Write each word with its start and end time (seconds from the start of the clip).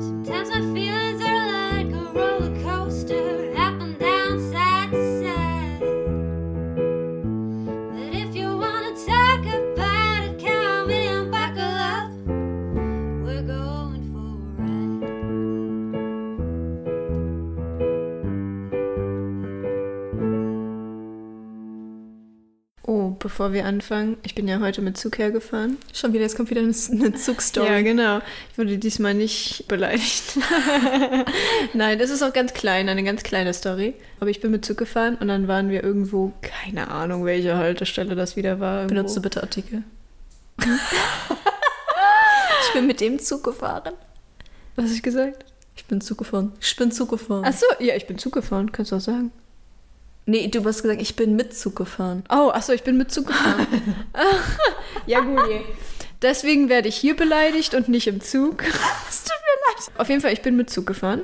Sometimes 0.00 0.50
I 0.50 0.60
feel 0.74 0.87
bevor 23.38 23.52
wir 23.52 23.66
anfangen, 23.66 24.16
ich 24.24 24.34
bin 24.34 24.48
ja 24.48 24.58
heute 24.58 24.82
mit 24.82 24.98
Zug 24.98 25.16
hergefahren. 25.16 25.76
Schon 25.94 26.12
wieder, 26.12 26.22
jetzt 26.22 26.36
kommt 26.36 26.50
wieder 26.50 26.60
eine, 26.60 26.74
eine 26.90 27.14
Zugstory. 27.14 27.68
Ja, 27.68 27.82
genau. 27.82 28.18
Ich 28.50 28.58
wurde 28.58 28.78
diesmal 28.78 29.14
nicht 29.14 29.68
beleidigt. 29.68 30.36
Nein, 31.72 32.00
das 32.00 32.10
ist 32.10 32.24
auch 32.24 32.32
ganz 32.32 32.52
klein, 32.52 32.88
eine 32.88 33.04
ganz 33.04 33.22
kleine 33.22 33.54
Story. 33.54 33.94
Aber 34.18 34.28
ich 34.28 34.40
bin 34.40 34.50
mit 34.50 34.64
Zug 34.64 34.76
gefahren 34.76 35.16
und 35.20 35.28
dann 35.28 35.46
waren 35.46 35.70
wir 35.70 35.84
irgendwo, 35.84 36.32
keine 36.42 36.90
Ahnung, 36.90 37.26
welche 37.26 37.56
Haltestelle 37.56 38.16
das 38.16 38.34
wieder 38.34 38.58
war. 38.58 38.78
Irgendwo. 38.78 38.96
Benutze 38.96 39.20
bitte 39.20 39.40
Artikel. 39.40 39.84
ich 40.58 42.72
bin 42.72 42.88
mit 42.88 43.00
dem 43.00 43.20
Zug 43.20 43.44
gefahren. 43.44 43.94
Was 44.74 44.86
hast 44.86 44.94
ich 44.94 45.02
gesagt? 45.04 45.44
Ich 45.76 45.84
bin 45.84 46.00
Zug 46.00 46.18
gefahren. 46.18 46.54
Ich 46.60 46.74
bin 46.74 46.90
Zug 46.90 47.10
gefahren. 47.10 47.44
Ach 47.46 47.52
so, 47.52 47.66
ja, 47.78 47.94
ich 47.94 48.08
bin 48.08 48.18
Zug 48.18 48.32
gefahren, 48.32 48.72
kannst 48.72 48.90
du 48.90 48.96
auch 48.96 49.00
sagen. 49.00 49.30
Nee, 50.28 50.48
du 50.48 50.64
hast 50.64 50.82
gesagt, 50.82 51.02
ich 51.02 51.16
bin 51.16 51.34
mit 51.34 51.54
Zug 51.54 51.74
gefahren. 51.76 52.22
Oh, 52.28 52.50
ach 52.52 52.62
so, 52.62 52.72
ich 52.72 52.82
bin 52.82 52.96
mit 52.96 53.10
Zug 53.10 53.26
gefahren. 53.28 53.66
ja, 55.06 55.20
gut. 55.20 55.64
Deswegen 56.22 56.68
werde 56.68 56.88
ich 56.88 56.96
hier 56.96 57.16
beleidigt 57.16 57.74
und 57.74 57.88
nicht 57.88 58.06
im 58.06 58.20
Zug. 58.20 58.62
Es 59.08 59.24
tut 59.24 59.32
mir 59.32 59.56
leid. 59.66 60.00
Auf 60.00 60.08
jeden 60.08 60.20
Fall, 60.20 60.32
ich 60.32 60.42
bin 60.42 60.56
mit 60.56 60.70
Zug 60.70 60.86
gefahren. 60.86 61.22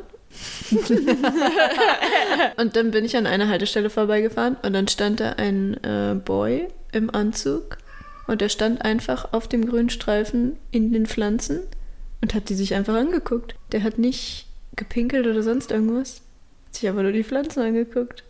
und 2.57 2.75
dann 2.75 2.91
bin 2.91 3.05
ich 3.05 3.17
an 3.17 3.27
einer 3.27 3.49
Haltestelle 3.49 3.89
vorbeigefahren 3.89 4.57
und 4.63 4.73
dann 4.73 4.89
stand 4.89 5.21
da 5.21 5.35
ein 5.35 5.75
äh, 5.85 6.17
Boy 6.17 6.67
im 6.91 7.15
Anzug 7.15 7.79
und 8.27 8.41
der 8.41 8.49
stand 8.49 8.85
einfach 8.85 9.33
auf 9.33 9.47
dem 9.47 9.65
grünen 9.65 9.91
Streifen 9.91 10.57
in 10.73 10.93
den 10.93 11.07
Pflanzen 11.07 11.61
und 12.21 12.35
hat 12.35 12.49
die 12.49 12.57
sich 12.57 12.75
einfach 12.75 12.95
angeguckt. 12.95 13.55
Der 13.71 13.85
hat 13.85 13.99
nicht 13.99 14.47
gepinkelt 14.75 15.27
oder 15.27 15.45
sonst 15.45 15.71
irgendwas. 15.71 16.23
Hat 16.67 16.75
sich 16.75 16.89
aber 16.89 17.05
nur 17.05 17.13
die 17.13 17.23
Pflanzen 17.23 17.61
angeguckt. 17.63 18.25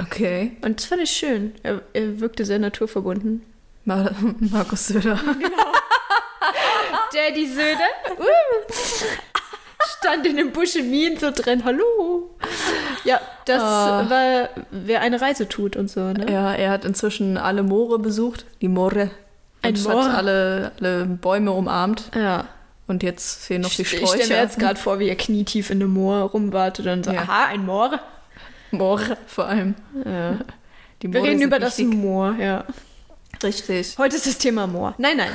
Okay. 0.00 0.56
Und 0.62 0.78
das 0.80 0.86
fand 0.86 1.02
ich 1.02 1.10
schön. 1.10 1.52
Er, 1.62 1.82
er 1.92 2.20
wirkte 2.20 2.44
sehr 2.44 2.58
naturverbunden. 2.58 3.42
Mar 3.84 4.10
Markus 4.40 4.86
Söder. 4.88 5.18
Daddy 7.12 7.46
Söder 7.46 7.90
uh, 8.18 8.72
stand 9.98 10.26
in 10.26 10.36
dem 10.36 10.52
Busch 10.52 10.76
in 10.76 10.90
Mien 10.90 11.16
so 11.18 11.30
drin. 11.30 11.64
Hallo. 11.64 12.30
Ja, 13.04 13.20
das 13.46 13.62
Ah. 13.62 14.08
war, 14.08 14.48
wer 14.70 15.00
eine 15.00 15.20
Reise 15.20 15.48
tut 15.48 15.76
und 15.76 15.90
so, 15.90 16.12
ne? 16.12 16.30
Ja, 16.30 16.52
er 16.54 16.70
hat 16.70 16.84
inzwischen 16.84 17.36
alle 17.36 17.62
Moore 17.62 17.98
besucht. 17.98 18.44
Die 18.60 18.68
Moore. 18.68 19.10
Ein 19.62 19.74
Und 19.74 19.84
Moor. 19.84 20.04
hat 20.04 20.14
alle, 20.18 20.72
alle 20.80 21.04
Bäume 21.06 21.52
umarmt. 21.52 22.10
Ja. 22.14 22.46
Und 22.86 23.02
jetzt 23.02 23.44
fehlen 23.44 23.62
noch 23.62 23.70
die 23.70 23.82
Ich, 23.82 23.92
ich 23.92 23.98
Sträucher. 23.98 24.24
stelle 24.24 24.38
mir 24.40 24.44
jetzt 24.44 24.58
gerade 24.58 24.78
vor, 24.78 24.98
wie 24.98 25.08
er 25.08 25.16
knietief 25.16 25.70
in 25.70 25.80
einem 25.82 25.92
Moor 25.92 26.22
rumwartet 26.22 26.86
und 26.86 27.04
so, 27.04 27.12
Ja. 27.12 27.20
aha, 27.22 27.46
ein 27.46 27.64
Moor. 27.66 27.98
Moore 28.70 29.16
vor 29.26 29.46
allem. 29.46 29.74
Ja. 30.04 30.38
Die 31.02 31.12
Wir 31.12 31.20
Moore 31.20 31.30
reden 31.32 31.42
über 31.42 31.58
das 31.58 31.78
wichtig. 31.78 31.94
Moor, 31.94 32.36
ja. 32.38 32.64
Richtig. 33.42 33.96
Heute 33.98 34.16
ist 34.16 34.26
das 34.26 34.38
Thema 34.38 34.66
Moor. 34.66 34.94
Nein, 34.98 35.16
nein. 35.16 35.30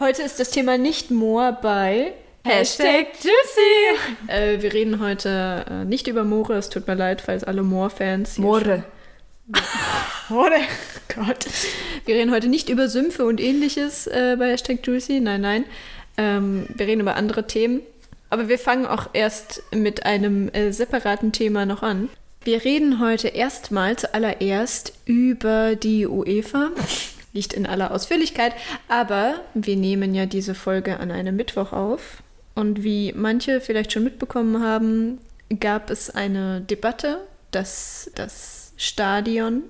Heute 0.00 0.22
ist 0.22 0.40
das 0.40 0.50
Thema 0.50 0.78
nicht 0.78 1.10
Moor 1.10 1.52
bei 1.52 2.14
Hashtag 2.44 3.08
Juicy. 3.20 4.26
Äh, 4.26 4.62
wir 4.62 4.72
reden 4.72 5.00
heute 5.00 5.64
äh, 5.70 5.84
nicht 5.84 6.08
über 6.08 6.24
Moore. 6.24 6.54
Es 6.54 6.70
tut 6.70 6.86
mir 6.86 6.94
leid, 6.94 7.20
falls 7.20 7.44
alle 7.44 7.62
Moor-Fans 7.62 8.36
hier 8.36 8.44
Moore. 8.44 8.84
Oder? 10.30 10.60
Gott. 11.14 11.46
Wir 12.04 12.14
reden 12.14 12.32
heute 12.32 12.48
nicht 12.48 12.68
über 12.68 12.88
Sümpfe 12.88 13.24
und 13.26 13.40
ähnliches 13.40 14.06
äh, 14.06 14.36
bei 14.38 14.50
Hashtag 14.50 14.78
Juicy. 14.84 15.20
Nein, 15.20 15.42
nein. 15.42 15.64
Ähm, 16.16 16.66
wir 16.74 16.86
reden 16.86 17.02
über 17.02 17.16
andere 17.16 17.46
Themen. 17.46 17.80
Aber 18.30 18.48
wir 18.48 18.58
fangen 18.58 18.86
auch 18.86 19.10
erst 19.12 19.62
mit 19.74 20.06
einem 20.06 20.48
äh, 20.48 20.72
separaten 20.72 21.32
Thema 21.32 21.66
noch 21.66 21.82
an. 21.82 22.08
Wir 22.44 22.64
reden 22.64 22.98
heute 22.98 23.28
erstmal 23.28 23.96
zuallererst 23.96 24.94
über 25.04 25.76
die 25.76 26.08
UEFA. 26.08 26.70
Nicht 27.32 27.52
in 27.52 27.66
aller 27.66 27.92
Ausführlichkeit, 27.92 28.52
aber 28.88 29.40
wir 29.54 29.76
nehmen 29.76 30.12
ja 30.12 30.26
diese 30.26 30.56
Folge 30.56 30.98
an 30.98 31.12
einem 31.12 31.36
Mittwoch 31.36 31.72
auf. 31.72 32.20
Und 32.56 32.82
wie 32.82 33.12
manche 33.14 33.60
vielleicht 33.60 33.92
schon 33.92 34.02
mitbekommen 34.02 34.60
haben, 34.60 35.18
gab 35.60 35.88
es 35.88 36.10
eine 36.10 36.62
Debatte, 36.62 37.18
dass 37.52 38.10
das 38.16 38.72
Stadion, 38.76 39.62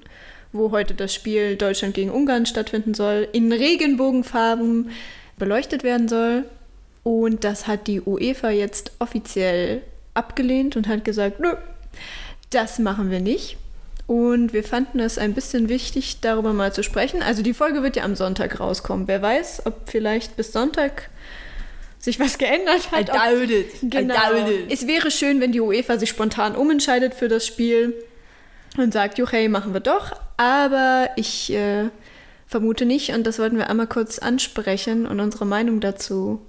wo 0.53 0.71
heute 0.71 0.95
das 0.95 1.15
Spiel 1.15 1.57
Deutschland 1.57 1.93
gegen 1.93 2.11
Ungarn 2.11 2.47
stattfinden 2.47 2.95
soll, 2.95 3.29
in 3.33 3.53
Regenbogenfarben 3.53 4.91
beleuchtet 5.37 5.85
werden 5.85 6.09
soll. 6.09 6.45
Und 7.03 7.45
das 7.45 7.67
hat 7.67 7.87
die 7.87 8.01
UEFA 8.01 8.49
jetzt 8.49 8.93
offiziell 8.99 9.83
abgelehnt 10.15 10.75
und 10.75 10.89
hat 10.89 11.05
gesagt, 11.05 11.39
nö, 11.39 11.55
das 12.55 12.79
machen 12.79 13.11
wir 13.11 13.21
nicht. 13.21 13.57
Und 14.07 14.53
wir 14.53 14.65
fanden 14.65 15.01
es 15.01 15.17
ein 15.17 15.33
bisschen 15.33 15.69
wichtig, 15.69 16.19
darüber 16.21 16.53
mal 16.53 16.73
zu 16.73 16.83
sprechen. 16.83 17.23
Also 17.23 17.43
die 17.43 17.55
Folge 17.55 17.83
wird 17.83 17.97
ja 17.97 18.03
am 18.05 18.15
Sonntag 18.17 18.59
rauskommen. 18.61 19.07
Wer 19.09 19.23
weiß, 19.23 19.63
ob 19.67 19.89
vielleicht 19.89 20.37
bis 20.37 20.53
Sonntag 20.53 21.09
sich 21.99 22.19
was 22.19 22.37
geändert 22.37 22.91
hat. 22.91 23.11
ob- 23.11 23.17
doubt 23.17 23.51
it. 23.51 23.67
Genau. 23.83 24.15
Es 24.69 24.87
wäre 24.87 25.11
schön, 25.11 25.41
wenn 25.41 25.53
die 25.53 25.61
UEFA 25.61 25.99
sich 25.99 26.11
spontan 26.11 26.57
umentscheidet 26.57 27.15
für 27.15 27.29
das 27.29 27.47
Spiel 27.47 27.95
und 28.77 28.93
sagt, 28.93 29.19
jo, 29.19 29.27
hey, 29.29 29.49
machen 29.49 29.73
wir 29.73 29.81
doch. 29.81 30.13
Aber 30.37 31.11
ich 31.17 31.53
äh, 31.53 31.89
vermute 32.49 32.85
nicht 32.85 33.15
und 33.15 33.25
das 33.27 33.39
wollten 33.39 33.57
wir 33.57 33.71
einmal 33.71 33.87
kurz 33.87 34.19
ansprechen 34.19 35.07
und 35.07 35.21
unsere 35.21 35.47
Meinung 35.47 35.81
dazu 35.81 36.43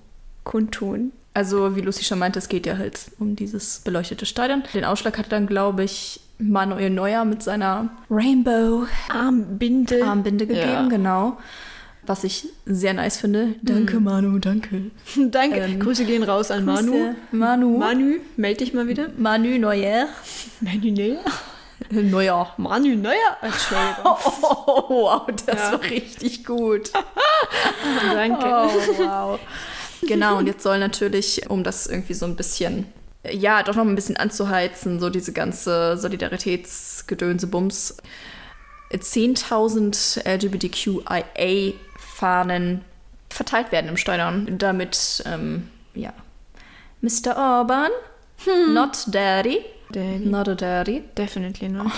kundtun. 0.43 1.11
Also, 1.33 1.75
wie 1.75 1.81
Lucy 1.81 2.03
schon 2.03 2.19
meinte, 2.19 2.37
es 2.39 2.47
geht 2.47 2.65
ja 2.67 2.77
halt 2.77 2.99
um 3.19 3.35
dieses 3.35 3.79
beleuchtete 3.79 4.25
Stadion. 4.25 4.63
Den 4.73 4.85
Ausschlag 4.85 5.17
hatte 5.17 5.29
dann, 5.29 5.47
glaube 5.47 5.83
ich, 5.83 6.19
Manuel 6.37 6.89
Neuer 6.91 7.25
mit 7.25 7.41
seiner 7.41 7.89
Rainbow 8.09 8.85
Armbinde. 9.09 9.97
Gegeben, 10.23 10.47
Ja. 10.59 10.87
genau. 10.87 11.37
Was 12.05 12.25
ich 12.25 12.47
sehr 12.65 12.93
nice 12.93 13.17
finde. 13.17 13.55
Danke, 13.61 13.99
Manu, 14.01 14.37
danke. 14.37 14.91
Danke. 15.15 15.59
Ähm, 15.59 15.79
Grüße 15.79 16.03
gehen 16.03 16.23
raus 16.23 16.51
an 16.51 16.65
Manu. 16.65 16.91
Grüße, 16.91 17.15
Manu. 17.31 17.77
Manu, 17.77 18.15
melde 18.35 18.57
dich 18.65 18.73
mal 18.73 18.87
wieder. 18.89 19.07
Manu 19.17 19.57
Neuer. 19.57 20.07
Manu 20.59 20.91
Neuer. 20.91 21.21
Neuer. 21.89 22.53
Manu 22.57 22.95
Neuer. 22.95 23.15
Entschuldigung. 23.41 24.03
Oh, 24.03 24.89
wow, 24.89 25.27
das 25.45 25.55
Ja. 25.57 25.71
war 25.71 25.81
richtig 25.81 26.45
gut. 26.45 26.91
Danke. 28.13 28.45
Oh, 28.45 28.69
wow. 28.97 29.39
Genau, 30.07 30.37
und 30.37 30.47
jetzt 30.47 30.63
soll 30.63 30.79
natürlich, 30.79 31.49
um 31.49 31.63
das 31.63 31.87
irgendwie 31.87 32.13
so 32.13 32.25
ein 32.25 32.35
bisschen, 32.35 32.85
ja, 33.29 33.63
doch 33.63 33.75
noch 33.75 33.85
ein 33.85 33.95
bisschen 33.95 34.17
anzuheizen, 34.17 34.99
so 34.99 35.09
diese 35.09 35.33
ganze 35.33 35.97
Solidaritätsgedönse 35.97 37.47
Bums, 37.47 37.97
10.000 38.91 40.23
LGBTQIA-Fahnen 40.25 42.81
verteilt 43.29 43.71
werden 43.71 43.89
im 43.89 43.97
Steuern, 43.97 44.57
damit, 44.59 45.23
ähm, 45.25 45.69
ja, 45.95 46.13
Mr. 47.01 47.35
Orban, 47.35 47.89
not 48.73 49.05
daddy, 49.07 49.59
Daddy. 49.91 50.25
not 50.25 50.47
a 50.47 50.55
daddy, 50.55 51.03
Definitely 51.17 51.69
not. 51.69 51.91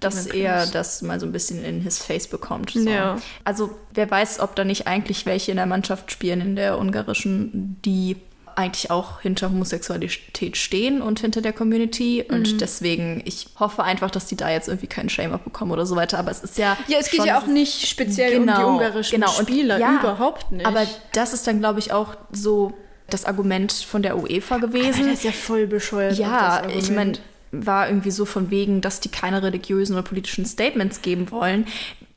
Dass 0.00 0.26
er 0.26 0.66
das 0.66 1.02
mal 1.02 1.20
so 1.20 1.26
ein 1.26 1.32
bisschen 1.32 1.64
in 1.64 1.80
his 1.80 1.98
face 2.02 2.26
bekommt. 2.26 2.70
So. 2.70 2.88
Ja. 2.88 3.16
Also 3.44 3.70
wer 3.94 4.10
weiß, 4.10 4.40
ob 4.40 4.54
da 4.56 4.64
nicht 4.64 4.86
eigentlich 4.86 5.26
welche 5.26 5.50
in 5.50 5.56
der 5.58 5.66
Mannschaft 5.66 6.10
spielen, 6.10 6.40
in 6.40 6.56
der 6.56 6.78
ungarischen, 6.78 7.76
die 7.84 8.16
eigentlich 8.56 8.90
auch 8.90 9.20
hinter 9.20 9.48
Homosexualität 9.50 10.56
stehen 10.56 11.00
und 11.02 11.20
hinter 11.20 11.40
der 11.40 11.52
Community. 11.52 12.24
Mhm. 12.28 12.34
Und 12.34 12.60
deswegen, 12.60 13.22
ich 13.24 13.48
hoffe 13.58 13.82
einfach, 13.84 14.10
dass 14.10 14.26
die 14.26 14.36
da 14.36 14.50
jetzt 14.50 14.68
irgendwie 14.68 14.86
keinen 14.86 15.08
Shame 15.08 15.32
abbekommen 15.32 15.72
oder 15.72 15.86
so 15.86 15.96
weiter. 15.96 16.18
Aber 16.18 16.30
es 16.30 16.40
ist 16.40 16.58
ja. 16.58 16.76
Ja, 16.88 16.98
es 16.98 17.10
geht 17.10 17.24
ja 17.24 17.38
auch 17.40 17.46
nicht 17.46 17.86
speziell 17.88 18.38
um 18.38 18.46
die 18.46 18.52
Genau, 18.52 18.68
ungarischen 18.74 19.20
genau. 19.20 19.32
Spieler. 19.32 19.78
ja, 19.78 19.98
Überhaupt 20.00 20.52
nicht. 20.52 20.66
Aber 20.66 20.86
das 21.12 21.32
ist 21.32 21.46
dann, 21.46 21.60
glaube 21.60 21.78
ich, 21.78 21.92
auch 21.92 22.16
so 22.32 22.72
das 23.08 23.24
Argument 23.24 23.72
von 23.72 24.02
der 24.02 24.18
UEFA 24.18 24.58
gewesen. 24.58 25.04
das 25.06 25.14
ist 25.18 25.24
ja 25.24 25.32
voll 25.32 25.66
bescheuert. 25.66 26.18
Ja, 26.18 26.62
ich 26.68 26.90
meine. 26.90 27.12
War 27.52 27.88
irgendwie 27.88 28.10
so 28.10 28.24
von 28.24 28.50
wegen, 28.50 28.80
dass 28.80 29.00
die 29.00 29.08
keine 29.10 29.42
religiösen 29.42 29.94
oder 29.94 30.02
politischen 30.02 30.44
Statements 30.46 31.02
geben 31.02 31.30
wollen. 31.30 31.66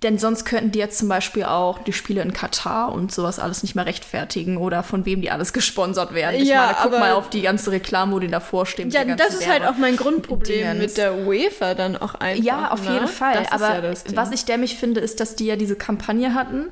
Denn 0.03 0.17
sonst 0.17 0.43
könnten 0.43 0.71
die 0.73 0.79
jetzt 0.79 0.97
zum 0.97 1.07
Beispiel 1.07 1.45
auch 1.45 1.79
die 1.79 1.93
Spiele 1.93 2.21
in 2.21 2.33
Katar 2.33 2.91
und 2.91 3.13
sowas 3.13 3.39
alles 3.39 3.63
nicht 3.63 3.73
mehr 3.73 3.85
rechtfertigen 3.85 4.57
oder 4.57 4.83
von 4.83 5.05
wem 5.05 5.21
die 5.21 5.31
alles 5.31 5.53
gesponsert 5.53 6.13
werden. 6.13 6.41
Ich 6.41 6.49
Ja, 6.49 6.65
meine, 6.65 6.77
guck 6.83 6.99
mal 6.99 7.13
auf 7.13 7.29
die 7.29 7.41
ganze 7.41 7.71
Reklame, 7.71 8.11
wo 8.11 8.19
die 8.19 8.27
davor 8.27 8.65
stehen. 8.65 8.89
Ja, 8.89 9.05
das 9.05 9.33
ist 9.33 9.47
halt 9.47 9.61
Werbung. 9.61 9.75
auch 9.77 9.79
mein 9.79 9.95
Grundproblem 9.95 10.57
Dingens. 10.73 10.79
mit 10.79 10.97
der 10.97 11.15
UEFA 11.25 11.73
dann 11.73 11.95
auch 11.95 12.15
einfach. 12.15 12.43
Ja, 12.43 12.71
auf 12.71 12.83
ne? 12.85 12.95
jeden 12.95 13.07
Fall. 13.07 13.33
Das 13.49 13.51
Aber 13.53 13.81
ja 13.81 13.93
was 14.13 14.31
ich 14.31 14.43
dämlich 14.43 14.75
finde, 14.75 14.99
ist, 14.99 15.21
dass 15.21 15.37
die 15.37 15.45
ja 15.45 15.55
diese 15.55 15.77
Kampagne 15.77 16.33
hatten 16.33 16.65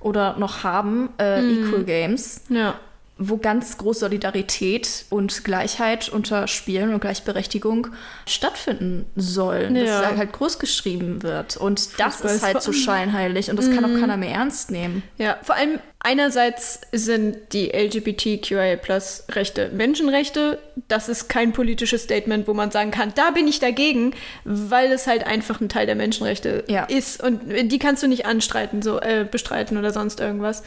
oder 0.00 0.36
noch 0.38 0.64
haben, 0.64 1.10
äh, 1.18 1.40
Mhm. 1.40 1.68
Equal 1.68 1.84
Games. 1.84 2.40
Ja. 2.48 2.74
Wo 3.18 3.36
ganz 3.36 3.78
groß 3.78 4.00
Solidarität 4.00 5.04
und 5.10 5.44
Gleichheit 5.44 6.08
unter 6.08 6.48
Spielen 6.48 6.92
und 6.94 7.00
Gleichberechtigung 7.00 7.88
stattfinden 8.26 9.06
sollen. 9.16 9.76
Ja. 9.76 10.02
Dass 10.02 10.16
halt 10.16 10.32
groß 10.32 10.58
geschrieben 10.58 11.22
wird. 11.22 11.56
Und 11.56 11.98
das 12.00 12.16
Fußball 12.16 12.30
ist 12.30 12.36
ist 12.36 12.42
halt 12.42 12.52
vor 12.54 12.60
so 12.62 12.72
scheinheilig 12.72 13.50
und 13.50 13.56
das 13.58 13.70
kann 13.70 13.84
auch 13.84 14.00
keiner 14.00 14.16
mehr 14.16 14.30
ernst 14.30 14.70
nehmen. 14.70 15.02
Ja, 15.18 15.36
vor 15.42 15.54
allem 15.54 15.78
einerseits 16.00 16.80
sind 16.90 17.36
die 17.52 17.70
LGBTQIA-Plus-Rechte 17.72 19.70
Menschenrechte. 19.72 20.58
Das 20.88 21.08
ist 21.08 21.28
kein 21.28 21.52
politisches 21.52 22.04
Statement, 22.04 22.48
wo 22.48 22.54
man 22.54 22.70
sagen 22.70 22.90
kann, 22.90 23.12
da 23.14 23.30
bin 23.30 23.46
ich 23.46 23.60
dagegen, 23.60 24.14
weil 24.44 24.90
es 24.90 25.06
halt 25.06 25.26
einfach 25.26 25.60
ein 25.60 25.68
Teil 25.68 25.86
der 25.86 25.96
Menschenrechte 25.96 26.64
Ja. 26.68 26.84
ist 26.84 27.22
und 27.22 27.40
die 27.46 27.78
kannst 27.78 28.02
du 28.02 28.08
nicht 28.08 28.26
anstreiten, 28.26 28.82
so 28.82 29.00
äh, 29.00 29.26
bestreiten 29.30 29.76
oder 29.76 29.92
sonst 29.92 30.20
irgendwas. 30.20 30.62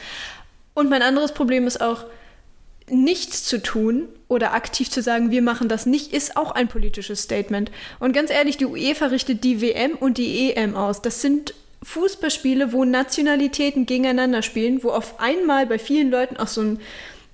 Und 0.74 0.90
mein 0.90 1.02
anderes 1.02 1.34
Problem 1.34 1.68
ist 1.68 1.82
auch, 1.82 2.06
nichts 2.90 3.44
zu 3.44 3.62
tun 3.62 4.08
oder 4.28 4.54
aktiv 4.54 4.90
zu 4.90 5.02
sagen, 5.02 5.32
wir 5.32 5.42
machen 5.42 5.70
das 5.70 5.86
nicht, 5.86 6.14
ist 6.14 6.38
auch 6.38 6.52
ein 6.52 6.68
politisches 6.68 7.22
Statement. 7.22 7.72
Und 8.00 8.14
ganz 8.14 8.30
ehrlich, 8.30 8.58
die 8.58 8.66
UEFA 8.66 9.08
richtet 9.08 9.44
die 9.44 9.62
WM 9.62 9.94
und 9.94 10.18
die 10.18 10.52
EM 10.52 10.76
aus. 10.76 11.02
Das 11.02 11.22
sind 11.22 11.54
Fußballspiele, 11.84 12.74
wo 12.74 12.84
Nationalitäten 12.84 13.86
gegeneinander 13.86 14.42
spielen, 14.42 14.84
wo 14.84 14.90
auf 14.90 15.20
einmal 15.20 15.66
bei 15.66 15.80
vielen 15.80 16.10
Leuten 16.10 16.38
auch 16.38 16.48
so 16.48 16.62
ein 16.62 16.80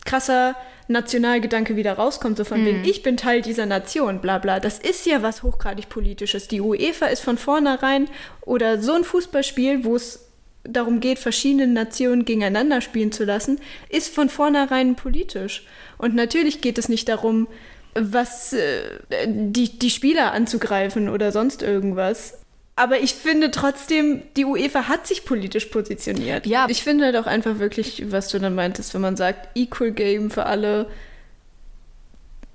krasser 0.06 0.56
Nationalgedanke 0.88 1.76
wieder 1.76 1.94
rauskommt, 1.94 2.38
so 2.38 2.44
von 2.44 2.66
wegen, 2.66 2.84
ich 2.84 3.02
bin 3.02 3.16
Teil 3.16 3.42
dieser 3.42 3.66
Nation, 3.66 4.20
bla 4.20 4.40
bla. 4.40 4.60
Das 4.60 4.78
ist 4.78 5.06
ja 5.06 5.22
was 5.22 5.42
hochgradig 5.44 5.88
Politisches. 5.88 6.48
Die 6.50 6.60
UEFA 6.60 7.08
ist 7.08 7.22
von 7.22 7.38
vornherein 7.38 8.10
oder 8.42 8.82
so 8.82 8.94
ein 8.94 9.06
Fußballspiel, 9.06 9.86
wo 9.86 9.96
es 9.96 10.31
darum 10.64 11.00
geht, 11.00 11.20
verschiedene 11.20 11.68
Nationen 11.68 12.26
gegeneinander 12.26 12.82
spielen 12.82 13.12
zu 13.12 13.24
lassen, 13.24 13.60
ist 13.90 14.14
von 14.14 14.30
vornherein 14.30 14.96
politisch. 14.96 15.66
Und 15.98 16.16
natürlich 16.16 16.62
geht 16.62 16.78
es 16.78 16.90
nicht 16.90 17.10
darum, 17.10 17.48
was 17.94 18.54
äh, 18.54 19.00
die, 19.26 19.78
die 19.78 19.90
Spieler 19.90 20.32
anzugreifen 20.34 21.10
oder 21.10 21.32
sonst 21.32 21.62
irgendwas. 21.62 22.40
Aber 22.76 23.00
ich 23.00 23.14
finde 23.14 23.52
trotzdem, 23.52 24.24
die 24.38 24.46
UEFA 24.46 24.88
hat 24.88 25.06
sich 25.06 25.26
politisch 25.26 25.66
positioniert. 25.66 26.46
Ja. 26.48 26.68
Ich 26.70 26.84
finde 26.84 27.06
halt 27.06 27.18
auch 27.18 27.28
einfach 27.28 27.60
wirklich, 27.60 28.12
was 28.12 28.30
du 28.30 28.40
dann 28.40 28.56
meintest, 28.56 28.94
wenn 28.94 29.02
man 29.02 29.18
sagt, 29.18 29.50
Equal 29.56 29.92
Game 29.92 30.32
für 30.32 30.46
alle, 30.46 30.88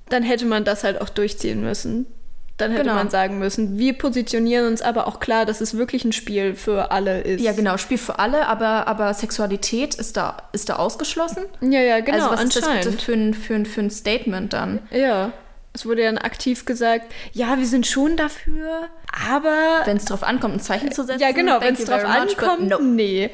dann 0.08 0.22
hätte 0.22 0.46
man 0.46 0.64
das 0.64 0.84
halt 0.84 1.00
auch 1.00 1.10
durchziehen 1.10 1.60
müssen. 1.60 2.06
Dann 2.58 2.70
hätte 2.70 2.84
Genau. 2.84 2.94
man 2.94 3.10
sagen 3.10 3.38
müssen, 3.38 3.78
wir 3.78 3.92
positionieren 3.98 4.66
uns 4.66 4.80
aber 4.80 5.06
auch 5.06 5.20
klar, 5.20 5.44
dass 5.44 5.60
es 5.60 5.76
wirklich 5.76 6.04
ein 6.04 6.12
Spiel 6.12 6.54
für 6.54 6.90
alle 6.90 7.20
ist. 7.20 7.42
Ja, 7.42 7.52
genau, 7.52 7.76
Spiel 7.76 7.98
für 7.98 8.18
alle, 8.18 8.46
aber, 8.46 8.88
aber 8.88 9.12
Sexualität 9.12 9.94
ist 9.94 10.16
da, 10.16 10.38
ist 10.52 10.70
da 10.70 10.76
ausgeschlossen. 10.76 11.44
Ja, 11.60 11.80
ja, 11.80 12.00
genau, 12.00 12.16
also 12.16 12.30
was 12.30 12.44
ist 12.44 12.56
das 12.56 12.64
anscheinend. 12.64 12.84
bitte 12.90 12.98
für 13.04 13.12
ein, 13.12 13.34
für, 13.34 13.54
ein, 13.54 13.66
für 13.66 13.80
ein 13.82 13.90
Statement 13.90 14.52
dann? 14.54 14.78
Ja. 14.90 15.32
Es 15.74 15.84
wurde 15.84 16.04
dann 16.04 16.16
aktiv 16.16 16.64
gesagt, 16.64 17.12
ja, 17.32 17.58
wir 17.58 17.66
sind 17.66 17.86
schon 17.86 18.16
dafür, 18.16 18.88
aber. 19.28 19.82
Wenn 19.84 19.98
es 19.98 20.06
drauf 20.06 20.22
ankommt, 20.22 20.54
ein 20.54 20.60
Zeichen 20.60 20.90
zu 20.90 21.04
setzen? 21.04 21.20
ja, 21.20 21.32
genau, 21.32 21.60
wenn 21.60 21.74
es 21.74 21.84
drauf 21.84 22.02
much, 22.02 22.38
ankommt, 22.38 22.70
no. 22.70 22.78
nee. 22.78 23.28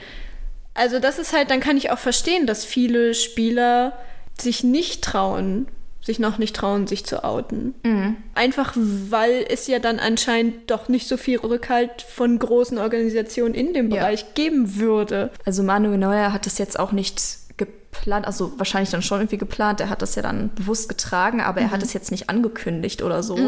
Also, 0.75 0.99
das 0.99 1.21
ist 1.21 1.33
halt, 1.33 1.51
dann 1.51 1.61
kann 1.61 1.77
ich 1.77 1.93
auch 1.93 1.99
verstehen, 1.99 2.49
dass 2.49 2.65
viele 2.65 3.15
Spieler 3.15 3.93
sich 4.41 4.65
nicht 4.65 5.05
trauen, 5.05 5.69
sich 6.05 6.19
noch 6.19 6.37
nicht 6.39 6.57
trauen, 6.57 6.87
sich 6.89 7.05
zu 7.07 7.23
outen. 7.25 7.75
Mhm. 7.85 8.17
Einfach 8.35 8.75
weil 8.77 9.45
es 9.49 9.69
ja 9.69 9.79
dann 9.79 10.01
anscheinend 10.01 10.71
doch 10.71 10.89
nicht 10.89 11.07
so 11.07 11.17
viel 11.17 11.39
Rückhalt 11.39 12.03
von 12.03 12.39
großen 12.39 12.77
Organisationen 12.79 13.55
in 13.55 13.73
dem 13.73 13.91
Ja. 13.91 13.99
Bereich 14.01 14.35
geben 14.35 14.77
würde. 14.77 15.31
Also 15.47 15.63
Manuel 15.63 15.99
Neuer 15.99 16.33
hat 16.33 16.45
das 16.47 16.59
jetzt 16.59 16.77
auch 16.79 16.91
nicht 16.91 17.23
geplant, 17.57 18.27
also 18.27 18.53
wahrscheinlich 18.59 18.91
dann 18.91 19.03
schon 19.03 19.21
irgendwie 19.21 19.39
geplant. 19.39 19.81
Er 19.81 19.91
hat 19.91 20.03
das 20.03 20.15
ja 20.17 20.23
dann 20.23 20.51
bewusst 20.57 20.89
getragen, 20.89 21.41
aber 21.41 21.61
er 21.61 21.69
Mhm. 21.69 21.71
hat 21.73 21.83
es 21.85 21.93
jetzt 21.93 22.11
nicht 22.11 22.29
angekündigt 22.31 23.03
oder 23.03 23.23
so. 23.23 23.39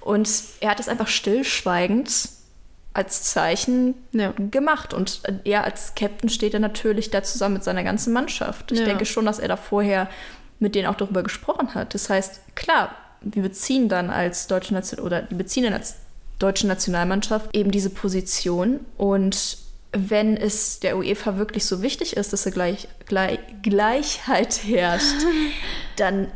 Und 0.00 0.28
er 0.60 0.70
hat 0.70 0.80
es 0.80 0.88
einfach 0.88 1.06
stillschweigend 1.08 2.28
als 2.94 3.22
Zeichen 3.24 3.94
Ja. 4.12 4.32
gemacht. 4.50 4.92
Und 4.92 5.22
er 5.44 5.64
als 5.64 5.94
Captain 5.94 6.28
steht 6.28 6.52
er 6.54 6.60
natürlich 6.60 7.10
da 7.10 7.22
zusammen 7.22 7.54
mit 7.54 7.64
seiner 7.64 7.84
ganzen 7.84 8.12
Mannschaft. 8.12 8.72
Ich 8.72 8.80
Ja. 8.80 8.84
denke 8.86 9.06
schon, 9.06 9.24
dass 9.24 9.38
er 9.38 9.48
da 9.48 9.56
vorher 9.56 10.08
mit 10.62 10.74
denen 10.74 10.86
auch 10.86 10.94
darüber 10.94 11.22
gesprochen 11.22 11.74
hat. 11.74 11.94
Das 11.94 12.08
heißt, 12.08 12.54
klar, 12.54 12.94
wir 13.20 13.42
beziehen 13.42 13.88
dann 13.88 14.10
als 14.10 14.46
deutsche 14.46 14.74
Nation 14.74 15.00
oder 15.00 15.22
die 15.22 15.34
beziehen 15.34 15.64
dann 15.64 15.74
als 15.74 15.96
deutsche 16.38 16.66
Nationalmannschaft 16.66 17.54
eben 17.54 17.70
diese 17.70 17.90
Position 17.90 18.80
und 18.96 19.58
wenn 19.92 20.36
es 20.38 20.80
der 20.80 20.96
UEFA 20.96 21.36
wirklich 21.36 21.66
so 21.66 21.82
wichtig 21.82 22.16
ist, 22.16 22.32
dass 22.32 22.46
er 22.46 22.52
gleich, 22.52 22.88
gleich, 23.06 23.38
Gleichheit 23.62 24.62
herrscht, 24.64 25.26
dann 25.96 26.28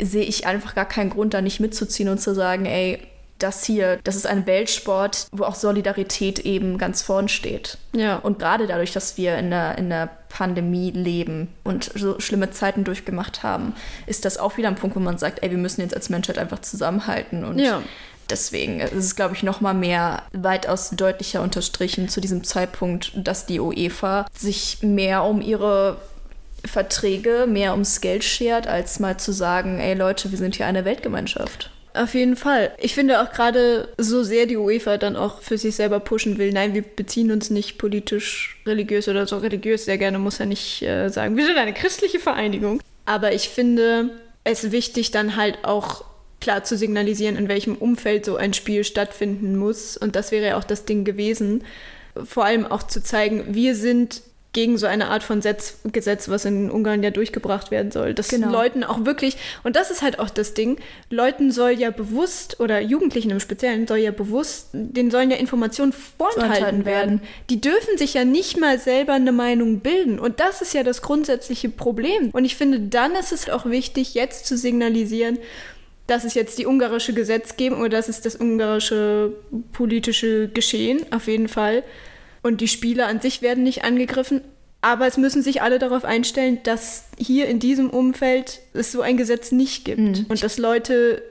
sehe 0.00 0.24
ich 0.24 0.46
einfach 0.46 0.74
gar 0.74 0.86
keinen 0.86 1.10
Grund, 1.10 1.34
da 1.34 1.42
nicht 1.42 1.60
mitzuziehen 1.60 2.08
und 2.08 2.20
zu 2.20 2.34
sagen, 2.34 2.64
ey, 2.64 3.06
das 3.42 3.64
hier, 3.64 3.98
das 4.04 4.16
ist 4.16 4.26
ein 4.26 4.46
Weltsport, 4.46 5.26
wo 5.32 5.44
auch 5.44 5.54
Solidarität 5.54 6.38
eben 6.40 6.78
ganz 6.78 7.02
vorn 7.02 7.28
steht. 7.28 7.78
Ja. 7.94 8.16
Und 8.16 8.38
gerade 8.38 8.66
dadurch, 8.66 8.92
dass 8.92 9.16
wir 9.16 9.36
in 9.38 9.50
der, 9.50 9.78
in 9.78 9.90
der 9.90 10.08
Pandemie 10.28 10.90
leben 10.90 11.48
und 11.64 11.90
so 11.94 12.18
schlimme 12.20 12.50
Zeiten 12.50 12.84
durchgemacht 12.84 13.42
haben, 13.42 13.74
ist 14.06 14.24
das 14.24 14.38
auch 14.38 14.56
wieder 14.56 14.68
ein 14.68 14.76
Punkt, 14.76 14.96
wo 14.96 15.00
man 15.00 15.18
sagt, 15.18 15.42
ey, 15.42 15.50
wir 15.50 15.58
müssen 15.58 15.80
jetzt 15.82 15.94
als 15.94 16.08
Menschheit 16.08 16.38
einfach 16.38 16.60
zusammenhalten. 16.60 17.44
Und 17.44 17.58
Ja. 17.58 17.82
deswegen 18.30 18.80
ist 18.80 18.92
es, 18.94 19.16
glaube 19.16 19.34
ich, 19.34 19.42
noch 19.42 19.60
mal 19.60 19.74
mehr 19.74 20.22
weitaus 20.32 20.90
deutlicher 20.90 21.42
unterstrichen 21.42 22.08
zu 22.08 22.20
diesem 22.20 22.44
Zeitpunkt, 22.44 23.12
dass 23.14 23.44
die 23.46 23.60
UEFA 23.60 24.26
sich 24.34 24.78
mehr 24.82 25.24
um 25.24 25.40
ihre 25.42 25.98
Verträge, 26.64 27.46
mehr 27.48 27.72
ums 27.72 28.00
Geld 28.00 28.24
schert, 28.24 28.66
als 28.66 29.00
mal 29.00 29.16
zu 29.18 29.32
sagen, 29.32 29.80
ey 29.80 29.94
Leute, 29.94 30.30
wir 30.30 30.38
sind 30.38 30.54
hier 30.56 30.66
eine 30.66 30.84
Weltgemeinschaft. 30.84 31.70
Auf 31.94 32.14
jeden 32.14 32.36
Fall. 32.36 32.72
Ich 32.78 32.94
finde 32.94 33.20
auch 33.20 33.32
gerade 33.32 33.88
so 33.98 34.22
sehr 34.22 34.46
die 34.46 34.56
UEFA 34.56 34.96
dann 34.96 35.14
auch 35.14 35.42
für 35.42 35.58
sich 35.58 35.74
selber 35.74 36.00
pushen 36.00 36.38
will. 36.38 36.50
Nein, 36.52 36.72
wir 36.72 36.82
beziehen 36.82 37.30
uns 37.30 37.50
nicht 37.50 37.76
politisch, 37.76 38.60
religiös 38.64 39.08
oder 39.08 39.26
so 39.26 39.36
religiös 39.38 39.84
sehr 39.84 39.98
gerne, 39.98 40.18
muss 40.18 40.38
ja 40.38 40.46
nicht 40.46 40.82
äh, 40.82 41.08
sagen. 41.08 41.36
Wir 41.36 41.44
sind 41.44 41.58
eine 41.58 41.74
christliche 41.74 42.18
Vereinigung. 42.18 42.80
Aber 43.04 43.32
ich 43.34 43.48
finde 43.50 44.10
es 44.44 44.72
wichtig, 44.72 45.10
dann 45.10 45.36
halt 45.36 45.58
auch 45.64 46.04
klar 46.40 46.64
zu 46.64 46.76
signalisieren, 46.76 47.36
in 47.36 47.48
welchem 47.48 47.76
Umfeld 47.76 48.24
so 48.24 48.36
ein 48.36 48.54
Spiel 48.54 48.84
stattfinden 48.84 49.56
muss. 49.56 49.96
Und 49.96 50.16
das 50.16 50.32
wäre 50.32 50.46
ja 50.46 50.56
auch 50.56 50.64
das 50.64 50.86
Ding 50.86 51.04
gewesen. 51.04 51.64
Vor 52.24 52.44
allem 52.44 52.66
auch 52.66 52.82
zu 52.84 53.02
zeigen, 53.02 53.54
wir 53.54 53.74
sind 53.74 54.22
gegen 54.52 54.76
so 54.76 54.86
eine 54.86 55.08
Art 55.08 55.22
von 55.22 55.40
Setz 55.40 55.78
Gesetz, 55.92 56.28
was 56.28 56.44
in 56.44 56.70
Ungarn 56.70 57.02
ja 57.02 57.10
durchgebracht 57.10 57.70
werden 57.70 57.90
soll. 57.90 58.12
Dass 58.12 58.28
Genau. 58.28 58.50
Leuten 58.50 58.84
auch 58.84 59.04
wirklich, 59.04 59.36
und 59.62 59.76
das 59.76 59.90
ist 59.90 60.02
halt 60.02 60.18
auch 60.18 60.30
das 60.30 60.54
Ding, 60.54 60.78
Leuten 61.10 61.50
soll 61.50 61.70
ja 61.70 61.90
bewusst, 61.90 62.60
oder 62.60 62.80
Jugendlichen 62.80 63.30
im 63.30 63.40
Speziellen, 63.40 63.86
soll 63.86 63.98
ja 63.98 64.10
bewusst, 64.10 64.68
denen 64.72 65.10
sollen 65.10 65.30
ja 65.30 65.36
Informationen 65.36 65.92
vorenthalten 65.92 66.52
Vorenthalten 66.52 66.84
werden. 66.84 67.10
werden. 67.20 67.28
Die 67.50 67.60
dürfen 67.60 67.96
sich 67.96 68.14
ja 68.14 68.24
nicht 68.24 68.58
mal 68.58 68.78
selber 68.78 69.14
eine 69.14 69.32
Meinung 69.32 69.80
bilden. 69.80 70.18
Und 70.18 70.40
das 70.40 70.60
ist 70.60 70.74
ja 70.74 70.82
das 70.82 71.02
grundsätzliche 71.02 71.68
Problem. 71.68 72.30
Und 72.32 72.44
ich 72.44 72.56
finde, 72.56 72.80
dann 72.80 73.12
ist 73.14 73.32
es 73.32 73.48
auch 73.48 73.66
wichtig, 73.66 74.14
jetzt 74.14 74.46
zu 74.46 74.56
signalisieren, 74.56 75.38
das 76.06 76.24
ist 76.24 76.34
jetzt 76.34 76.58
die 76.58 76.66
ungarische 76.66 77.14
Gesetzgebung 77.14 77.80
oder 77.80 77.90
das 77.90 78.08
ist 78.08 78.26
das 78.26 78.36
ungarische 78.36 79.32
politische 79.72 80.48
Geschehen, 80.48 81.06
auf 81.10 81.26
jeden 81.26 81.48
Fall. 81.48 81.84
Und 82.42 82.60
die 82.60 82.68
Spieler 82.68 83.06
an 83.06 83.20
sich 83.20 83.42
werden 83.42 83.62
nicht 83.64 83.84
angegriffen. 83.84 84.40
Aber 84.80 85.06
es 85.06 85.16
müssen 85.16 85.42
sich 85.42 85.62
alle 85.62 85.78
darauf 85.78 86.04
einstellen, 86.04 86.58
dass 86.64 87.04
hier 87.16 87.46
in 87.46 87.60
diesem 87.60 87.88
Umfeld 87.88 88.60
es 88.72 88.90
so 88.90 89.00
ein 89.00 89.16
Gesetz 89.16 89.52
nicht 89.52 89.84
gibt. 89.84 90.00
Mhm. 90.00 90.26
Und 90.28 90.42
dass 90.42 90.58
Leute 90.58 91.22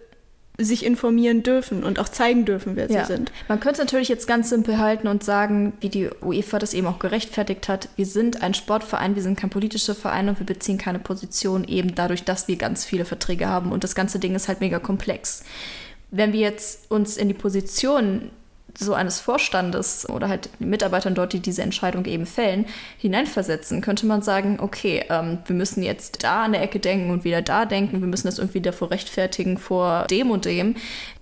sich 0.57 0.85
informieren 0.85 1.43
dürfen 1.43 1.83
und 1.83 1.99
auch 1.99 2.09
zeigen 2.09 2.45
dürfen, 2.45 2.75
wer 2.75 2.89
Ja. 2.89 3.01
sie 3.05 3.13
sind. 3.13 3.31
Man 3.47 3.59
könnte 3.59 3.81
es 3.81 3.85
natürlich 3.85 4.09
jetzt 4.09 4.27
ganz 4.27 4.49
simpel 4.49 4.77
halten 4.77 5.07
und 5.07 5.23
sagen, 5.23 5.73
wie 5.81 5.89
die 5.89 6.09
UEFA 6.21 6.59
das 6.59 6.73
eben 6.73 6.87
auch 6.87 6.99
gerechtfertigt 6.99 7.67
hat, 7.67 7.89
wir 7.95 8.05
sind 8.05 8.43
ein 8.43 8.53
Sportverein, 8.53 9.15
wir 9.15 9.23
sind 9.23 9.39
kein 9.39 9.49
politischer 9.49 9.95
Verein 9.95 10.29
und 10.29 10.39
wir 10.39 10.45
beziehen 10.45 10.77
keine 10.77 10.99
Position 10.99 11.63
eben 11.63 11.95
dadurch, 11.95 12.23
dass 12.23 12.47
wir 12.47 12.57
ganz 12.57 12.85
viele 12.85 13.05
Verträge 13.05 13.47
haben 13.47 13.71
und 13.71 13.83
das 13.83 13.95
ganze 13.95 14.19
Ding 14.19 14.35
ist 14.35 14.47
halt 14.47 14.61
mega 14.61 14.79
komplex. 14.79 15.43
Wenn 16.11 16.33
wir 16.33 16.41
jetzt 16.41 16.91
uns 16.91 17.17
in 17.17 17.27
die 17.29 17.33
Position 17.33 18.29
so 18.77 18.93
eines 18.93 19.19
Vorstandes 19.19 20.09
oder 20.09 20.29
halt 20.29 20.49
Mitarbeitern 20.59 21.15
dort, 21.15 21.33
die 21.33 21.39
diese 21.39 21.61
Entscheidung 21.61 22.05
eben 22.05 22.25
fällen, 22.25 22.65
hineinversetzen, 22.97 23.81
könnte 23.81 24.05
man 24.05 24.21
sagen, 24.21 24.59
okay, 24.59 25.05
ähm, 25.09 25.39
wir 25.45 25.55
müssen 25.55 25.83
jetzt 25.83 26.23
da 26.23 26.43
an 26.43 26.53
der 26.53 26.61
Ecke 26.61 26.79
denken 26.79 27.09
und 27.11 27.23
wieder 27.23 27.41
da 27.41 27.65
denken, 27.65 28.01
wir 28.01 28.07
müssen 28.07 28.27
das 28.27 28.39
irgendwie 28.39 28.61
davor 28.61 28.91
rechtfertigen 28.91 29.57
vor 29.57 30.05
dem 30.09 30.31
und 30.31 30.45
dem 30.45 30.75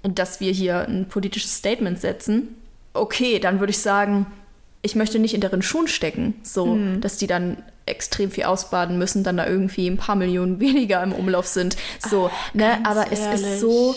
und 0.04 0.20
dass 0.20 0.40
wir 0.40 0.52
hier 0.52 0.88
ein 0.88 1.08
politisches 1.08 1.56
Statement 1.56 2.00
setzen. 2.00 2.56
Okay, 2.94 3.40
dann 3.40 3.60
würde 3.60 3.72
ich 3.72 3.80
sagen, 3.80 4.26
ich 4.82 4.96
möchte 4.96 5.20
nicht 5.20 5.34
in 5.34 5.42
deren 5.42 5.62
Schuhen 5.62 5.88
stecken, 5.88 6.36
so, 6.42 6.78
dass 7.02 7.18
die 7.18 7.28
dann 7.28 7.58
extrem 7.86 8.32
viel 8.32 8.46
ausbaden 8.46 8.98
müssen, 8.98 9.24
dann 9.24 9.38
da 9.38 9.46
irgendwie 9.46 9.88
ein 9.88 9.98
paar 9.98 10.16
Millionen 10.16 10.60
weniger 10.60 11.04
im 11.04 11.12
Umlauf 11.12 11.48
sind. 11.48 11.76
So, 12.00 12.30
ne, 12.54 12.80
ganz 12.84 12.88
aber 12.88 13.12
es 13.12 13.20
ehrlich. 13.20 13.42
ist 13.42 13.60
so, 13.60 13.96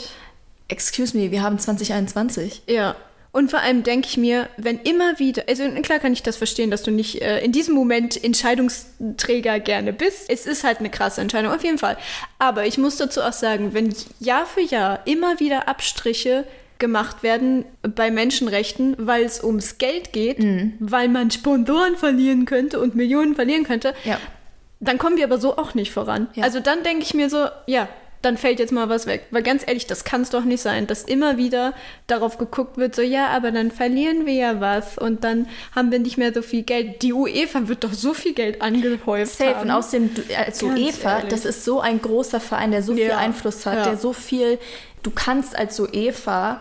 excuse 0.69 1.17
me, 1.17 1.31
wir 1.31 1.43
haben 1.43 1.59
2021. 1.59 2.63
Ja. 2.67 2.97
Und 3.33 3.51
vor 3.51 3.61
allem 3.61 3.83
denke 3.83 4.07
ich 4.09 4.19
mir, 4.19 4.49
wenn 4.59 4.79
immer 4.81 5.19
wieder, 5.19 5.45
also 5.49 5.65
klar 5.81 5.99
kann 5.99 6.13
ich 6.13 6.23
das 6.23 6.37
verstehen, 6.37 6.71
dass 6.71 6.83
du 6.83 6.91
nicht 6.91 7.23
äh, 7.23 7.43
in 7.43 7.51
diesem 7.51 7.75
Moment 7.75 8.23
Entscheidungsträger 8.23 9.59
gerne 9.61 9.93
bist. 9.93 10.29
Es 10.29 10.47
ist 10.47 10.65
halt 10.65 10.79
eine 10.81 10.91
krasse 10.91 11.21
Entscheidung, 11.21 11.53
auf 11.53 11.65
jeden 11.65 11.79
Fall. 11.79 11.97
Aber 12.39 12.67
ich 12.67 12.79
muss 12.79 12.97
dazu 12.99 13.23
auch 13.23 13.33
sagen, 13.33 13.73
wenn 13.75 13.95
Jahr 14.21 14.47
für 14.47 14.61
Jahr 14.61 15.01
immer 15.07 15.41
wieder 15.41 15.67
Abstriche 15.69 16.45
gemacht 16.79 17.23
werden 17.23 17.65
bei 17.83 18.11
Menschenrechten, 18.11 18.97
weil 18.99 19.25
es 19.25 19.43
ums 19.43 19.79
Geld 19.79 20.13
geht, 20.13 20.39
Mhm. 20.41 20.75
weil 20.81 21.09
man 21.09 21.31
Sponsoren 21.31 21.97
verlieren 21.97 22.45
könnte 22.45 22.81
und 22.81 22.97
Millionen 22.97 23.35
verlieren 23.35 23.65
könnte, 23.65 23.95
Ja. 24.05 24.19
dann 24.81 24.99
kommen 24.99 25.17
wir 25.17 25.25
aber 25.25 25.39
so 25.39 25.57
auch 25.57 25.75
nicht 25.75 25.93
voran. 25.93 26.27
Ja. 26.35 26.43
Also 26.45 26.61
dann 26.61 26.83
denke 26.83 27.05
ich 27.05 27.15
mir 27.15 27.31
so, 27.31 27.47
ja, 27.67 27.89
dann 28.23 28.37
fällt 28.39 28.59
jetzt 28.61 28.73
mal 28.73 28.89
was 28.89 29.07
weg. 29.07 29.27
Weil 29.31 29.43
ganz 29.43 29.63
ehrlich, 29.67 29.87
das 29.87 30.05
kann 30.05 30.23
es 30.23 30.31
doch 30.31 30.45
nicht 30.45 30.63
sein, 30.63 30.87
dass 30.87 31.03
immer 31.03 31.37
wieder 31.37 31.75
darauf 32.07 32.39
geguckt 32.39 32.77
wird, 32.79 32.95
so 32.95 33.03
ja, 33.03 33.27
aber 33.29 33.51
dann 33.51 33.71
verlieren 33.71 34.25
wir 34.27 34.33
ja 34.35 34.61
was 34.61 34.97
und 34.97 35.25
dann 35.25 35.49
haben 35.75 35.91
wir 35.93 35.99
nicht 35.99 36.17
mehr 36.19 36.33
so 36.33 36.41
viel 36.43 36.63
Geld. 36.63 37.03
Die 37.03 37.13
UEFA 37.13 37.69
wird 37.69 37.85
doch 37.85 37.93
so 37.93 38.15
viel 38.15 38.33
Geld 38.33 38.63
angehäuft 38.63 39.37
Safe. 39.37 39.57
haben. 39.57 39.69
Und 39.69 39.71
außerdem, 39.77 40.15
du, 40.15 40.23
als 40.37 40.61
Ganz 40.61 40.63
UEFA, 40.79 41.17
ehrlich. 41.17 41.31
das 41.31 41.45
ist 41.45 41.65
so 41.65 41.81
ein 41.81 42.01
großer 42.01 42.41
Verein, 42.41 42.71
der 42.71 42.83
so 42.83 42.95
viel 42.95 43.09
Ja. 43.09 43.19
Einfluss 43.19 43.67
hat, 43.67 43.75
Ja. 43.79 43.85
der 43.85 43.97
so 43.97 44.13
viel. 44.13 44.59
Du 45.03 45.11
kannst 45.11 45.57
als 45.59 45.79
UEFA, 45.81 46.61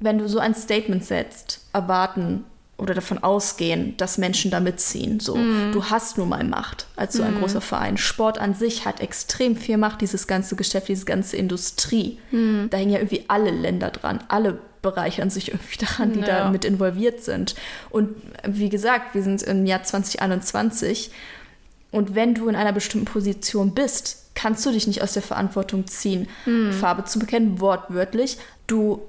wenn 0.00 0.18
du 0.18 0.28
so 0.28 0.38
ein 0.38 0.54
Statement 0.54 1.04
setzt, 1.04 1.60
erwarten 1.72 2.44
oder 2.80 2.94
davon 2.94 3.18
ausgehen, 3.18 3.96
dass 3.98 4.18
Menschen 4.18 4.50
da 4.50 4.58
mitziehen. 4.60 5.20
So, 5.20 5.36
Mhm. 5.36 5.72
du 5.72 5.84
hast 5.84 6.18
nun 6.18 6.28
mal 6.30 6.42
Macht 6.44 6.86
als 6.96 7.14
so 7.14 7.22
ein 7.22 7.38
großer 7.38 7.60
Verein. 7.60 7.96
Sport 7.98 8.38
an 8.38 8.54
sich 8.54 8.84
hat 8.86 9.00
extrem 9.00 9.54
viel 9.56 9.76
Macht, 9.76 10.00
dieses 10.00 10.26
ganze 10.26 10.56
Geschäft, 10.56 10.88
diese 10.88 11.04
ganze 11.04 11.36
Industrie. 11.36 12.18
Mhm. 12.30 12.68
Da 12.70 12.78
hängen 12.78 12.90
ja 12.92 12.98
irgendwie 12.98 13.24
alle 13.28 13.50
Länder 13.50 13.90
dran, 13.90 14.20
alle 14.28 14.58
bereichern 14.82 15.28
sich 15.28 15.48
irgendwie 15.52 15.76
daran, 15.84 16.12
die 16.14 16.20
Ja. 16.20 16.26
da 16.44 16.50
mit 16.50 16.64
involviert 16.64 17.22
sind. 17.22 17.54
Und 17.90 18.08
wie 18.46 18.70
gesagt, 18.70 19.14
wir 19.14 19.22
sind 19.22 19.42
im 19.42 19.66
Jahr 19.66 19.82
2021 19.82 21.10
und 21.90 22.14
wenn 22.14 22.34
du 22.34 22.48
in 22.48 22.56
einer 22.56 22.72
bestimmten 22.72 23.06
Position 23.06 23.74
bist, 23.74 24.16
kannst 24.34 24.64
du 24.64 24.70
dich 24.70 24.86
nicht 24.86 25.02
aus 25.02 25.12
der 25.12 25.22
Verantwortung 25.22 25.86
ziehen, 25.86 26.28
Hm. 26.44 26.72
Farbe 26.72 27.04
zu 27.04 27.18
bekennen, 27.18 27.60
wortwörtlich. 27.60 28.38
Du 28.66 29.02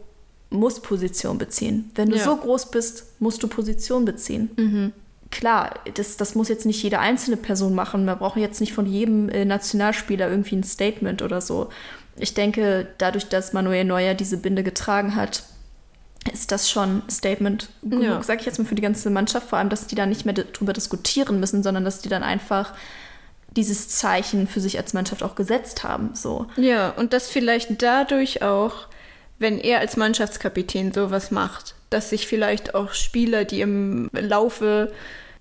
musst 0.52 0.84
Position 0.84 1.38
beziehen. 1.40 1.90
Wenn 1.96 2.10
du 2.10 2.18
Ja. 2.18 2.24
so 2.24 2.36
groß 2.38 2.70
bist, 2.72 3.06
musst 3.20 3.42
du 3.42 3.48
Position 3.48 4.06
beziehen. 4.06 4.94
Klar, 5.32 5.80
das, 5.96 6.18
das 6.18 6.36
muss 6.36 6.50
jetzt 6.50 6.66
nicht 6.66 6.84
jede 6.84 7.00
einzelne 7.00 7.38
Person 7.38 7.74
machen. 7.74 8.06
Wir 8.06 8.18
brauchen 8.18 8.42
jetzt 8.42 8.60
nicht 8.60 8.74
von 8.74 8.86
jedem 8.86 9.30
äh, 9.30 9.46
Nationalspieler 9.46 10.30
irgendwie 10.30 10.58
ein 10.58 10.64
Statement 10.64 11.22
oder 11.22 11.40
so. 11.42 11.70
Ich 12.18 12.34
denke, 12.34 12.88
dadurch, 12.98 13.30
dass 13.30 13.54
Manuel 13.54 13.86
Neuer 13.86 14.14
diese 14.14 14.36
Binde 14.38 14.62
getragen 14.62 15.16
hat, 15.16 15.44
ist 16.34 16.52
das 16.52 16.70
schon 16.70 17.02
Statement 17.10 17.70
genug, 17.82 18.04
Ja. 18.04 18.22
sage 18.24 18.42
ich 18.42 18.46
jetzt 18.46 18.60
mal, 18.60 18.66
für 18.66 18.76
die 18.76 18.82
ganze 18.82 19.10
Mannschaft. 19.10 19.48
Vor 19.50 19.58
allem, 19.58 19.70
dass 19.70 19.88
die 19.88 19.96
da 19.96 20.06
nicht 20.06 20.26
mehr 20.26 20.34
darüber 20.36 20.74
diskutieren 20.74 21.40
müssen, 21.40 21.64
sondern 21.64 21.86
dass 21.86 22.02
die 22.02 22.10
dann 22.10 22.24
einfach 22.24 22.74
dieses 23.56 23.88
Zeichen 23.90 24.48
für 24.48 24.60
sich 24.60 24.78
als 24.78 24.94
Mannschaft 24.94 25.24
auch 25.24 25.36
gesetzt 25.36 25.84
haben. 25.86 26.12
So. 26.14 26.46
Ja, 26.58 26.90
und 26.92 27.14
das 27.14 27.30
vielleicht 27.30 27.82
dadurch 27.82 28.42
auch, 28.44 28.88
wenn 29.42 29.58
er 29.60 29.80
als 29.80 29.98
Mannschaftskapitän 29.98 30.94
sowas 30.94 31.32
macht, 31.32 31.76
dass 31.90 32.12
sich 32.12 32.28
vielleicht 32.28 32.76
auch 32.76 32.94
Spieler, 32.94 33.44
die 33.44 33.62
im 33.62 34.10
Laufe 34.14 34.92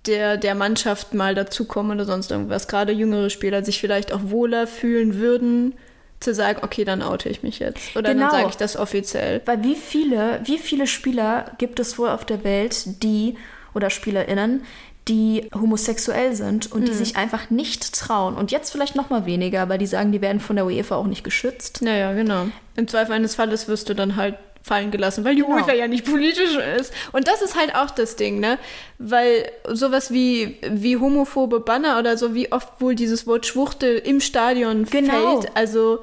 der, 0.07 0.39
der 0.39 0.55
Mannschaft 0.55 1.13
mal 1.15 1.35
dazukommen 1.35 1.93
oder 1.93 2.07
sonst 2.07 2.31
irgendwas, 2.31 2.67
gerade 2.67 2.93
jüngere 2.93 3.29
Spieler, 3.31 3.63
sich 3.63 3.79
vielleicht 3.79 4.13
auch 4.13 4.21
wohler 4.25 4.67
fühlen 4.67 5.17
würden, 5.17 5.75
zu 6.19 6.35
sagen, 6.35 6.61
okay, 6.63 6.85
dann 6.85 7.03
oute 7.03 7.29
ich 7.29 7.43
mich 7.43 7.59
jetzt. 7.59 7.95
Oder 7.97 8.13
Genau. 8.15 8.25
dann 8.25 8.31
sage 8.33 8.49
ich 8.51 8.57
das 8.57 8.77
offiziell. 8.77 9.43
Weil 9.45 9.63
wie 9.63 9.77
viele, 9.77 10.41
wie 10.45 10.59
viele 10.59 10.87
Spieler 10.87 11.53
gibt 11.59 11.79
es 11.79 11.99
wohl 11.99 12.09
auf 12.09 12.25
der 12.25 12.43
Welt, 12.45 13.03
die 13.03 13.37
oder 13.75 13.91
SpielerInnen, 13.91 14.63
die 15.11 15.51
homosexuell 15.55 16.35
sind 16.35 16.71
und 16.73 16.87
die 16.89 16.95
sich 16.95 17.17
einfach 17.17 17.51
nicht 17.51 17.93
trauen. 17.95 18.37
Und 18.37 18.53
jetzt 18.53 18.71
vielleicht 18.71 18.95
noch 18.97 19.11
mal 19.11 19.27
weniger, 19.27 19.69
weil 19.69 19.79
die 19.79 19.87
sagen, 19.87 20.13
die 20.13 20.21
werden 20.21 20.41
von 20.41 20.57
der 20.57 20.65
UEFA 20.65 20.95
auch 20.97 21.07
nicht 21.07 21.25
geschützt. 21.25 21.83
Naja, 21.83 22.13
genau. 22.15 22.47
Im 22.77 22.87
Zweifel 22.89 23.13
eines 23.13 23.35
Falles 23.35 23.67
wirst 23.69 23.89
du 23.89 23.95
dann 23.95 24.17
halt 24.17 24.37
fallen 24.63 24.91
gelassen, 24.91 25.25
weil 25.25 25.35
die 25.35 25.43
Genau. 25.43 25.57
UEFA 25.57 25.73
ja 25.73 25.89
nicht 25.89 26.05
politisch 26.05 26.57
ist. 26.79 26.93
Und 27.13 27.27
das 27.29 27.43
ist 27.43 27.59
halt 27.59 27.75
auch 27.75 27.91
das 27.91 28.17
Ding, 28.17 28.41
ne? 28.41 28.59
Weil 28.99 29.51
sowas 29.69 30.13
wie, 30.13 30.59
wie 30.71 30.97
homophobe 30.99 31.61
Banner 31.61 31.99
oder 31.99 32.17
so, 32.17 32.35
wie 32.35 32.53
oft 32.53 32.81
wohl 32.81 32.95
dieses 32.95 33.27
Wort 33.27 33.47
Schwuchtel 33.47 33.97
im 33.99 34.21
Stadion 34.21 34.85
Genau. 34.85 35.41
fällt. 35.41 35.57
Also 35.57 36.01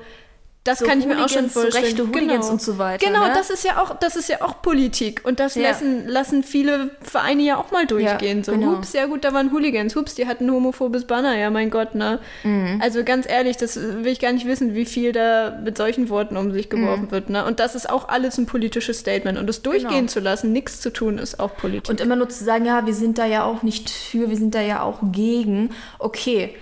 das 0.67 0.79
So 0.79 0.86
kann 0.86 1.00
ich 1.00 1.05
mir 1.05 1.15
auch 1.24 1.29
schon 1.29 1.45
Hooligans, 1.45 1.53
so 1.53 1.62
vorstellen. 1.62 1.86
rechte 1.86 2.07
Hooligans 2.07 2.50
und 2.50 2.62
so 2.62 2.77
weiter, 2.77 3.05
Genau, 3.05 3.25
ne? 3.27 3.31
das 3.33 3.50
ist 3.50 3.63
ja 3.63 3.81
auch, 3.81 3.95
das 4.00 4.15
ist 4.15 4.29
ja 4.29 4.41
auch 4.41 4.62
Politik. 4.62 5.21
Und 5.24 5.39
das 5.39 5.55
Ja. 5.55 5.63
lassen, 5.63 6.07
lassen 6.07 6.43
viele 6.43 6.91
Vereine 7.01 7.41
ja 7.43 7.57
auch 7.57 7.71
mal 7.71 7.86
durchgehen. 7.86 8.43
so, 8.43 8.51
genau. 8.51 8.77
hups, 8.77 8.93
ja 8.93 9.05
gut, 9.05 9.24
da 9.24 9.33
waren 9.33 9.51
Hooligans. 9.51 9.95
Hups, 9.95 10.15
die 10.15 10.27
hatten 10.27 10.45
ein 10.47 10.51
homophobes 10.51 11.05
Banner. 11.05 11.36
Ja, 11.38 11.50
mein 11.50 11.69
Gott, 11.69 11.95
ne? 11.95 12.19
Mhm. 12.43 12.79
Also 12.81 13.03
ganz 13.03 13.27
ehrlich, 13.29 13.57
das 13.57 13.75
will 13.77 14.07
ich 14.07 14.19
gar 14.19 14.31
nicht 14.31 14.45
wissen, 14.45 14.75
wie 14.75 14.86
viel 14.86 15.12
da 15.12 15.59
mit 15.63 15.77
solchen 15.77 16.09
Worten 16.09 16.38
um 16.38 16.51
sich 16.51 16.69
geworfen 16.69 17.05
Mhm. 17.05 17.12
wird. 17.12 17.29
Ne? 17.29 17.45
Und 17.45 17.59
das 17.59 17.75
ist 17.75 17.89
auch 17.89 18.09
alles 18.09 18.38
ein 18.38 18.45
politisches 18.45 19.00
Statement. 19.00 19.38
Und 19.38 19.47
das 19.47 19.62
durchgehen 19.62 19.89
Genau. 19.89 20.07
zu 20.12 20.19
lassen, 20.19 20.51
nichts 20.51 20.81
zu 20.81 20.91
tun, 20.91 21.17
ist 21.17 21.39
auch 21.39 21.55
Politik. 21.55 21.89
Und 21.89 22.01
immer 22.01 22.15
nur 22.15 22.29
zu 22.29 22.43
sagen, 22.43 22.65
ja, 22.65 22.86
wir 22.86 22.93
sind 22.93 23.17
da 23.17 23.25
ja 23.25 23.43
auch 23.45 23.63
nicht 23.63 23.89
für, 23.89 24.29
wir 24.29 24.38
sind 24.38 24.53
da 24.55 24.62
ja 24.62 24.81
auch 24.81 25.00
gegen. 25.12 25.69
Okay, 26.00 26.55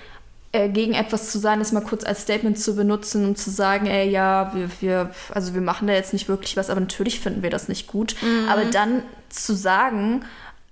gegen 0.70 0.94
etwas 0.94 1.32
zu 1.32 1.40
sein, 1.40 1.62
ist 1.62 1.74
mal 1.74 1.82
kurz 1.82 2.04
als 2.04 2.22
Statement 2.22 2.60
zu 2.60 2.76
benutzen 2.76 3.26
und 3.26 3.38
zu 3.38 3.50
sagen, 3.50 3.88
ey, 3.88 4.10
ja, 4.10 4.52
wir, 4.54 4.70
wir, 4.80 5.12
also 5.30 5.54
wir 5.54 5.62
machen 5.62 5.88
da 5.88 5.94
jetzt 5.94 6.14
nicht 6.14 6.28
wirklich 6.28 6.58
was, 6.58 6.70
aber 6.70 6.80
natürlich 6.80 7.20
finden 7.20 7.44
wir 7.44 7.50
das 7.50 7.68
nicht 7.68 7.88
gut. 7.88 8.16
Aber 8.50 8.66
dann 8.66 9.04
zu 9.30 9.54
sagen, 9.56 10.26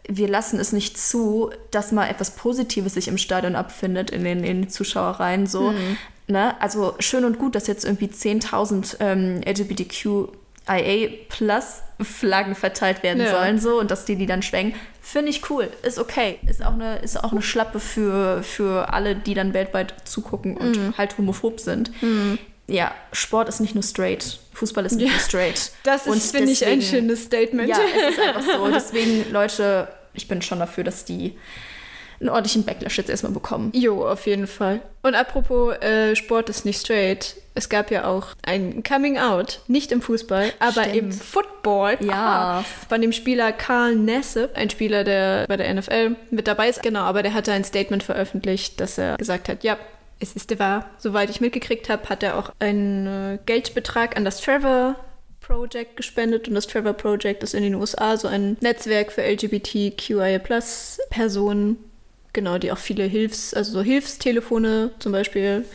wir 0.08 0.28
lassen 0.28 0.60
es 0.60 0.74
nicht 0.74 0.98
zu, 0.98 1.52
dass 1.72 1.92
mal 1.92 2.08
etwas 2.10 2.32
Positives 2.32 2.94
sich 2.96 3.08
im 3.08 3.18
Stadion 3.18 3.56
abfindet, 3.56 4.10
in 4.10 4.24
den, 4.24 4.44
in 4.44 4.64
den 4.64 4.70
Zuschauereien 4.70 5.48
so. 5.48 5.72
Ne? 6.28 6.60
Also 6.62 6.96
schön 7.00 7.26
und 7.26 7.38
gut, 7.40 7.56
dass 7.56 7.68
jetzt 7.68 7.86
irgendwie 7.86 8.08
10.000 8.08 8.98
ähm, 9.00 9.42
LGBTQIA 10.68 11.10
plus 11.30 11.82
Flaggen 12.02 12.56
verteilt 12.56 13.04
werden 13.04 13.22
Ja. 13.22 13.32
sollen 13.32 13.60
so 13.60 13.80
und 13.80 13.92
dass 13.92 14.06
die 14.06 14.16
die 14.16 14.26
dann 14.26 14.42
schwenken, 14.42 14.78
finde 15.02 15.30
ich 15.30 15.50
cool, 15.50 15.70
ist 15.84 16.00
okay, 16.00 16.40
ist 16.48 16.64
auch 16.66 16.74
eine 16.74 16.98
ist 17.00 17.22
auch 17.24 17.32
eine 17.32 17.42
Schlappe 17.42 17.80
für 17.80 18.44
für 18.44 18.92
alle, 18.94 19.16
die 19.16 19.34
dann 19.34 19.54
weltweit 19.54 19.94
zugucken 20.06 20.58
und 20.58 20.78
Mhm. 20.78 20.98
halt 20.98 21.18
homophob 21.18 21.60
sind. 21.60 21.92
Ja, 22.68 22.94
Sport 23.12 23.50
ist 23.50 23.60
nicht 23.60 23.76
nur 23.76 23.84
straight, 23.84 24.40
Fußball 24.54 24.86
ist 24.86 24.94
nicht 24.96 25.10
nur 25.12 25.20
straight. 25.20 25.72
das 25.84 26.08
ist, 26.08 26.34
finde 26.36 26.52
ich, 26.52 26.66
ein 26.66 26.82
schönes 26.82 27.24
Statement. 27.26 27.68
Ja, 27.70 27.78
es 27.78 28.14
ist 28.16 28.20
einfach 28.20 28.42
so. 28.42 28.68
Deswegen, 28.74 29.32
Leute, 29.32 29.90
ich 30.14 30.28
bin 30.30 30.42
schon 30.42 30.60
dafür, 30.60 30.84
dass 30.86 31.04
die 31.04 31.38
einen 32.20 32.30
ordentlichen 32.30 32.64
Backlash 32.64 32.98
jetzt 32.98 33.10
erstmal 33.10 33.32
bekommen. 33.32 33.72
Jo, 33.74 34.08
auf 34.08 34.26
jeden 34.26 34.48
Fall. 34.48 34.82
Und 35.02 35.16
apropos 35.16 35.76
äh, 35.78 36.16
Sport 36.16 36.50
ist 36.50 36.66
nicht 36.66 36.80
straight. 36.80 37.36
Es 37.56 37.70
gab 37.70 37.92
ja 37.92 38.06
auch 38.06 38.30
ein 38.42 38.84
Coming 38.84 39.20
Out, 39.20 39.60
nicht 39.68 39.92
im 39.92 40.02
Fußball, 40.02 40.54
aber 40.60 40.84
Stimmt. 40.84 40.96
im 40.96 41.12
Football. 41.12 41.98
Ja. 42.00 42.14
Aha. 42.14 42.66
Von 42.90 43.02
dem 43.02 43.12
Spieler 43.12 43.52
Karl 43.52 43.96
Nassib, 43.96 44.52
ein 44.56 44.70
Spieler, 44.70 45.04
der 45.04 45.46
bei 45.48 45.58
der 45.58 45.72
NFL 45.74 46.16
mit 46.32 46.48
dabei 46.48 46.70
ist. 46.70 46.82
Genau, 46.82 47.02
aber 47.02 47.22
der 47.22 47.34
hatte 47.34 47.52
ein 47.52 47.64
Statement 47.64 48.02
veröffentlicht, 48.02 48.80
dass 48.80 48.98
er 48.98 49.18
gesagt 49.18 49.50
hat, 49.50 49.64
ja, 49.64 49.78
es 50.20 50.34
ist 50.34 50.58
wahr. 50.58 50.90
Soweit 50.98 51.30
ich 51.30 51.42
mitgekriegt 51.42 51.90
habe, 51.90 52.10
hat 52.10 52.24
er 52.24 52.38
auch 52.38 52.52
einen 52.60 53.08
äh, 53.08 53.38
Geldbetrag 53.46 54.18
an 54.18 54.26
das 54.26 54.42
Trevor 54.42 54.96
Project 55.42 55.96
gespendet 55.98 56.48
und 56.48 56.56
das 56.56 56.66
Trevor 56.68 56.94
Project 56.94 57.44
ist 57.44 57.54
in 57.54 57.62
den 57.64 57.76
USA 57.76 58.18
so 58.18 58.28
ein 58.28 58.58
Netzwerk 58.62 59.12
für 59.12 59.22
LGBTQIA-Personen, 59.22 61.78
genau, 62.34 62.58
die 62.58 62.72
auch 62.72 62.78
viele 62.78 63.04
Hilfs-, 63.04 63.54
also 63.54 63.72
so 63.74 63.82
Hilfstelefone 63.82 64.92
zum 65.00 65.12
Beispiel 65.12 65.66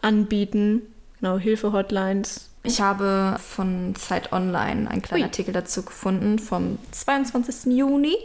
anbieten, 0.00 0.82
genau, 1.20 1.38
Hilfe-Hotlines. 1.38 2.48
Ich 2.64 2.80
habe 2.80 3.38
von 3.44 3.94
Zeit 3.96 4.32
Online 4.32 4.88
einen 4.88 5.02
kleinen 5.02 5.22
Ui. 5.22 5.26
Artikel 5.26 5.52
dazu 5.52 5.82
gefunden 5.82 6.38
vom 6.38 6.78
22. 6.92 7.76
Juni. 7.76 8.16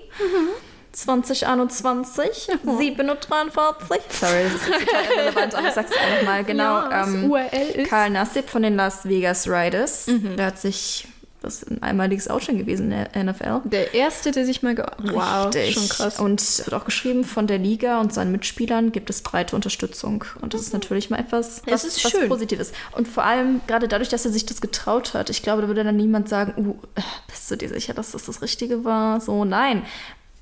2021, 0.91 2.50
7.43 2.65 3.05
Uhr. 3.05 3.75
Sorry, 4.09 4.43
das 4.43 4.53
ist 4.53 4.65
total 4.65 5.05
irrelevant, 5.15 5.55
aber 5.55 5.67
ich 5.67 5.74
sag's 5.75 5.91
einfach 5.91 6.25
mal. 6.25 6.43
Genau. 6.43 6.63
Ja, 6.63 6.89
das 6.89 7.09
ähm, 7.09 7.29
URL 7.29 7.69
ist. 7.75 7.89
Karl 7.89 8.09
Nassib 8.09 8.50
von 8.50 8.63
den 8.63 8.75
Las 8.75 9.07
Vegas 9.07 9.47
Riders. 9.47 10.05
Der 10.07 10.47
hat 10.47 10.57
sich, 10.59 11.07
das 11.41 11.62
ist 11.62 11.72
ein 11.72 11.84
einmaliges 11.84 12.27
Outing 12.29 12.58
gewesen 12.58 12.91
in 12.91 13.08
der 13.13 13.24
NFL. 13.24 13.62
Der 13.65 13.94
erste, 13.94 14.32
der 14.32 14.46
sich 14.46 14.63
mal 14.63 14.74
ge 14.74 14.86
Wow, 15.03 15.53
Richtig. 15.53 15.75
schon 15.75 15.89
krass. 15.89 16.20
Und 16.20 16.41
es 16.41 16.65
wird 16.65 16.74
auch 16.74 16.86
geschrieben, 16.86 17.24
von 17.24 17.46
der 17.46 17.60
Liga 17.60 18.01
und 18.01 18.12
seinen 18.12 18.32
Mitspielern 18.32 18.91
gibt 18.91 19.10
es 19.10 19.22
breite 19.22 19.56
Unterstützung. 19.56 20.25
Und 20.41 20.53
das 20.53 20.62
ist 20.62 20.74
natürlich 20.74 21.10
mal 21.10 21.20
etwas, 21.20 21.62
was, 21.67 21.84
ist 21.84 22.03
was. 22.03 22.27
Positives. 22.27 22.72
Und 22.94 23.08
vor 23.08 23.24
allem, 23.24 23.62
gerade 23.67 23.88
dadurch, 23.88 24.10
dass 24.10 24.25
er 24.25 24.32
sich 24.32 24.48
das 24.48 24.62
getraut 24.62 25.13
hat, 25.13 25.29
ich 25.29 25.44
glaube, 25.44 25.62
da 25.62 25.67
würde 25.67 25.84
dann 25.84 25.96
niemand 25.96 26.27
sagen, 26.27 26.53
uh, 26.58 26.75
äh, 26.96 27.01
bist 27.27 27.51
du 27.51 27.56
dir 27.56 27.70
sicher, 27.70 27.94
dass 27.94 28.12
das 28.12 28.25
das 28.25 28.41
Richtige 28.41 28.84
war? 28.84 29.22
So, 29.22 29.46
nein. 29.46 29.84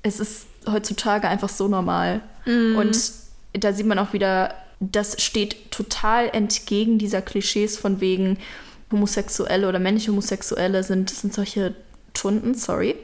Es 0.02 0.18
ist 0.18 0.46
heutzutage 0.66 1.28
einfach 1.28 1.50
so 1.50 1.68
normal. 1.68 2.22
Mhm. 2.46 2.76
Und 2.76 3.12
da 3.52 3.72
sieht 3.72 3.86
man 3.86 3.98
auch 3.98 4.14
wieder, 4.14 4.54
das 4.80 5.22
steht 5.22 5.70
total 5.70 6.28
entgegen 6.30 6.98
dieser 6.98 7.20
Klischees 7.22 7.76
von 7.76 8.00
wegen 8.00 8.38
Homosexuelle 8.92 9.68
oder 9.68 9.78
männliche 9.78 10.10
Homosexuelle 10.10 10.82
sind, 10.82 11.10
sind 11.10 11.34
solche 11.34 11.74
Tunden, 12.14 12.54
sorry, 12.54 12.96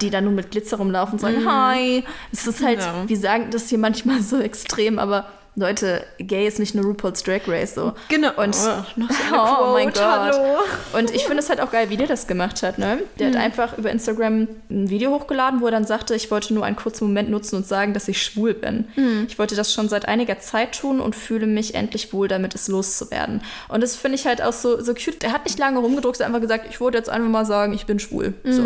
die 0.00 0.10
dann 0.10 0.24
nur 0.24 0.32
mit 0.32 0.50
Glitzer 0.50 0.78
rumlaufen 0.78 1.14
und 1.14 1.20
sagen, 1.20 1.48
hi. 1.48 2.02
Es 2.32 2.46
ist 2.46 2.62
halt, 2.62 2.80
Ja. 2.80 3.04
wir 3.08 3.16
sagen 3.16 3.50
das 3.50 3.68
hier 3.68 3.78
manchmal 3.78 4.20
so 4.22 4.40
extrem, 4.40 4.98
aber 4.98 5.26
Leute, 5.56 6.04
gay 6.18 6.46
ist 6.46 6.60
nicht 6.60 6.74
nur 6.76 6.84
RuPaul's 6.84 7.24
Drag 7.24 7.40
Race 7.48 7.74
so. 7.74 7.92
Genau. 8.08 8.28
Und 8.36 8.54
Oh, 8.56 8.84
noch 8.96 9.10
so 9.10 9.34
eine 9.34 9.42
Oh 9.68 9.72
mein 9.72 9.88
Gott. 9.92 10.00
hallo. 10.00 10.58
Und 10.92 11.10
ich 11.12 11.24
finde 11.24 11.38
es 11.42 11.48
halt 11.48 11.60
auch 11.60 11.72
geil, 11.72 11.90
wie 11.90 11.96
der 11.96 12.06
das 12.06 12.28
gemacht 12.28 12.62
hat. 12.62 12.78
Ne? 12.78 13.00
Der 13.18 13.28
hat 13.30 13.36
einfach 13.36 13.76
über 13.76 13.90
Instagram 13.90 14.46
ein 14.70 14.88
Video 14.88 15.10
hochgeladen, 15.10 15.60
wo 15.60 15.64
er 15.66 15.72
dann 15.72 15.84
sagte, 15.84 16.14
ich 16.14 16.30
wollte 16.30 16.54
nur 16.54 16.64
einen 16.64 16.76
kurzen 16.76 17.06
Moment 17.08 17.28
nutzen 17.30 17.56
und 17.56 17.66
sagen, 17.66 17.92
dass 17.92 18.06
ich 18.06 18.22
schwul 18.22 18.54
bin. 18.54 18.86
Ich 19.26 19.38
wollte 19.38 19.56
das 19.56 19.72
schon 19.72 19.88
seit 19.88 20.06
einiger 20.06 20.38
Zeit 20.38 20.78
tun 20.78 21.00
und 21.00 21.16
fühle 21.16 21.46
mich 21.46 21.74
endlich 21.74 22.12
wohl 22.12 22.28
damit, 22.28 22.54
es 22.54 22.68
loszuwerden. 22.68 23.42
Und 23.68 23.82
das 23.82 23.96
finde 23.96 24.14
ich 24.16 24.26
halt 24.26 24.40
auch 24.42 24.52
so, 24.52 24.80
so 24.80 24.94
cute. 24.94 25.24
Er 25.24 25.32
hat 25.32 25.44
nicht 25.44 25.58
lange 25.58 25.80
rumgedruckt, 25.80 26.20
er 26.20 26.26
hat 26.26 26.34
einfach 26.34 26.42
gesagt, 26.42 26.66
ich 26.70 26.80
wollte 26.80 26.98
jetzt 26.98 27.10
einfach 27.10 27.28
mal 27.28 27.44
sagen, 27.44 27.72
ich 27.72 27.84
bin 27.86 27.98
schwul. 27.98 28.34
So. 28.44 28.62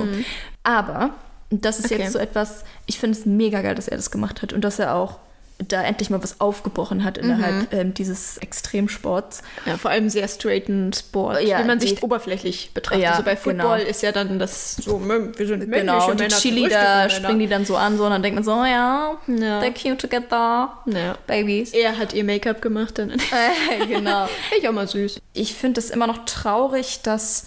Aber, 0.62 1.11
und 1.51 1.65
das 1.65 1.79
ist 1.79 1.87
Okay. 1.87 2.03
jetzt 2.03 2.12
so 2.12 2.19
etwas, 2.19 2.65
ich 2.87 2.99
finde 2.99 3.19
es 3.19 3.25
mega 3.27 3.62
geil, 3.62 3.75
dass 3.75 3.89
er 3.89 3.97
das 3.97 4.11
gemacht 4.11 4.43
hat 4.43 4.53
und 4.53 4.61
dass 4.62 4.79
er 4.79 4.95
auch 4.95 5.17
da 5.69 5.83
endlich 5.83 6.11
mal 6.11 6.23
was 6.23 6.40
aufgebrochen 6.40 7.04
hat 7.04 7.19
innerhalb 7.19 7.73
ähm, 7.73 7.95
dieses 7.95 8.38
Extremsports. 8.38 9.42
Ja, 9.66 9.76
vor 9.76 9.90
allem 9.90 10.09
sehr 10.09 10.26
straighten 10.28 10.92
Sport, 10.92 11.42
Ja, 11.42 11.59
wenn 11.59 11.66
man 11.66 11.78
die- 11.78 11.88
sich 11.88 12.02
oberflächlich 12.02 12.71
betrachtet. 12.75 13.02
Ja, 13.02 13.16
so 13.16 13.23
bei 13.23 13.37
Football 13.37 13.78
genau. 13.78 13.90
ist 13.90 14.02
ja 14.02 14.12
dann 14.12 14.38
das 14.38 14.76
so, 14.76 15.00
wir 15.00 15.47
sind 15.47 15.69
männliche 15.69 15.81
Genau, 15.81 16.11
und 16.11 16.21
die 16.21 16.28
Chili, 16.28 16.69
da 16.69 17.09
springen 17.11 17.38
die 17.40 17.49
dann 17.49 17.64
so 17.64 17.76
an, 17.76 17.97
so, 17.99 18.04
und 18.04 18.11
dann 18.11 18.23
denkt 18.23 18.35
man 18.37 18.45
so, 18.45 18.52
oh 18.52 18.64
ja, 18.64 19.19
Ja. 19.26 19.61
they're 19.61 19.73
cute 19.73 19.99
together, 20.00 20.73
Ja. 20.87 21.16
babies. 21.26 21.73
Er 21.73 21.99
hat 21.99 22.12
ihr 22.14 22.25
Make-up 22.25 22.61
gemacht, 22.62 22.99
dann 22.99 23.11
Äh, 23.81 23.87
genau. 23.87 24.28
ich 24.59 24.69
auch 24.69 24.73
mal 24.73 24.88
süß. 24.88 25.21
Ich 25.35 25.54
finde 25.54 25.81
es 25.81 25.90
immer 25.90 26.07
noch 26.07 26.25
traurig, 26.25 27.00
dass 27.02 27.47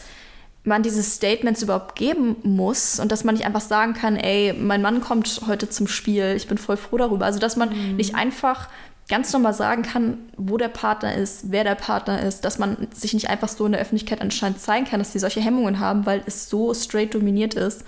man 0.65 0.83
diese 0.83 1.03
Statements 1.03 1.61
überhaupt 1.61 1.95
geben 1.95 2.35
muss 2.43 2.99
und 2.99 3.11
dass 3.11 3.23
man 3.23 3.35
nicht 3.35 3.45
einfach 3.45 3.61
sagen 3.61 3.93
kann, 3.93 4.15
ey, 4.17 4.53
mein 4.53 4.81
Mann 4.81 4.99
kommt 5.01 5.41
heute 5.47 5.69
zum 5.69 5.87
Spiel, 5.87 6.33
ich 6.35 6.47
bin 6.47 6.57
voll 6.57 6.77
froh 6.77 6.97
darüber. 6.97 7.25
Also, 7.25 7.39
dass 7.39 7.55
man 7.55 7.69
Mhm. 7.69 7.95
nicht 7.95 8.15
einfach 8.15 8.67
ganz 9.07 9.31
normal 9.31 9.53
sagen 9.53 9.83
kann, 9.83 10.17
wo 10.35 10.57
der 10.57 10.67
Partner 10.67 11.13
ist, 11.13 11.51
wer 11.51 11.63
der 11.63 11.75
Partner 11.75 12.23
ist, 12.23 12.43
dass 12.43 12.57
man 12.57 12.87
sich 12.91 13.13
nicht 13.13 13.29
einfach 13.29 13.47
so 13.49 13.63
in 13.67 13.73
der 13.73 13.81
Öffentlichkeit 13.81 14.19
anscheinend 14.19 14.59
zeigen 14.59 14.85
kann, 14.85 14.99
dass 14.99 15.11
die 15.11 15.19
solche 15.19 15.39
Hemmungen 15.41 15.79
haben, 15.79 16.07
weil 16.07 16.23
es 16.25 16.49
so 16.49 16.73
straight 16.73 17.13
dominiert 17.13 17.53
ist 17.53 17.83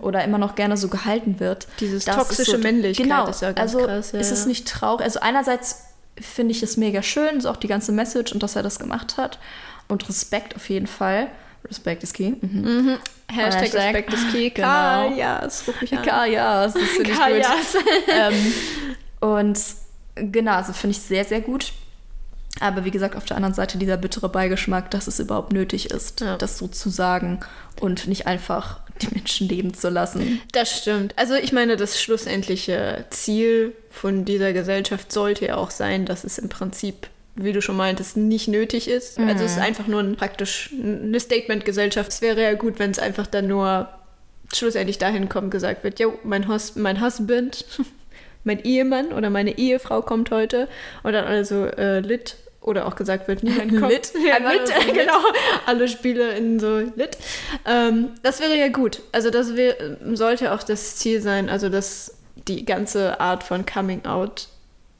oder 0.00 0.24
immer 0.24 0.38
noch 0.38 0.54
gerne 0.54 0.78
so 0.78 0.88
gehalten 0.88 1.38
wird. 1.38 1.66
Mhm. 1.66 1.72
Dieses 1.80 2.04
Das 2.06 2.16
toxische 2.16 2.56
Männlichkeit 2.56 3.04
genau, 3.04 3.28
ist 3.28 3.42
ja 3.42 3.52
ganz 3.52 3.74
also 3.74 3.86
krass, 3.86 4.12
ja. 4.12 4.20
ist 4.20 4.30
es 4.32 4.46
nicht 4.46 4.66
traurig. 4.66 5.04
Also 5.04 5.20
einerseits 5.20 5.82
finde 6.18 6.52
ich 6.52 6.62
es 6.62 6.78
mega 6.78 7.02
schön, 7.02 7.42
so 7.42 7.50
auch 7.50 7.56
die 7.56 7.68
ganze 7.68 7.92
Message 7.92 8.32
und 8.32 8.42
dass 8.42 8.56
er 8.56 8.62
das 8.62 8.78
gemacht 8.78 9.18
hat. 9.18 9.38
Und 9.86 10.08
Respekt 10.08 10.56
auf 10.56 10.68
jeden 10.70 10.86
Fall. 10.86 11.28
Respekt 11.68 12.02
ist 12.02 12.14
key. 12.14 12.32
Mhm. 12.40 12.98
Hashtag, 13.30 13.62
Hashtag. 13.62 13.84
Respekt 13.84 14.14
ist 14.14 14.30
key. 14.30 14.50
Genau. 14.50 14.68
Karl, 14.68 15.18
ja, 15.18 15.44
es 15.44 15.66
ruft 15.68 15.82
mich 15.82 15.96
an. 15.96 16.04
Ja, 16.04 16.24
ja, 16.24 16.64
das 16.64 16.72
finde 16.74 17.10
ich 17.10 17.16
Karl, 17.18 17.40
gut. 17.40 17.46
ähm, 18.08 18.52
und 19.20 19.60
genau, 20.14 20.52
also 20.52 20.72
finde 20.72 20.96
ich 20.96 21.02
sehr, 21.02 21.24
sehr 21.24 21.40
gut. 21.40 21.72
Aber 22.60 22.84
wie 22.84 22.90
gesagt, 22.90 23.14
auf 23.14 23.24
der 23.24 23.36
anderen 23.36 23.54
Seite 23.54 23.78
dieser 23.78 23.96
bittere 23.96 24.28
Beigeschmack, 24.28 24.90
dass 24.90 25.06
es 25.06 25.20
überhaupt 25.20 25.52
nötig 25.52 25.90
ist, 25.90 26.20
Ja. 26.20 26.36
das 26.36 26.58
so 26.58 26.66
zu 26.66 26.88
sagen 26.90 27.40
und 27.80 28.08
nicht 28.08 28.26
einfach 28.26 28.80
die 29.00 29.14
Menschen 29.14 29.48
leben 29.48 29.74
zu 29.74 29.90
lassen. 29.90 30.40
Das 30.52 30.76
stimmt. 30.76 31.14
Also 31.16 31.34
ich 31.34 31.52
meine, 31.52 31.76
das 31.76 32.02
schlussendliche 32.02 33.04
Ziel 33.10 33.74
von 33.90 34.24
dieser 34.24 34.52
Gesellschaft 34.52 35.12
sollte 35.12 35.46
ja 35.46 35.56
auch 35.56 35.70
sein, 35.70 36.04
dass 36.04 36.24
es 36.24 36.38
im 36.38 36.48
Prinzip, 36.48 37.08
wie 37.40 37.52
du 37.52 37.62
schon 37.62 37.76
meintest, 37.76 38.16
nicht 38.16 38.48
nötig 38.48 38.88
ist. 38.88 39.18
Also 39.18 39.44
es 39.44 39.52
ist 39.52 39.58
einfach 39.58 39.86
nur 39.86 40.00
ein, 40.00 40.16
praktisch 40.16 40.70
eine 40.72 41.18
Statement-Gesellschaft. 41.18 42.10
Es 42.10 42.22
wäre 42.22 42.42
ja 42.42 42.54
gut, 42.54 42.78
wenn 42.78 42.90
es 42.90 42.98
einfach 42.98 43.26
dann 43.26 43.46
nur 43.46 43.88
schlussendlich 44.52 44.98
dahin 44.98 45.28
kommt, 45.28 45.50
gesagt 45.50 45.84
wird, 45.84 46.00
jo, 46.00 46.18
mein, 46.24 46.48
Hus 46.48 46.76
mein 46.76 47.02
Husband, 47.02 47.64
mein 48.44 48.62
Ehemann 48.64 49.12
oder 49.12 49.30
meine 49.30 49.58
Ehefrau 49.58 50.02
kommt 50.02 50.30
heute 50.30 50.68
und 51.02 51.12
dann 51.12 51.24
alle 51.24 51.44
so 51.44 51.64
äh, 51.64 52.00
lit 52.00 52.36
oder 52.60 52.86
auch 52.86 52.96
gesagt 52.96 53.28
wird, 53.28 53.42
niemand 53.42 53.70
kommt. 53.78 53.92
Lit. 53.92 54.12
Ja, 54.26 54.36
Einfach 54.36 54.52
lit, 54.52 54.68
so 54.68 54.92
genau. 54.92 55.18
Alle 55.66 55.88
Spiele 55.88 56.32
in 56.32 56.58
so 56.58 56.78
lit. 56.78 57.16
Ähm, 57.66 58.10
das 58.22 58.40
wäre 58.40 58.56
ja 58.56 58.68
gut. 58.68 59.02
Also 59.12 59.30
das 59.30 59.56
wär, 59.56 59.76
sollte 60.12 60.52
auch 60.52 60.62
das 60.62 60.96
Ziel 60.96 61.20
sein, 61.20 61.48
also 61.48 61.68
dass 61.68 62.16
die 62.46 62.64
ganze 62.64 63.20
Art 63.20 63.42
von 63.42 63.66
Coming 63.66 64.04
Out 64.06 64.48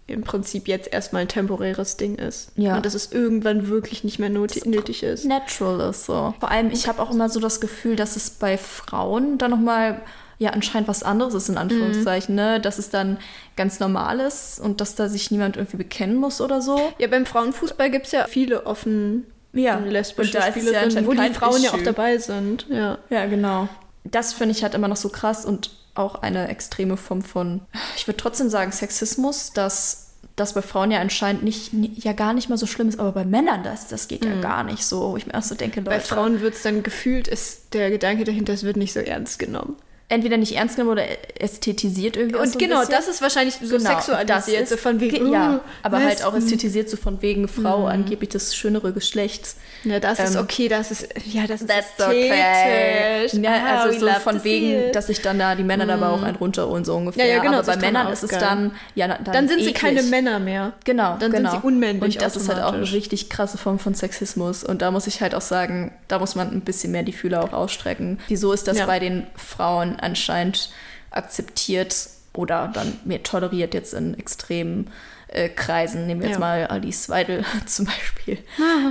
im 0.08 0.22
Prinzip 0.22 0.66
jetzt 0.68 0.92
erstmal 0.92 1.22
ein 1.22 1.28
temporäres 1.28 1.96
Ding 1.96 2.16
ist. 2.16 2.50
Ja. 2.56 2.76
Und 2.76 2.86
dass 2.86 2.94
es 2.94 3.12
irgendwann 3.12 3.68
wirklich 3.68 4.02
nicht 4.04 4.18
mehr 4.18 4.30
noti- 4.30 4.66
nötig 4.68 5.02
ist. 5.02 5.24
natural 5.24 5.90
ist 5.90 6.06
so. 6.06 6.34
Vor 6.40 6.50
allem, 6.50 6.70
ich 6.70 6.88
habe 6.88 7.00
auch 7.00 7.10
immer 7.10 7.28
so 7.28 7.38
das 7.40 7.60
Gefühl, 7.60 7.94
dass 7.94 8.16
es 8.16 8.30
bei 8.30 8.58
Frauen 8.58 9.38
dann 9.38 9.50
nochmal 9.50 10.00
ja 10.38 10.50
anscheinend 10.50 10.88
was 10.88 11.02
anderes 11.02 11.34
ist, 11.34 11.48
in 11.48 11.58
Anführungszeichen, 11.58 12.34
ne? 12.34 12.60
Dass 12.60 12.78
es 12.78 12.90
dann 12.90 13.18
ganz 13.56 13.80
normal 13.80 14.20
ist 14.20 14.60
und 14.60 14.80
dass 14.80 14.94
da 14.94 15.08
sich 15.08 15.30
niemand 15.30 15.56
irgendwie 15.56 15.76
bekennen 15.76 16.16
muss 16.16 16.40
oder 16.40 16.62
so. 16.62 16.92
Ja, 16.98 17.08
beim 17.08 17.26
Frauenfußball 17.26 17.90
gibt 17.90 18.06
es 18.06 18.12
ja 18.12 18.26
viele 18.28 18.64
offen 18.64 19.26
Ja, 19.52 19.78
lesbische 19.78 20.38
es 20.38 20.44
ja 20.70 21.06
wo 21.06 21.12
die 21.12 21.34
Frauen 21.34 21.60
ja 21.62 21.70
auch 21.70 21.74
Issue. 21.74 21.82
dabei 21.84 22.18
sind. 22.18 22.66
Ja. 22.70 22.98
Ja, 23.10 23.26
genau. 23.26 23.68
Das 24.04 24.32
finde 24.32 24.52
ich 24.54 24.62
halt 24.62 24.74
immer 24.74 24.88
noch 24.88 24.96
so 24.96 25.08
krass 25.10 25.44
und 25.44 25.70
auch 25.98 26.16
eine 26.16 26.48
extreme 26.48 26.96
Form 26.96 27.22
von, 27.22 27.60
ich 27.96 28.06
würde 28.06 28.16
trotzdem 28.16 28.48
sagen, 28.48 28.72
Sexismus, 28.72 29.52
dass 29.52 30.08
das 30.36 30.54
bei 30.54 30.62
Frauen 30.62 30.90
ja 30.90 31.00
anscheinend 31.00 31.42
nicht, 31.42 31.72
ja 31.72 32.12
gar 32.12 32.32
nicht 32.32 32.48
mal 32.48 32.56
so 32.56 32.66
schlimm 32.66 32.88
ist, 32.88 33.00
aber 33.00 33.12
bei 33.12 33.24
Männern 33.24 33.62
das, 33.62 33.88
das 33.88 34.08
geht 34.08 34.24
ja 34.24 34.40
gar 34.40 34.62
nicht 34.62 34.84
so. 34.84 35.16
Ich 35.16 35.26
mir 35.26 35.34
auch 35.34 35.42
so 35.42 35.54
denke, 35.54 35.80
Leute, 35.80 35.90
Bei 35.90 36.00
Frauen 36.00 36.40
wird 36.40 36.54
es 36.54 36.62
dann 36.62 36.82
gefühlt, 36.82 37.28
ist 37.28 37.74
der 37.74 37.90
Gedanke 37.90 38.24
dahinter, 38.24 38.52
es 38.52 38.62
wird 38.62 38.76
nicht 38.76 38.92
so 38.92 39.00
ernst 39.00 39.38
genommen. 39.38 39.76
Entweder 40.10 40.36
nicht 40.38 40.56
ernst 40.56 40.76
genommen 40.76 40.92
oder 40.92 41.04
ästhetisiert 41.38 42.16
irgendwie. 42.16 42.36
Und 42.38 42.46
so 42.52 42.58
ein 42.58 42.58
genau, 42.58 42.78
bisschen. 42.80 42.94
das 42.94 43.08
ist 43.08 43.20
wahrscheinlich 43.20 43.56
so 43.62 43.76
Genau, 43.76 43.90
sexualisiert, 43.90 44.30
das 44.30 44.48
ist- 44.48 44.68
so 44.70 44.76
von 44.78 45.00
wegen, 45.00 45.24
Ge- 45.24 45.32
ja, 45.32 45.56
uh, 45.56 45.60
aber 45.82 46.02
halt 46.02 46.24
auch 46.24 46.32
Lesben. 46.32 46.46
ästhetisiert 46.52 46.88
so 46.88 46.96
von 46.96 47.20
wegen 47.20 47.46
Frau, 47.46 47.86
angeblich 47.86 48.30
das 48.30 48.56
schönere 48.56 48.92
Geschlecht. 48.92 49.54
Ja, 49.84 50.00
das 50.00 50.18
ist 50.18 50.34
Ähm, 50.34 50.42
okay, 50.42 50.68
das 50.68 50.90
ist, 50.90 51.08
ja, 51.26 51.46
das 51.46 51.60
ist 51.60 51.68
That's 51.68 51.86
okay. 52.00 52.30
ästhetisch. 52.30 53.42
Ja, 53.42 53.50
Ah, 53.52 53.82
also 53.82 53.98
so 53.98 54.06
von 54.20 54.42
wegen, 54.44 54.88
it. 54.88 54.96
dass 54.96 55.08
sich 55.08 55.20
dann 55.20 55.38
da 55.38 55.54
die 55.54 55.62
Männer 55.62 55.86
dabei 55.86 56.06
auch 56.08 56.22
einen 56.22 56.36
runterholen, 56.36 56.84
so 56.84 56.94
ungefähr. 56.96 57.26
Ja, 57.26 57.36
ja, 57.36 57.42
genau, 57.42 57.58
aber 57.58 57.66
bei 57.74 57.76
Männern 57.76 58.10
ist 58.12 58.22
es 58.22 58.30
dann, 58.30 58.72
ja, 58.94 59.08
dann, 59.08 59.24
Dann 59.24 59.48
sind 59.48 59.58
sie 59.60 59.70
eklig. 59.70 59.74
keine 59.74 60.02
Männer 60.04 60.38
mehr. 60.38 60.72
Genau, 60.84 61.16
Dann 61.18 61.30
sind 61.32 61.42
genau. 61.44 61.50
sie 61.52 61.58
unmännlich 61.66 62.16
Und 62.16 62.22
das 62.22 62.36
ist 62.36 62.48
halt 62.48 62.62
auch 62.62 62.72
eine 62.72 62.90
richtig 62.90 63.28
krasse 63.28 63.58
Form 63.58 63.78
von 63.78 63.94
Sexismus. 63.94 64.64
Und 64.64 64.82
da 64.82 64.90
muss 64.90 65.06
ich 65.06 65.20
halt 65.20 65.34
auch 65.34 65.40
sagen, 65.42 65.92
da 66.08 66.18
muss 66.18 66.34
man 66.34 66.50
ein 66.50 66.62
bisschen 66.62 66.92
mehr 66.92 67.02
die 67.02 67.12
Fühler 67.12 67.44
auch 67.44 67.52
ausstrecken. 67.52 68.18
Wieso 68.28 68.52
ist 68.52 68.66
das 68.68 68.78
Ja. 68.78 68.86
bei 68.86 68.98
den 68.98 69.26
Frauen 69.36 69.97
anscheinend 70.00 70.70
akzeptiert 71.10 72.08
oder 72.34 72.68
dann 72.72 72.98
mehr 73.04 73.22
toleriert 73.22 73.74
jetzt 73.74 73.94
in 73.94 74.14
extremen 74.18 74.90
äh, 75.28 75.48
Kreisen? 75.48 76.06
Nehmen 76.06 76.20
wir 76.20 76.28
jetzt 76.28 76.36
Ja. 76.36 76.40
mal 76.40 76.66
Alice 76.66 77.08
Weidel 77.08 77.44
zum 77.66 77.86
Beispiel. 77.86 78.38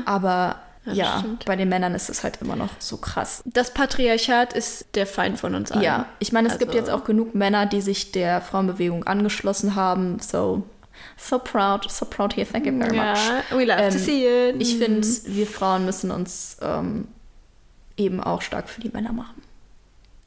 Aber 0.05 0.57
das 0.85 0.95
ja, 0.97 1.19
stimmt. 1.19 1.45
bei 1.45 1.55
den 1.55 1.67
Männern 1.69 1.93
ist 1.95 2.09
es 2.09 2.23
halt 2.23 2.39
immer 2.41 2.55
noch 2.55 2.69
so 2.79 2.97
krass. 2.97 3.41
Das 3.45 3.73
Patriarchat 3.73 4.53
ist 4.53 4.85
der 4.95 5.05
Feind 5.05 5.37
von 5.39 5.53
uns 5.53 5.71
allen. 5.71 5.81
Ja, 5.83 6.05
ich 6.19 6.31
meine, 6.31 6.47
es 6.47 6.57
gibt 6.59 6.71
Also- 6.71 6.79
jetzt 6.79 6.89
auch 6.89 7.03
genug 7.03 7.35
Männer, 7.35 7.65
die 7.65 7.81
sich 7.81 8.11
der 8.13 8.39
Frauenbewegung 8.41 9.05
angeschlossen 9.05 9.75
haben. 9.75 10.19
So, 10.19 10.63
so 11.17 11.39
proud, 11.39 11.89
so 11.91 12.05
proud 12.05 12.35
here. 12.35 12.47
Thank 12.49 12.65
you 12.67 12.77
very 12.79 12.95
much. 12.95 13.03
Ja, 13.05 13.43
we 13.57 13.65
love 13.65 13.77
to 13.77 13.83
Ähm, 13.83 13.91
see 13.91 14.49
it. 14.49 14.55
Ich 14.59 14.77
finde, 14.77 15.05
wir 15.25 15.45
Frauen 15.47 15.85
müssen 15.85 16.09
uns 16.09 16.57
ähm, 16.61 17.07
eben 17.97 18.21
auch 18.21 18.41
stark 18.41 18.69
für 18.69 18.79
die 18.81 18.89
Männer 18.89 19.11
machen. 19.11 19.41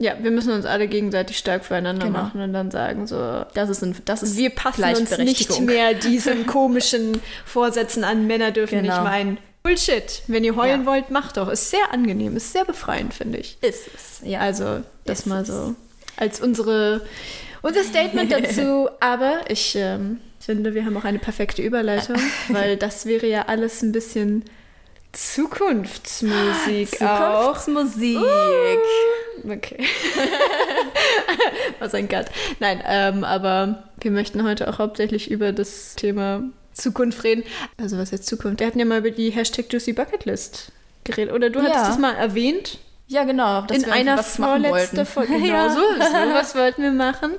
Ja, 0.01 0.15
wir 0.19 0.31
müssen 0.31 0.51
uns 0.51 0.65
alle 0.65 0.87
gegenseitig 0.87 1.37
stark 1.37 1.63
füreinander 1.63 2.07
Genau. 2.07 2.19
machen 2.23 2.41
und 2.41 2.53
dann 2.53 2.71
sagen 2.71 3.05
so, 3.05 3.45
Das 3.53 3.69
ist, 3.69 3.83
ein, 3.83 3.95
das 4.05 4.23
ist 4.23 4.35
wir 4.35 4.49
passen 4.49 4.83
uns 4.83 5.15
nicht 5.19 5.61
mehr 5.61 5.93
diesen 6.09 6.47
komischen 6.47 7.21
Vorsätzen 7.45 8.03
an. 8.03 8.25
Männer 8.25 8.49
dürfen 8.51 8.81
Genau. 8.81 8.95
nicht 8.95 9.03
meinen. 9.03 9.37
Bullshit. 9.61 10.23
Wenn 10.25 10.43
ihr 10.43 10.55
heulen 10.55 10.81
Ja. 10.81 10.85
wollt, 10.87 11.11
macht 11.11 11.37
doch. 11.37 11.47
Ist 11.47 11.69
sehr 11.69 11.91
angenehm, 11.93 12.35
ist 12.35 12.51
sehr 12.51 12.65
befreiend, 12.65 13.13
finde 13.13 13.37
ich. 13.37 13.59
Ist 13.61 13.89
es. 13.93 14.21
Ja. 14.25 14.39
Also, 14.39 14.81
das 15.05 15.19
Ist 15.19 15.25
mal 15.27 15.45
so 15.45 15.75
als 16.17 16.41
unsere, 16.41 17.01
unser 17.61 17.83
Statement 17.83 18.31
dazu. 18.37 18.89
Aber 19.01 19.41
ich 19.49 19.75
ähm, 19.75 20.17
finde, 20.39 20.73
wir 20.73 20.83
haben 20.83 20.97
auch 20.97 21.03
eine 21.05 21.19
perfekte 21.19 21.61
Überleitung, 21.61 22.15
weil 22.47 22.75
das 22.75 23.05
wäre 23.05 23.27
ja 23.27 23.43
alles 23.43 23.83
ein 23.83 23.91
bisschen 23.91 24.45
Zukunftsmusik 25.13 27.01
auch. 27.01 27.57
Zukunftsmusik. 27.57 28.17
Okay. 29.49 29.77
Was 31.79 31.93
ein 31.93 32.07
Gott. 32.07 32.25
Nein, 32.59 32.81
ähm, 32.85 33.23
aber 33.23 33.83
wir 33.99 34.11
möchten 34.11 34.43
heute 34.43 34.69
auch 34.69 34.79
hauptsächlich 34.79 35.29
über 35.31 35.51
das 35.51 35.95
Thema 35.95 36.43
Zukunft 36.73 37.23
reden. 37.23 37.43
Also 37.77 37.97
was 37.97 38.11
jetzt 38.11 38.27
Zukunft? 38.27 38.59
Wir 38.59 38.67
hatten 38.67 38.79
ja 38.79 38.85
mal 38.85 38.99
über 38.99 39.11
die 39.11 39.29
Hashtag 39.31 39.65
Juicy 39.71 39.93
Bucket 39.93 40.25
List 40.25 40.71
geredet. 41.03 41.33
Oder 41.33 41.49
du 41.49 41.59
hattest 41.59 41.75
Ja. 41.75 41.87
das 41.87 41.97
mal 41.97 42.13
erwähnt 42.13 42.77
Ja, 43.07 43.23
genau. 43.25 43.65
In 43.71 43.85
einer 43.85 44.21
vorletzten. 44.23 45.05
Folge. 45.05 45.33
Genau 45.33 45.45
Ja. 45.47 45.69
so, 45.69 45.81
so 45.81 46.33
was 46.33 46.55
wollten 46.55 46.83
wir 46.83 46.91
machen. 46.91 47.31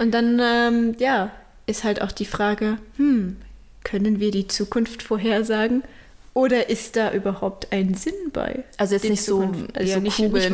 Und 0.00 0.12
dann, 0.12 0.40
ähm, 0.42 0.96
ja, 0.98 1.30
ist 1.66 1.84
halt 1.84 2.02
auch 2.02 2.12
die 2.12 2.24
Frage, 2.24 2.78
hm, 2.96 3.36
können 3.84 4.18
wir 4.20 4.30
die 4.32 4.48
Zukunft 4.48 5.02
vorhersagen? 5.02 5.84
Oder 6.36 6.68
ist 6.68 6.96
da 6.96 7.12
überhaupt 7.12 7.72
ein 7.72 7.94
Sinn 7.94 8.12
bei? 8.30 8.62
Also 8.76 8.92
jetzt 8.94 9.04
Die 9.04 9.08
nicht 9.10 9.24
so, 9.24 9.40
ja, 9.80 9.94
so 9.94 10.00
nicht- 10.00 10.18
nicht 10.18 10.52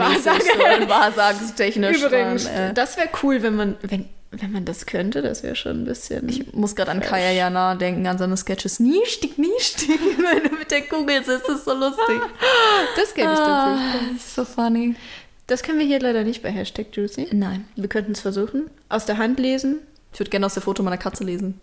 wahrsagungstechnisch. 0.89 2.03
Übrigens, 2.03 2.45
sondern, 2.45 2.71
äh, 2.71 2.75
das 2.75 2.97
wäre 2.97 3.09
cool, 3.25 3.43
wenn 3.43 3.57
man, 3.57 3.77
wenn, 3.83 4.09
wenn 4.31 4.53
man 4.53 4.65
das 4.65 4.87
könnte. 4.87 5.23
Das 5.23 5.43
wäre 5.43 5.57
schon 5.57 5.83
ein 5.83 5.85
bisschen. 5.85 6.29
ich 6.29 6.53
muss 6.53 6.77
gerade 6.77 6.93
an. 6.93 7.01
Kaya 7.01 7.33
Jana 7.33 7.75
denken, 7.75 8.07
an 8.07 8.17
seine 8.17 8.37
Sketches. 8.37 8.79
Niestig, 8.79 9.39
niestig. 9.39 9.89
Wenn 10.19 10.49
du 10.51 10.57
mit 10.57 10.71
der 10.71 10.83
Kugel 10.83 11.25
sitzt, 11.25 11.49
ist 11.49 11.65
so 11.65 11.75
lustig. 11.75 12.21
das 12.97 13.13
kenne 13.15 13.33
ich 13.33 13.39
Ah, 13.41 13.77
tatsächlich. 13.77 14.17
ist 14.19 14.35
so 14.37 14.45
funny. 14.45 14.95
Das 15.49 15.65
können 15.65 15.81
wir 15.81 15.87
hier 15.87 15.99
leider 15.99 16.23
nicht 16.23 16.43
bei 16.45 16.51
Hashtag 16.51 16.87
Juicy. 16.93 17.27
Nein. 17.33 17.67
Wir 17.75 17.89
könnten 17.89 18.13
es 18.13 18.21
versuchen. 18.21 18.71
Aus 18.89 19.05
der 19.05 19.19
Hand 19.19 19.41
lesen. 19.41 19.81
Ich 20.13 20.21
würde 20.21 20.31
gerne 20.31 20.47
aus 20.47 20.55
der 20.55 20.63
Foto 20.63 20.85
meiner 20.85 20.97
Katze 20.97 21.25
lesen. 21.25 21.61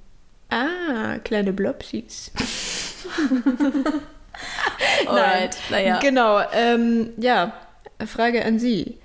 Ah, 0.50 1.20
kleine 1.24 1.54
Blobsies. 1.54 2.32
Alright, 5.08 5.58
naja. 5.70 6.00
Genau. 6.00 6.42
Ähm, 6.54 7.12
ja, 7.18 7.54
Frage 8.06 8.46
an 8.46 8.60
Sie. 8.60 8.98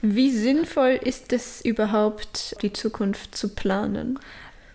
Wie 0.00 0.30
sinnvoll 0.30 0.98
ist 1.02 1.32
es 1.32 1.60
überhaupt, 1.64 2.56
die 2.62 2.72
Zukunft 2.72 3.36
zu 3.36 3.48
planen? 3.48 4.18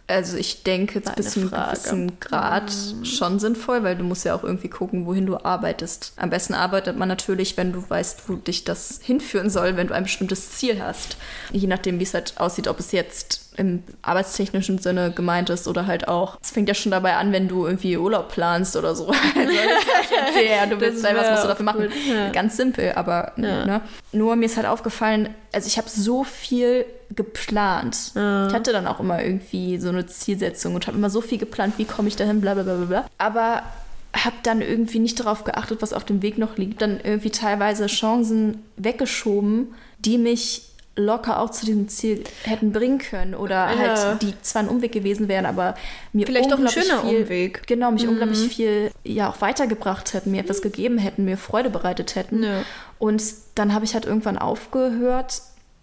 Also 0.09 0.37
ich 0.37 0.63
denke, 0.63 1.05
War 1.05 1.15
bis 1.15 1.31
zu 1.31 1.41
eine 1.41 1.51
einem 1.51 1.69
gewissen 1.69 2.19
Grad 2.21 2.71
schon 3.03 3.39
sinnvoll, 3.39 3.83
weil 3.83 3.97
du 3.97 4.05
musst 4.05 4.23
ja 4.23 4.33
auch 4.35 4.43
irgendwie 4.43 4.69
gucken, 4.69 5.05
wohin 5.05 5.25
du 5.25 5.37
arbeitest. 5.37 6.13
Am 6.15 6.29
besten 6.29 6.53
arbeitet 6.53 6.97
man 6.97 7.09
natürlich, 7.09 7.57
wenn 7.57 7.73
du 7.73 7.89
weißt, 7.89 8.29
wo 8.29 8.35
dich 8.35 8.63
das 8.63 9.01
hinführen 9.03 9.49
soll, 9.49 9.75
wenn 9.75 9.87
du 9.87 9.93
ein 9.93 10.03
bestimmtes 10.03 10.51
Ziel 10.51 10.81
hast. 10.81 11.17
Je 11.51 11.67
nachdem, 11.67 11.99
wie 11.99 12.03
es 12.03 12.13
halt 12.13 12.35
aussieht, 12.37 12.69
ob 12.69 12.79
es 12.79 12.93
jetzt 12.93 13.46
im 13.57 13.83
arbeitstechnischen 14.03 14.77
Sinne 14.77 15.11
gemeint 15.11 15.49
ist 15.49 15.67
oder 15.67 15.87
halt 15.87 16.07
auch. 16.07 16.37
Es 16.41 16.51
fängt 16.51 16.67
ja 16.69 16.75
schon 16.75 16.91
dabei 16.91 17.15
an, 17.15 17.31
wenn 17.31 17.47
du 17.47 17.65
irgendwie 17.65 17.97
Urlaub 17.97 18.29
planst 18.29 18.75
oder 18.75 18.95
so. 18.95 19.07
Also 19.35 20.39
ja 20.39 20.65
du 20.69 20.79
willst 20.79 21.01
sein, 21.01 21.15
was 21.15 21.29
musst 21.29 21.43
du 21.43 21.47
dafür 21.47 21.65
machen. 21.65 21.89
ja. 22.09 22.29
Ganz 22.29 22.55
simpel, 22.57 22.93
aber 22.95 23.33
Ja. 23.37 23.65
ne? 23.65 23.81
nur 24.11 24.35
mir 24.35 24.45
ist 24.45 24.57
halt 24.57 24.67
aufgefallen, 24.67 25.29
also 25.51 25.67
ich 25.67 25.77
habe 25.77 25.89
so 25.89 26.23
viel 26.23 26.85
geplant. 27.15 28.11
Ja. 28.15 28.47
Ich 28.47 28.53
hatte 28.53 28.71
dann 28.71 28.87
auch 28.87 28.99
immer 28.99 29.23
irgendwie 29.23 29.77
so 29.79 29.89
eine 29.89 30.05
Zielsetzung 30.05 30.75
und 30.75 30.87
habe 30.87 30.97
immer 30.97 31.09
so 31.09 31.21
viel 31.21 31.37
geplant, 31.37 31.73
wie 31.77 31.85
komme 31.85 32.07
ich 32.07 32.15
dahin, 32.15 32.41
bla 32.41 32.53
bla 32.53 32.63
bla, 32.63 32.73
bla. 32.85 33.05
Aber 33.17 33.63
habe 34.15 34.35
dann 34.43 34.61
irgendwie 34.61 34.99
nicht 34.99 35.19
darauf 35.19 35.43
geachtet, 35.43 35.81
was 35.81 35.93
auf 35.93 36.03
dem 36.05 36.21
Weg 36.21 36.37
noch 36.37 36.57
liegt. 36.57 36.81
Dann 36.81 36.99
irgendwie 37.03 37.29
teilweise 37.29 37.87
Chancen 37.87 38.63
weggeschoben, 38.77 39.73
die 39.99 40.17
mich 40.17 40.63
locker 40.97 41.39
auch 41.39 41.51
zu 41.51 41.65
diesem 41.65 41.87
Ziel 41.87 42.23
hätten 42.43 42.71
bringen 42.71 42.97
können 42.97 43.35
oder 43.35 43.71
Ja. 43.71 43.77
halt 43.77 44.21
die 44.21 44.33
zwar 44.41 44.63
ein 44.63 44.67
Umweg 44.67 44.91
gewesen 44.91 45.27
wären, 45.27 45.45
aber 45.45 45.75
mir 46.11 46.25
Vielleicht 46.25 46.47
auch 46.47 46.57
ein 46.57 46.65
unglaublich 46.65 46.85
schöner 46.85 47.01
viel, 47.01 47.21
Umweg. 47.21 47.65
Genau, 47.67 47.91
mich 47.91 48.07
unglaublich 48.07 48.39
viel 48.39 48.91
ja 49.03 49.29
auch 49.29 49.39
weitergebracht 49.39 50.13
hätten, 50.13 50.31
mir 50.31 50.41
etwas 50.41 50.61
gegeben 50.61 50.97
hätten, 50.97 51.23
mir 51.23 51.37
Freude 51.37 51.69
bereitet 51.69 52.15
hätten. 52.15 52.43
Ja. 52.43 52.63
Und 52.99 53.23
dann 53.55 53.73
habe 53.73 53.85
ich 53.85 53.93
halt 53.93 54.05
irgendwann 54.05 54.37
aufgehört, 54.37 55.41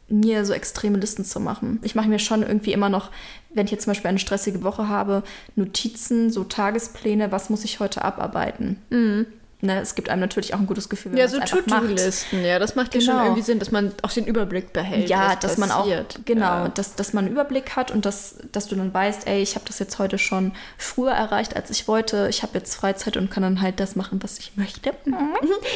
mir 0.08 0.44
so 0.44 0.52
extreme 0.52 0.98
Listen 0.98 1.24
zu 1.24 1.40
machen. 1.40 1.78
Ich 1.82 1.94
mache 1.94 2.08
mir 2.08 2.18
schon 2.18 2.42
irgendwie 2.42 2.72
immer 2.72 2.90
noch, 2.90 3.10
wenn 3.54 3.64
ich 3.64 3.72
jetzt 3.72 3.84
zum 3.84 3.92
Beispiel 3.92 4.08
eine 4.08 4.18
stressige 4.18 4.62
Woche 4.62 4.88
habe, 4.88 5.22
Notizen, 5.54 6.30
so 6.30 6.44
Tagespläne, 6.44 7.32
was 7.32 7.48
muss 7.48 7.64
ich 7.64 7.80
heute 7.80 8.02
abarbeiten. 8.02 9.32
Ne, 9.64 9.80
es 9.80 9.94
gibt 9.94 10.10
einem 10.10 10.20
natürlich 10.20 10.52
auch 10.52 10.58
ein 10.60 10.66
gutes 10.66 10.90
Gefühl, 10.90 11.12
wenn 11.12 11.18
Ja, 11.18 11.24
man 11.24 11.30
so 11.30 11.36
es 11.38 11.42
einfach 11.52 11.66
macht. 11.66 11.80
To-Do-Listen, 11.84 12.44
ja, 12.44 12.58
das 12.58 12.74
macht 12.76 12.94
ja 12.94 13.00
schon 13.00 13.14
Genau. 13.14 13.24
irgendwie 13.24 13.40
Sinn, 13.42 13.58
dass 13.58 13.70
man 13.70 13.92
auch 14.02 14.12
den 14.12 14.26
Überblick 14.26 14.74
behält. 14.74 15.08
Ja, 15.08 15.28
was 15.30 15.38
dass 15.38 15.56
man 15.56 15.70
auch, 15.70 15.84
passiert. 15.84 16.18
genau, 16.26 16.44
Ja. 16.44 16.68
dass, 16.68 16.96
dass 16.96 17.14
man 17.14 17.24
einen 17.24 17.32
Überblick 17.32 17.74
hat 17.74 17.90
und 17.90 18.04
dass, 18.04 18.36
dass 18.52 18.68
du 18.68 18.76
dann 18.76 18.92
weißt, 18.92 19.26
ey, 19.26 19.40
ich 19.42 19.54
habe 19.54 19.64
das 19.66 19.78
jetzt 19.78 19.98
heute 19.98 20.18
schon 20.18 20.52
früher 20.76 21.12
erreicht, 21.12 21.56
als 21.56 21.70
ich 21.70 21.88
wollte. 21.88 22.26
Ich 22.28 22.42
habe 22.42 22.58
jetzt 22.58 22.74
Freizeit 22.74 23.16
und 23.16 23.30
kann 23.30 23.42
dann 23.42 23.62
halt 23.62 23.80
das 23.80 23.96
machen, 23.96 24.20
was 24.22 24.38
ich 24.38 24.52
möchte. 24.56 24.92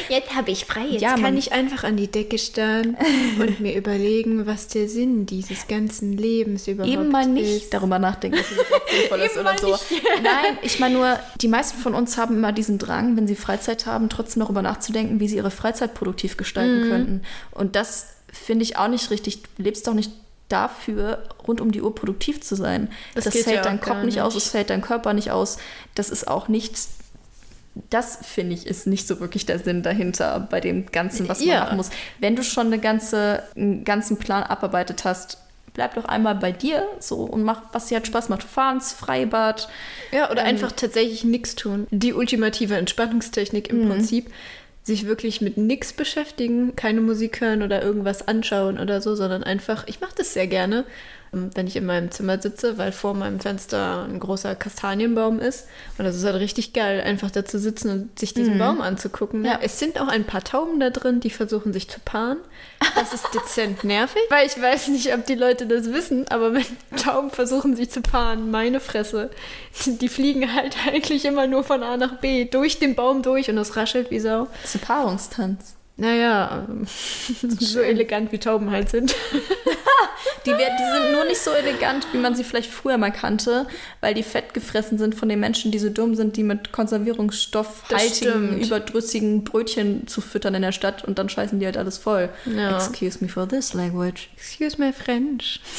Jetzt 0.09 0.35
habe 0.35 0.51
ich 0.51 0.65
frei. 0.65 0.85
Jetzt 0.89 1.01
Ja, 1.01 1.15
kann 1.15 1.35
ich 1.35 1.51
einfach 1.51 1.83
an 1.83 1.97
die 1.97 2.07
Decke 2.11 2.37
starren 2.37 2.95
und 3.39 3.59
mir 3.59 3.75
überlegen, 3.75 4.45
was 4.45 4.67
der 4.67 4.87
Sinn 4.87 5.25
dieses 5.25 5.67
ganzen 5.67 6.13
Lebens 6.15 6.67
überhaupt 6.67 6.93
Eben 6.93 7.09
mal 7.09 7.25
nicht 7.27 7.63
ist. 7.63 7.73
darüber 7.73 7.97
nachdenken, 7.99 8.37
dass 8.37 8.47
es 8.51 8.57
sinnvoll 8.99 9.19
ist 9.21 9.37
oder 9.37 9.57
so. 9.57 9.71
nicht. 9.71 10.03
Nein, 10.23 10.57
ich 10.61 10.79
meine 10.79 10.93
nur, 10.95 11.19
die 11.41 11.47
meisten 11.47 11.79
von 11.79 11.95
uns 11.95 12.17
haben 12.17 12.35
immer 12.37 12.51
diesen 12.51 12.77
Drang, 12.77 13.17
wenn 13.17 13.25
sie 13.27 13.35
Freizeit 13.35 13.78
haben, 13.85 14.09
trotzdem 14.09 14.41
darüber 14.41 14.61
nachzudenken, 14.61 15.19
wie 15.19 15.27
sie 15.27 15.37
ihre 15.37 15.51
Freizeit 15.51 15.93
produktiv 15.93 16.37
gestalten 16.37 16.85
Mhm. 16.85 16.89
könnten. 16.89 17.21
Und 17.51 17.75
das 17.75 18.07
finde 18.31 18.63
ich 18.63 18.77
auch 18.77 18.87
nicht 18.87 19.09
richtig. 19.11 19.43
Du 19.57 19.63
lebst 19.63 19.87
doch 19.87 19.93
nicht 19.93 20.11
dafür, 20.49 21.23
rund 21.47 21.61
um 21.61 21.71
die 21.71 21.81
Uhr 21.81 21.93
produktiv 21.93 22.41
zu 22.41 22.55
sein. 22.55 22.89
Das 23.15 23.25
Das, 23.25 23.33
fällt 23.35 23.55
ja 23.55 23.61
dein 23.61 23.79
Kopf 23.81 24.03
nicht 24.03 24.21
aus, 24.21 24.35
es 24.35 24.49
fällt 24.49 24.69
dein 24.71 24.81
Körper 24.81 25.13
nicht 25.13 25.31
aus. 25.31 25.57
Das 25.95 26.09
ist 26.09 26.27
auch 26.27 26.47
nicht. 26.47 26.75
Das 27.91 28.17
finde 28.23 28.55
ich 28.55 28.65
ist 28.65 28.87
nicht 28.87 29.07
so 29.07 29.19
wirklich 29.19 29.45
der 29.45 29.59
Sinn 29.59 29.83
dahinter 29.83 30.39
bei 30.49 30.59
dem 30.59 30.87
Ganzen, 30.91 31.29
was 31.29 31.39
man 31.39 31.47
Ja. 31.47 31.59
machen 31.65 31.77
muss. 31.77 31.89
Wenn 32.19 32.35
du 32.35 32.43
schon 32.43 32.67
eine 32.67 32.79
ganze, 32.79 33.43
einen 33.55 33.83
ganzen 33.85 34.17
Plan 34.17 34.43
abarbeitet 34.43 35.05
hast, 35.05 35.37
bleib 35.79 35.95
doch 35.95 36.03
einmal 36.03 36.35
bei 36.35 36.51
dir 36.51 36.85
so 36.99 37.19
und 37.23 37.43
mach, 37.43 37.61
was 37.71 37.85
dir 37.85 37.95
halt 37.95 38.07
Spaß 38.07 38.27
macht. 38.27 38.43
Fahr 38.43 38.73
ins 38.73 38.91
Freibad. 38.91 39.69
Ja, 40.11 40.29
oder 40.29 40.41
Ähm, 40.41 40.47
einfach 40.47 40.73
tatsächlich 40.73 41.23
nichts 41.23 41.55
tun. 41.55 41.87
Die 41.89 42.13
ultimative 42.13 42.75
Entspannungstechnik 42.75 43.69
im 43.69 43.85
Mhm. 43.85 43.89
Prinzip. 43.89 44.29
Sich 44.83 45.05
wirklich 45.05 45.39
mit 45.39 45.55
nichts 45.55 45.93
beschäftigen, 45.93 46.75
keine 46.75 46.99
Musik 46.99 47.39
hören 47.39 47.61
oder 47.61 47.81
irgendwas 47.81 48.27
anschauen 48.27 48.77
oder 48.77 48.99
so, 49.01 49.15
sondern 49.15 49.43
einfach, 49.45 49.85
ich 49.87 50.01
mache 50.01 50.15
das 50.17 50.33
sehr 50.33 50.47
gerne, 50.47 50.83
wenn 51.31 51.67
ich 51.67 51.75
in 51.75 51.85
meinem 51.85 52.11
Zimmer 52.11 52.41
sitze, 52.41 52.77
weil 52.77 52.91
vor 52.91 53.13
meinem 53.13 53.39
Fenster 53.39 54.03
ein 54.03 54.19
großer 54.19 54.55
Kastanienbaum 54.55 55.39
ist. 55.39 55.67
Und 55.97 56.05
das 56.05 56.15
ist 56.15 56.25
halt 56.25 56.35
richtig 56.35 56.73
geil, 56.73 57.01
einfach 57.01 57.31
da 57.31 57.45
zu 57.45 57.59
sitzen 57.59 57.91
und 57.91 58.19
sich 58.19 58.33
diesen 58.33 58.57
Baum 58.57 58.81
anzugucken. 58.81 59.41
Ne? 59.41 59.47
Mhm. 59.47 59.53
Ja. 59.53 59.59
Es 59.61 59.79
sind 59.79 59.99
auch 59.99 60.07
ein 60.07 60.23
paar 60.23 60.43
Tauben 60.43 60.79
da 60.79 60.89
drin, 60.89 61.19
die 61.19 61.29
versuchen 61.29 61.73
sich 61.73 61.89
zu 61.89 61.99
paaren. 61.99 62.37
Das 62.95 63.13
ist 63.13 63.27
dezent 63.33 63.83
nervig, 63.83 64.21
weil 64.29 64.47
ich 64.47 64.59
weiß 64.59 64.87
nicht, 64.89 65.13
ob 65.13 65.25
die 65.25 65.35
Leute 65.35 65.67
das 65.67 65.91
wissen, 65.91 66.27
aber 66.29 66.53
wenn 66.53 66.65
Tauben 66.97 67.29
versuchen 67.29 67.75
sich 67.75 67.89
zu 67.89 68.01
paaren, 68.01 68.51
meine 68.51 68.79
Fresse, 68.79 69.29
die 69.85 70.09
fliegen 70.09 70.53
halt 70.53 70.75
eigentlich 70.87 71.25
immer 71.25 71.47
nur 71.47 71.63
von 71.63 71.83
A 71.83 71.97
nach 71.97 72.17
B, 72.17 72.45
durch 72.45 72.79
den 72.79 72.95
Baum 72.95 73.21
durch 73.21 73.49
und 73.49 73.57
es 73.57 73.75
raschelt 73.75 74.11
wie 74.11 74.19
Sau. 74.19 74.47
Das 74.61 74.75
ist 74.75 74.81
ein 74.81 74.87
Paarungstanz. 74.87 75.75
Naja, 75.99 76.65
so 77.59 77.81
elegant 77.81 78.31
wie 78.31 78.39
Tauben 78.39 78.71
halt 78.71 78.89
sind. 78.89 79.13
Die, 80.45 80.51
wär- 80.51 80.57
die 80.57 80.99
sind 81.01 81.11
nur 81.13 81.25
nicht 81.25 81.39
so 81.41 81.51
elegant, 81.51 82.07
wie 82.13 82.17
man 82.17 82.33
sie 82.35 82.43
vielleicht 82.45 82.71
früher 82.71 82.97
mal 82.97 83.11
kannte, 83.11 83.67
weil 84.01 84.13
die 84.13 84.23
fett 84.23 84.53
gefressen 84.53 84.97
sind 84.97 85.13
von 85.15 85.27
den 85.27 85.39
Menschen, 85.39 85.71
die 85.71 85.79
so 85.79 85.89
dumm 85.89 86.15
sind, 86.15 86.37
die 86.37 86.43
mit 86.43 86.71
konservierungsstoffhaltigen, 86.71 88.59
überdrüssigen 88.61 89.43
Brötchen 89.43 90.07
zu 90.07 90.21
füttern 90.21 90.55
in 90.55 90.61
der 90.61 90.71
Stadt 90.71 91.03
und 91.03 91.19
dann 91.19 91.27
scheißen 91.29 91.59
die 91.59 91.65
halt 91.65 91.77
alles 91.77 91.97
voll. 91.97 92.29
Ja. 92.45 92.77
Excuse 92.77 93.19
me 93.23 93.29
for 93.29 93.47
this 93.47 93.73
language. 93.73 94.29
Excuse 94.37 94.77
my 94.79 94.93
French. 94.93 95.59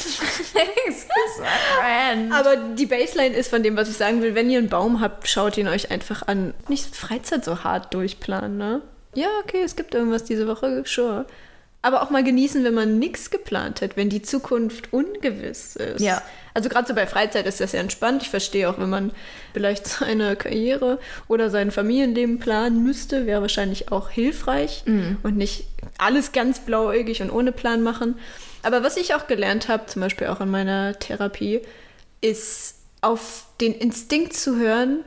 Excuse 0.85 1.39
my 1.39 1.47
friend. 1.79 2.33
Aber 2.33 2.55
die 2.75 2.85
Baseline 2.85 3.35
ist 3.35 3.49
von 3.49 3.63
dem, 3.63 3.75
was 3.75 3.89
ich 3.89 3.97
sagen 3.97 4.21
will, 4.21 4.35
wenn 4.35 4.49
ihr 4.49 4.59
einen 4.59 4.69
Baum 4.69 5.01
habt, 5.01 5.27
schaut 5.27 5.57
ihn 5.57 5.67
euch 5.67 5.89
einfach 5.91 6.27
an. 6.27 6.53
Nicht 6.67 6.95
Freizeit 6.95 7.43
so 7.45 7.63
hart 7.63 7.93
durchplanen, 7.93 8.57
ne? 8.57 8.81
Ja, 9.13 9.27
okay, 9.43 9.61
es 9.63 9.75
gibt 9.75 9.93
irgendwas 9.93 10.23
diese 10.23 10.47
Woche, 10.47 10.83
sure. 10.85 11.25
Aber 11.83 12.03
auch 12.03 12.11
mal 12.11 12.23
genießen, 12.23 12.63
wenn 12.63 12.75
man 12.75 12.99
nichts 12.99 13.31
geplant 13.31 13.81
hat, 13.81 13.97
wenn 13.97 14.09
die 14.09 14.21
Zukunft 14.21 14.93
ungewiss 14.93 15.75
ist. 15.75 15.99
Ja. 15.99 16.21
Also 16.53 16.69
gerade 16.69 16.87
so 16.87 16.93
bei 16.93 17.07
Freizeit 17.07 17.47
ist 17.47 17.59
das 17.59 17.71
ja 17.71 17.79
entspannt. 17.79 18.21
Ich 18.21 18.29
verstehe 18.29 18.69
auch, 18.69 18.77
wenn 18.77 18.89
man 18.89 19.11
vielleicht 19.53 19.87
seine 19.87 20.35
Karriere 20.35 20.99
oder 21.27 21.49
sein 21.49 21.71
Familienleben 21.71 22.37
planen 22.37 22.83
müsste, 22.83 23.25
wäre 23.25 23.41
wahrscheinlich 23.41 23.91
auch 23.91 24.09
hilfreich 24.09 24.83
und 25.23 25.37
nicht 25.37 25.65
alles 25.97 26.33
ganz 26.33 26.59
blauäugig 26.59 27.21
und 27.23 27.31
ohne 27.31 27.51
Plan 27.51 27.81
machen. 27.81 28.19
Aber 28.61 28.83
was 28.83 28.95
ich 28.95 29.15
auch 29.15 29.25
gelernt 29.25 29.67
habe, 29.67 29.87
zum 29.87 30.03
Beispiel 30.03 30.27
auch 30.27 30.39
in 30.39 30.51
meiner 30.51 30.99
Therapie, 30.99 31.61
ist 32.21 32.75
auf 33.01 33.45
den 33.59 33.73
Instinkt 33.73 34.33
zu 34.33 34.57
hören, 34.57 35.03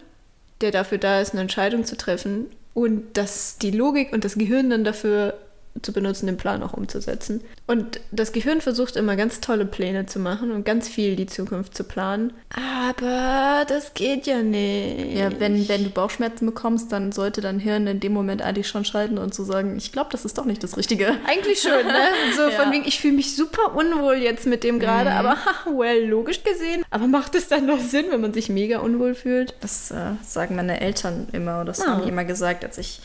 der 0.60 0.72
dafür 0.72 0.98
da 0.98 1.20
ist, 1.20 1.32
eine 1.32 1.42
Entscheidung 1.42 1.84
zu 1.84 1.96
treffen 1.96 2.46
und 2.74 3.16
dass 3.16 3.56
die 3.58 3.70
Logik 3.70 4.12
und 4.12 4.24
das 4.24 4.34
Gehirn 4.34 4.68
dann 4.68 4.84
dafür 4.84 5.38
zu 5.82 5.92
benutzen, 5.92 6.26
den 6.26 6.36
Plan 6.36 6.62
auch 6.62 6.72
umzusetzen. 6.72 7.40
Und 7.66 8.00
das 8.12 8.32
Gehirn 8.32 8.60
versucht 8.60 8.96
immer 8.96 9.16
ganz 9.16 9.40
tolle 9.40 9.66
Pläne 9.66 10.06
zu 10.06 10.18
machen 10.18 10.50
und 10.52 10.64
ganz 10.64 10.88
viel 10.88 11.16
die 11.16 11.26
Zukunft 11.26 11.76
zu 11.76 11.84
planen. 11.84 12.32
Aber 12.54 13.64
das 13.68 13.94
geht 13.94 14.26
ja 14.26 14.42
nicht. 14.42 15.14
Ja, 15.16 15.30
wenn, 15.40 15.68
wenn 15.68 15.84
du 15.84 15.90
Bauchschmerzen 15.90 16.46
bekommst, 16.46 16.92
dann 16.92 17.12
sollte 17.12 17.40
dein 17.40 17.58
Hirn 17.58 17.86
in 17.86 18.00
dem 18.00 18.12
Moment 18.12 18.42
eigentlich 18.42 18.68
schon 18.68 18.84
schalten 18.84 19.18
und 19.18 19.34
zu 19.34 19.44
sagen, 19.44 19.76
ich 19.76 19.92
glaube, 19.92 20.10
das 20.12 20.24
ist 20.24 20.38
doch 20.38 20.44
nicht 20.44 20.62
das 20.62 20.76
Richtige. 20.76 21.16
Eigentlich 21.26 21.60
schon, 21.60 21.70
ne? 21.86 22.04
So 22.36 22.42
Ja. 22.42 22.50
von 22.50 22.72
wegen, 22.72 22.84
ich 22.86 23.00
fühle 23.00 23.14
mich 23.14 23.34
super 23.36 23.74
unwohl 23.74 24.14
jetzt 24.16 24.46
mit 24.46 24.64
dem 24.64 24.78
gerade, 24.78 25.10
aber 25.12 25.30
ha, 25.44 25.66
well, 25.76 26.04
logisch 26.06 26.42
gesehen. 26.42 26.84
Aber 26.90 27.06
macht 27.06 27.34
es 27.34 27.48
dann 27.48 27.66
noch 27.66 27.80
Sinn, 27.80 28.06
wenn 28.10 28.20
man 28.20 28.32
sich 28.32 28.48
mega 28.48 28.78
unwohl 28.78 29.14
fühlt? 29.14 29.54
Das 29.60 29.90
äh, 29.90 30.12
sagen 30.22 30.56
meine 30.56 30.80
Eltern 30.80 31.28
immer 31.32 31.56
oder 31.56 31.66
das 31.66 31.80
Ah. 31.82 31.86
haben 31.88 32.02
die 32.02 32.08
immer 32.08 32.24
gesagt, 32.24 32.64
als 32.64 32.78
ich 32.78 33.00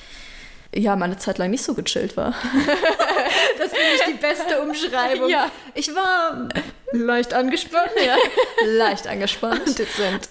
ja 0.74 0.96
meine 0.96 1.18
Zeit 1.18 1.38
lang 1.38 1.50
nicht 1.52 1.64
so 1.64 1.74
gechillt 1.74 2.16
war. 2.18 2.34
Das 3.58 3.70
finde 3.72 3.88
ich 3.96 4.04
die 4.16 4.22
beste 4.22 4.62
Umschreibung. 4.62 5.30
Ja. 5.30 5.52
Ich 5.76 5.94
war 5.94 6.48
leicht 6.94 7.34
angespannt. 7.34 7.92
ja. 8.04 8.16
Leicht 8.78 9.06
angespannt. 9.08 9.78
Dezent. 9.78 10.30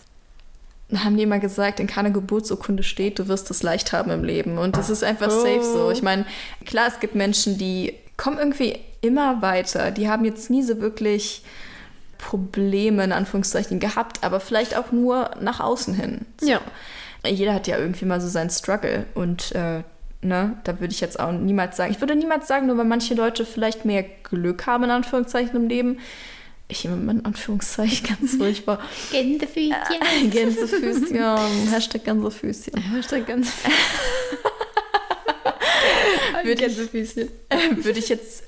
haben 0.97 1.17
die 1.17 1.23
immer 1.25 1.39
gesagt, 1.39 1.79
in 1.79 1.87
keiner 1.87 2.11
Geburtsurkunde 2.11 2.83
steht, 2.83 3.19
du 3.19 3.29
wirst 3.29 3.51
es 3.51 3.63
leicht 3.63 3.93
haben 3.93 4.11
im 4.11 4.25
Leben. 4.25 4.57
Und 4.59 4.77
das 4.77 4.89
ist 4.91 5.05
einfach 5.05 5.29
Oh. 5.29 5.41
safe 5.43 5.63
so. 5.63 5.91
Ich 5.91 6.03
meine, 6.03 6.25
klar, 6.65 6.89
es 6.89 7.01
gibt 7.01 7.15
Menschen, 7.15 7.59
die 7.59 7.95
kommen 8.17 8.39
irgendwie 8.39 8.79
immer 9.03 9.43
weiter. 9.43 9.91
Die 9.91 10.09
haben 10.09 10.25
jetzt 10.25 10.49
nie 10.51 10.63
so 10.63 10.81
wirklich 10.81 11.43
Probleme 12.17 13.05
in 13.05 13.13
Anführungszeichen 13.13 13.79
gehabt, 13.79 14.25
aber 14.25 14.41
vielleicht 14.41 14.77
auch 14.77 14.91
nur 14.91 15.31
nach 15.41 15.61
außen 15.61 15.95
hin. 15.95 16.25
So. 16.41 16.49
Ja. 16.49 16.61
Jeder 17.27 17.53
hat 17.55 17.67
ja 17.67 17.77
irgendwie 17.79 18.07
mal 18.07 18.21
so 18.21 18.29
seinen 18.29 18.51
Struggle 18.51 19.05
und 19.15 19.53
äh, 19.53 19.83
ne, 20.23 20.57
da 20.65 20.81
würde 20.81 20.93
ich 20.93 21.01
jetzt 21.01 21.19
auch 21.21 21.33
niemals 21.33 21.77
sagen. 21.77 21.93
Ich 21.93 22.01
würde 22.01 22.15
niemals 22.17 22.49
sagen, 22.49 22.67
nur 22.67 22.77
weil 22.79 22.85
manche 22.85 23.15
Leute 23.15 23.45
vielleicht 23.45 23.85
mehr 23.85 24.03
Glück 24.03 24.67
haben 24.67 24.85
in 24.85 24.91
Anführungszeichen 24.91 25.57
im 25.57 25.69
Leben. 25.69 25.99
Ich 26.71 26.85
immer 26.85 27.11
in 27.13 27.25
Anführungszeichen 27.25 28.07
ganz 28.21 28.37
furchtbar. 28.37 28.79
Gänsefüßchen. 29.11 29.73
Gänsefüßchen. 30.31 31.71
Hashtag 31.71 32.05
Gänsefüßchen. 32.05 32.77
Hashtag. 32.95 33.27
Würde 36.43 36.53
ich- 36.53 36.59
Gänsefüßchen. 36.59 37.29
Würde 37.77 37.99
ich 37.99 38.09
jetzt 38.09 38.45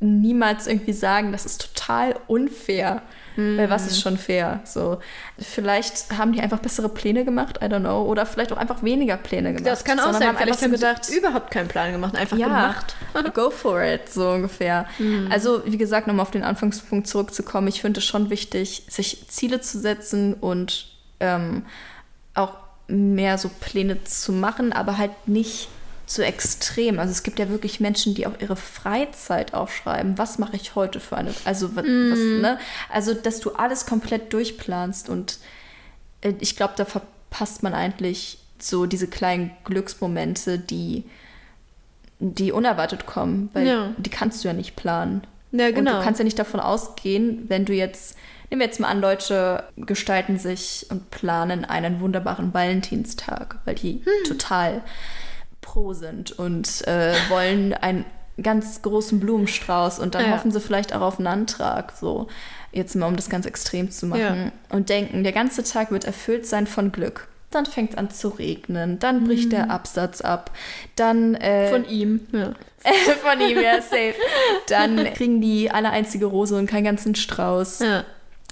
niemals 0.00 0.66
irgendwie 0.66 0.92
sagen, 0.92 1.30
das 1.32 1.46
ist 1.46 1.74
total 1.74 2.14
unfair. 2.26 3.02
Weil 3.36 3.70
was 3.70 3.86
ist 3.86 4.00
schon 4.00 4.16
fair? 4.16 4.60
So, 4.64 4.98
vielleicht 5.38 6.16
haben 6.16 6.32
die 6.32 6.40
einfach 6.40 6.58
bessere 6.58 6.88
Pläne 6.88 7.24
gemacht, 7.24 7.58
I 7.62 7.66
don't 7.66 7.80
know. 7.80 8.02
Oder 8.02 8.26
vielleicht 8.26 8.52
auch 8.52 8.56
einfach 8.56 8.82
weniger 8.82 9.16
Pläne 9.16 9.52
gemacht. 9.52 9.66
Das 9.66 9.84
kann 9.84 9.98
auch 9.98 10.04
sondern 10.04 10.20
sein. 10.20 10.28
Haben 10.28 10.38
Vielleicht 10.38 10.62
haben 10.62 10.72
gedacht, 10.72 11.04
sie 11.04 11.18
überhaupt 11.18 11.50
keinen 11.50 11.68
Plan 11.68 11.92
gemacht, 11.92 12.16
einfach 12.16 12.36
ja, 12.36 12.46
gemacht. 12.46 12.96
go 13.34 13.50
for 13.50 13.82
it, 13.82 14.12
so 14.12 14.30
ungefähr. 14.30 14.86
Also, 15.30 15.62
wie 15.64 15.78
gesagt, 15.78 16.06
nochmal 16.06 16.22
auf 16.22 16.30
den 16.30 16.42
Anfangspunkt 16.42 17.06
zurückzukommen, 17.06 17.68
ich 17.68 17.80
finde 17.80 18.00
es 18.00 18.04
schon 18.04 18.30
wichtig, 18.30 18.84
sich 18.88 19.28
Ziele 19.28 19.60
zu 19.60 19.78
setzen 19.78 20.34
und 20.34 20.88
ähm, 21.20 21.64
auch 22.34 22.54
mehr 22.88 23.38
so 23.38 23.50
Pläne 23.60 24.02
zu 24.04 24.32
machen, 24.32 24.72
aber 24.72 24.98
halt 24.98 25.12
nicht 25.26 25.68
so 26.12 26.22
extrem. 26.22 26.98
Also 26.98 27.12
es 27.12 27.22
gibt 27.22 27.38
ja 27.38 27.48
wirklich 27.48 27.78
Menschen, 27.78 28.14
die 28.14 28.26
auch 28.26 28.40
ihre 28.40 28.56
Freizeit 28.56 29.54
aufschreiben. 29.54 30.18
Was 30.18 30.38
mache 30.38 30.56
ich 30.56 30.74
heute 30.74 30.98
für 30.98 31.16
eine, 31.16 31.32
also 31.44 31.76
was, 31.76 31.84
was 31.84 32.18
ne? 32.18 32.58
Also, 32.92 33.14
dass 33.14 33.38
du 33.38 33.52
alles 33.52 33.86
komplett 33.86 34.32
durchplanst 34.32 35.08
und 35.08 35.38
äh, 36.22 36.32
ich 36.40 36.56
glaube, 36.56 36.74
da 36.76 36.84
verpasst 36.84 37.62
man 37.62 37.74
eigentlich 37.74 38.38
so 38.58 38.86
diese 38.86 39.06
kleinen 39.06 39.52
Glücksmomente, 39.64 40.58
die 40.58 41.04
die 42.18 42.52
unerwartet 42.52 43.06
kommen, 43.06 43.48
weil 43.54 43.66
Ja. 43.66 43.94
die 43.96 44.10
kannst 44.10 44.42
du 44.44 44.48
ja 44.48 44.52
nicht 44.54 44.76
planen. 44.76 45.22
Ja, 45.52 45.68
Und 45.68 45.74
genau. 45.76 45.98
du 45.98 46.04
kannst 46.04 46.18
ja 46.18 46.24
nicht 46.24 46.38
davon 46.38 46.60
ausgehen, 46.60 47.44
wenn 47.48 47.64
du 47.64 47.72
jetzt, 47.72 48.14
nehmen 48.50 48.60
wir 48.60 48.66
jetzt 48.66 48.78
mal 48.78 48.88
an, 48.88 49.00
Leute 49.00 49.64
gestalten 49.76 50.38
sich 50.38 50.86
und 50.90 51.10
planen 51.10 51.64
einen 51.64 52.00
wunderbaren 52.00 52.52
Valentinstag, 52.52 53.56
weil 53.64 53.76
die 53.76 54.02
Hm. 54.04 54.28
total 54.28 54.82
pro 55.60 55.92
sind 55.92 56.32
und 56.38 56.86
äh, 56.86 57.14
wollen 57.28 57.74
einen 57.74 58.04
ganz 58.42 58.80
großen 58.82 59.20
Blumenstrauß 59.20 59.98
und 59.98 60.14
dann 60.14 60.24
Ja. 60.26 60.30
hoffen 60.32 60.50
sie 60.50 60.60
vielleicht 60.60 60.94
auch 60.94 61.02
auf 61.02 61.18
einen 61.18 61.26
Antrag, 61.26 61.92
so 61.98 62.28
jetzt 62.72 62.94
mal 62.96 63.06
um 63.06 63.16
das 63.16 63.28
ganz 63.28 63.44
extrem 63.46 63.90
zu 63.90 64.06
machen 64.06 64.52
und 64.70 64.88
denken, 64.88 65.24
der 65.24 65.32
ganze 65.32 65.62
Tag 65.64 65.90
wird 65.90 66.04
erfüllt 66.04 66.46
sein 66.46 66.66
von 66.66 66.92
Glück. 66.92 67.28
Dann 67.50 67.66
fängt 67.66 67.90
es 67.90 67.96
an 67.98 68.10
zu 68.10 68.28
regnen, 68.28 69.00
dann 69.00 69.24
bricht 69.24 69.50
der 69.50 69.70
Absatz 69.72 70.20
ab, 70.20 70.52
dann 70.94 71.34
äh, 71.34 71.68
Von 71.68 71.84
ihm. 71.88 72.26
Ja. 72.32 72.52
von 73.22 73.40
ihm, 73.40 73.60
ja, 73.60 73.82
safe. 73.82 74.14
Dann 74.68 75.04
kriegen 75.14 75.40
die 75.40 75.70
eine 75.70 75.90
einzige 75.90 76.26
Rose 76.26 76.56
und 76.56 76.66
keinen 76.66 76.84
ganzen 76.84 77.14
Strauß. 77.16 77.80
ja. 77.80 78.04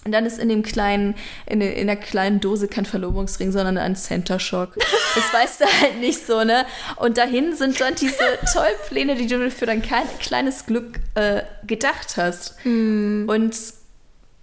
Und 0.05 0.13
dann 0.13 0.25
ist 0.27 0.39
in 0.39 0.49
dem 0.49 0.63
kleinen, 0.63 1.17
in, 1.47 1.61
der- 1.61 1.77
in 1.77 1.87
der 1.87 1.97
kleinen 1.97 2.41
Dose 2.41 2.69
kein 2.69 2.87
Verlobungsring, 2.87 3.53
sondern 3.53 3.77
ein 3.79 3.97
Center 3.97 4.39
Shock. 4.39 4.75
Das 5.15 5.33
weißt 5.33 5.61
du 5.61 5.65
halt 5.67 6.01
nicht 6.01 6.27
so, 6.27 6.45
ne? 6.45 6.65
Und 6.97 7.19
dahin 7.19 7.55
sind 7.55 7.81
dann 7.81 7.95
diese 7.95 8.17
tollen 8.53 8.77
Pläne, 8.89 9.17
die 9.17 9.27
du 9.27 9.51
für 9.51 9.67
dein 9.67 9.83
klein, 9.83 10.07
kleines 10.21 10.67
Glück 10.67 11.01
äh, 11.15 11.43
gedacht 11.67 12.17
hast. 12.17 12.55
Und 12.65 13.55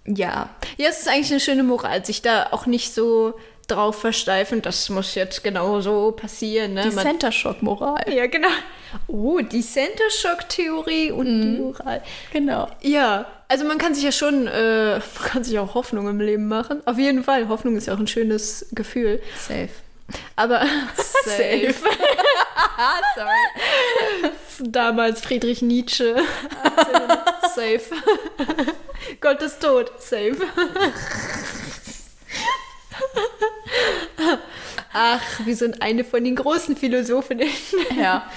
ja, 0.06 0.50
Ja, 0.76 0.88
es 0.88 1.00
ist 1.00 1.08
eigentlich 1.08 1.30
eine 1.32 1.40
schöne 1.40 1.64
Moral, 1.64 2.04
sich 2.04 2.22
da 2.22 2.48
auch 2.52 2.66
nicht 2.66 2.94
so 2.94 3.34
drauf 3.68 4.00
versteifen, 4.00 4.62
das 4.62 4.88
muss 4.90 5.14
jetzt 5.16 5.42
genau 5.42 5.80
so 5.80 6.12
passieren. 6.12 6.74
Ne? 6.74 6.82
die 6.88 6.94
Man- 6.94 7.04
Center 7.04 7.32
Shock 7.32 7.62
Moral. 7.62 8.04
ja, 8.12 8.26
genau. 8.26 8.48
Oh, 9.08 9.40
die 9.40 9.62
Center 9.62 10.08
Shock 10.10 10.48
Theorie 10.48 11.10
und 11.10 11.26
die 11.26 11.58
Moral. 11.60 12.02
Genau. 12.32 12.68
Ja, 12.82 13.26
also 13.48 13.64
man 13.64 13.78
kann 13.78 13.94
sich 13.94 14.04
ja 14.04 14.12
schon, 14.12 14.46
äh, 14.46 14.92
man 15.20 15.28
kann 15.30 15.44
sich 15.44 15.58
auch 15.58 15.74
Hoffnung 15.74 16.08
im 16.08 16.20
Leben 16.20 16.46
machen. 16.48 16.80
Auf 16.86 16.98
jeden 16.98 17.24
Fall, 17.24 17.48
Hoffnung 17.48 17.76
ist 17.76 17.86
ja 17.86 17.94
auch 17.94 17.98
ein 17.98 18.06
schönes 18.06 18.66
Gefühl. 18.72 19.20
Safe. 19.36 19.68
Aber 20.36 20.60
Safe. 21.24 21.74
Ah, 22.78 23.00
sorry. 23.16 24.32
damals 24.70 25.20
Friedrich 25.20 25.62
Nietzsche. 25.62 26.14
Safe. 27.54 27.80
Gott 29.20 29.42
ist 29.42 29.60
tot. 29.60 29.90
Safe. 30.00 30.36
Ach, 34.92 35.22
wir 35.44 35.56
sind 35.56 35.82
eine 35.82 36.04
von 36.04 36.24
den 36.24 36.36
großen 36.36 36.76
Philosophinnen. 36.76 37.48
Ja. 37.98 38.28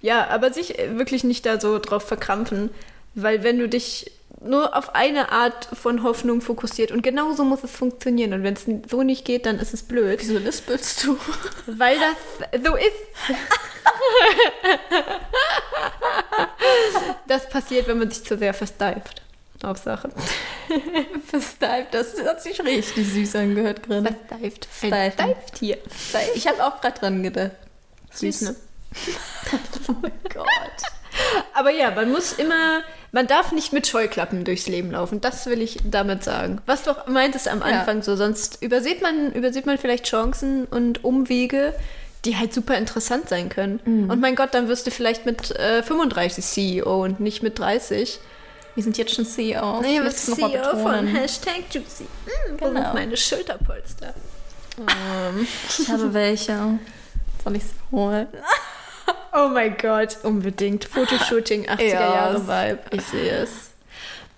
Ja, 0.00 0.28
aber 0.28 0.52
sich 0.52 0.76
wirklich 0.90 1.24
nicht 1.24 1.46
da 1.46 1.58
so 1.60 1.78
drauf 1.78 2.04
verkrampfen, 2.04 2.70
weil 3.14 3.42
wenn 3.42 3.58
du 3.58 3.68
dich 3.68 4.12
nur 4.40 4.76
auf 4.76 4.94
eine 4.94 5.32
Art 5.32 5.68
von 5.72 6.02
Hoffnung 6.02 6.40
fokussiert 6.40 6.92
und 6.92 7.02
genau 7.02 7.32
so 7.32 7.44
muss 7.44 7.64
es 7.64 7.72
funktionieren 7.72 8.34
und 8.34 8.42
wenn 8.42 8.54
es 8.54 8.66
so 8.90 9.02
nicht 9.02 9.24
geht, 9.24 9.46
dann 9.46 9.58
ist 9.58 9.72
es 9.74 9.82
blöd, 9.82 10.20
Wieso 10.20 10.38
lispelst 10.38 11.04
du? 11.04 11.18
weil 11.66 11.98
das 11.98 12.62
so 12.64 12.76
ist. 12.76 12.92
das 17.26 17.48
passiert, 17.48 17.88
wenn 17.88 17.98
man 17.98 18.10
sich 18.10 18.24
zu 18.24 18.36
sehr 18.36 18.54
versteift 18.54 19.22
auf 19.62 19.78
Sachen. 19.78 20.12
Versteift, 21.26 21.94
das 21.94 22.14
hat 22.24 22.42
sich 22.42 22.62
richtig 22.62 23.08
süß 23.08 23.36
angehört 23.36 23.82
gerade. 23.82 24.14
Versteift. 24.28 24.68
Steifen. 24.78 24.92
Ein 24.92 25.12
Steifttier. 25.12 25.78
Ich 26.34 26.46
habe 26.46 26.64
auch 26.64 26.80
gerade 26.80 26.98
dran 26.98 27.22
gedacht. 27.22 27.52
Süß, 28.12 28.42
ne? 28.42 28.56
Oh 29.88 29.94
mein 30.00 30.12
Gott. 30.32 30.46
Aber 31.54 31.70
ja, 31.70 31.90
man 31.90 32.10
muss 32.10 32.32
immer, 32.32 32.80
man 33.12 33.26
darf 33.26 33.52
nicht 33.52 33.72
mit 33.72 33.86
Scheuklappen 33.86 34.44
durchs 34.44 34.66
Leben 34.68 34.90
laufen. 34.90 35.20
Das 35.20 35.46
will 35.46 35.62
ich 35.62 35.78
damit 35.84 36.24
sagen. 36.24 36.60
Was 36.66 36.82
du 36.82 36.90
auch 36.90 37.06
meintest 37.06 37.48
am 37.48 37.60
Ja. 37.60 37.66
Anfang 37.66 38.02
so, 38.02 38.16
sonst 38.16 38.62
übersieht 38.62 39.02
man, 39.02 39.32
übersieht 39.32 39.66
man 39.66 39.78
vielleicht 39.78 40.06
Chancen 40.06 40.64
und 40.66 41.04
Umwege, 41.04 41.74
die 42.24 42.36
halt 42.36 42.52
super 42.52 42.76
interessant 42.76 43.28
sein 43.28 43.48
können. 43.48 43.80
Mhm. 43.84 44.10
Und 44.10 44.20
mein 44.20 44.34
Gott, 44.34 44.52
dann 44.52 44.68
wirst 44.68 44.86
du 44.86 44.90
vielleicht 44.90 45.26
mit 45.26 45.50
äh, 45.52 45.82
35 45.82 46.44
CEO 46.44 47.04
und 47.04 47.20
nicht 47.20 47.42
mit 47.42 47.58
30. 47.58 48.18
Wir 48.76 48.82
sind 48.84 48.96
jetzt 48.98 49.14
schon 49.14 49.26
CEO. 49.26 49.80
Nee, 49.80 49.94
Ich 49.96 50.00
mal 50.00 50.12
CEO 50.12 50.76
von. 50.82 51.06
Hashtag 51.08 51.62
Juicy. 51.72 52.04
Hm, 52.26 52.56
wo 52.60 52.66
Genau. 52.66 52.80
sind 52.82 52.94
meine 52.94 53.16
Schulterpolster? 53.16 54.14
Ähm, 54.78 55.46
Ich 55.78 55.88
habe 55.88 56.12
welche. 56.14 56.78
Soll 57.42 57.56
ich 57.56 57.62
es 57.64 57.70
holen? 57.90 58.28
oh 59.34 59.48
mein 59.48 59.76
Gott, 59.78 60.18
unbedingt. 60.22 60.84
Fotoshooting 60.84 61.66
80er 61.68 61.88
Jahre. 61.88 62.46
Vibe. 62.46 62.78
Ich 62.92 63.02
sehe 63.02 63.30
es. 63.30 63.50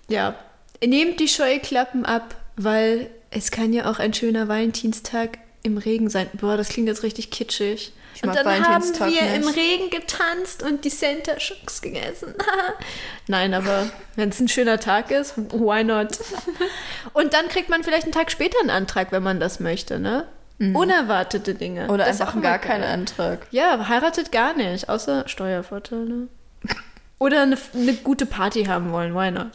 Ja, 0.07 0.35
nehmt 0.83 1.19
die 1.19 1.27
Scheuklappen 1.27 2.05
ab, 2.05 2.33
weil 2.55 3.09
es 3.31 3.51
kann 3.51 3.73
ja 3.73 3.91
auch 3.91 3.99
ein 3.99 4.13
schöner 4.13 4.47
Valentinstag 4.47 5.37
im 5.63 5.77
Regen 5.77 6.09
sein. 6.09 6.29
Boah, 6.33 6.55
das 6.57 6.69
klingt 6.69 6.87
jetzt 6.87 7.03
richtig 7.03 7.29
kitschig. 7.29 7.91
Ich 8.21 8.27
und 8.27 8.35
dann 8.35 8.67
haben 8.67 8.83
wir 8.83 9.33
im 9.33 9.41
nicht. 9.43 9.55
Regen 9.55 9.89
getanzt 9.89 10.61
und 10.61 10.83
die 10.83 10.89
Center 10.89 11.39
Shocks 11.39 11.81
gegessen. 11.81 12.33
Nein, 13.27 13.53
aber 13.53 13.89
wenn 14.17 14.27
es 14.29 14.41
ein 14.41 14.49
schöner 14.49 14.77
Tag 14.77 15.09
ist, 15.09 15.37
why 15.37 15.85
not? 15.85 16.19
und 17.13 17.33
dann 17.33 17.47
kriegt 17.47 17.69
man 17.69 17.81
vielleicht 17.83 18.03
einen 18.03 18.11
Tag 18.11 18.29
später 18.29 18.59
einen 18.59 18.71
Antrag, 18.71 19.13
wenn 19.13 19.23
man 19.23 19.39
das 19.39 19.61
möchte, 19.61 19.99
ne? 19.99 20.25
Unerwartete 20.59 21.55
Dinge. 21.55 21.87
Oder 21.87 22.05
Das 22.05 22.19
einfach 22.19 22.41
gar 22.41 22.59
keinen. 22.59 22.83
Antrag. 22.83 23.47
Ja, 23.51 23.87
heiratet 23.87 24.33
gar 24.33 24.53
nicht, 24.53 24.89
außer 24.89 25.25
Steuervorteile. 25.29 26.27
Oder 27.19 27.43
eine, 27.43 27.57
eine 27.73 27.93
gute 27.93 28.25
Party 28.25 28.65
haben 28.65 28.91
wollen, 28.91 29.15
why 29.15 29.31
not? 29.31 29.51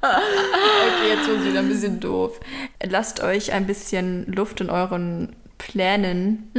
Okay, 0.00 1.08
jetzt 1.08 1.26
wird 1.26 1.40
es 1.40 1.44
wieder 1.46 1.58
ein 1.58 1.68
bisschen 1.68 1.98
doof. 1.98 2.38
Lasst 2.84 3.20
euch 3.20 3.52
ein 3.52 3.66
bisschen 3.66 4.26
Luft 4.32 4.60
in 4.60 4.70
euren 4.70 5.34
Plänen, 5.68 6.50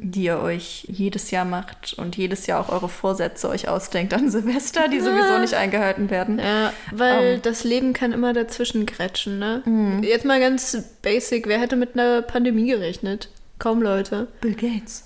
die 0.00 0.24
ihr 0.24 0.38
euch 0.40 0.84
jedes 0.88 1.30
Jahr 1.30 1.44
macht 1.46 1.94
und 1.94 2.16
jedes 2.16 2.46
Jahr 2.46 2.60
auch 2.60 2.68
eure 2.68 2.88
Vorsätze 2.88 3.48
euch 3.48 3.66
ausdenkt 3.66 4.12
an 4.14 4.30
Silvester, 4.30 4.88
die 4.88 5.00
sowieso 5.00 5.38
nicht 5.38 5.54
eingehalten 5.54 6.10
werden. 6.10 6.38
Ja, 6.38 6.72
weil 6.92 7.34
Ähm. 7.36 7.42
das 7.42 7.64
Leben 7.64 7.94
kann 7.94 8.12
immer 8.12 8.34
dazwischen 8.34 8.84
grätschen, 8.86 9.38
ne? 9.38 9.62
Jetzt 10.02 10.24
mal 10.26 10.38
ganz 10.38 10.76
basic, 11.02 11.46
wer 11.48 11.58
hätte 11.58 11.76
mit 11.76 11.94
einer 11.94 12.20
Pandemie 12.22 12.68
gerechnet? 12.70 13.30
Kaum 13.58 13.82
Leute. 13.82 14.28
Bill 14.42 14.54
Gates. 14.54 15.04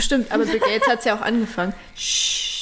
Stimmt, 0.00 0.30
aber 0.30 0.44
Bill 0.44 0.60
Gates 0.60 0.86
hat 0.88 0.98
es 1.00 1.04
ja 1.06 1.16
auch 1.16 1.22
angefangen. 1.22 1.72
Shh. 1.96 2.57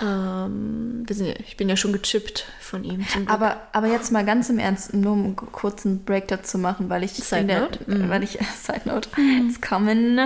Ähm, 0.00 1.04
ja, 1.08 1.34
ich 1.46 1.56
bin 1.56 1.68
ja 1.68 1.76
schon 1.76 1.92
gechippt 1.92 2.46
von 2.60 2.84
ihm. 2.84 3.04
Aber, 3.26 3.56
aber 3.72 3.86
jetzt 3.88 4.12
mal 4.12 4.24
ganz 4.24 4.48
im 4.50 4.58
Ernst, 4.58 4.94
nur 4.94 5.12
um 5.12 5.24
einen 5.24 5.36
kurzen 5.36 6.04
Break 6.04 6.28
dazu 6.28 6.58
machen, 6.58 6.88
weil 6.88 7.02
ich 7.04 7.12
Side 7.12 7.44
der- 7.44 7.60
note? 7.60 7.78
Mhm. 7.86 8.08
weil 8.08 8.22
ich 8.22 8.38
Side 8.62 8.82
Note, 8.86 9.08
it's 9.46 9.60
coming, 9.60 10.18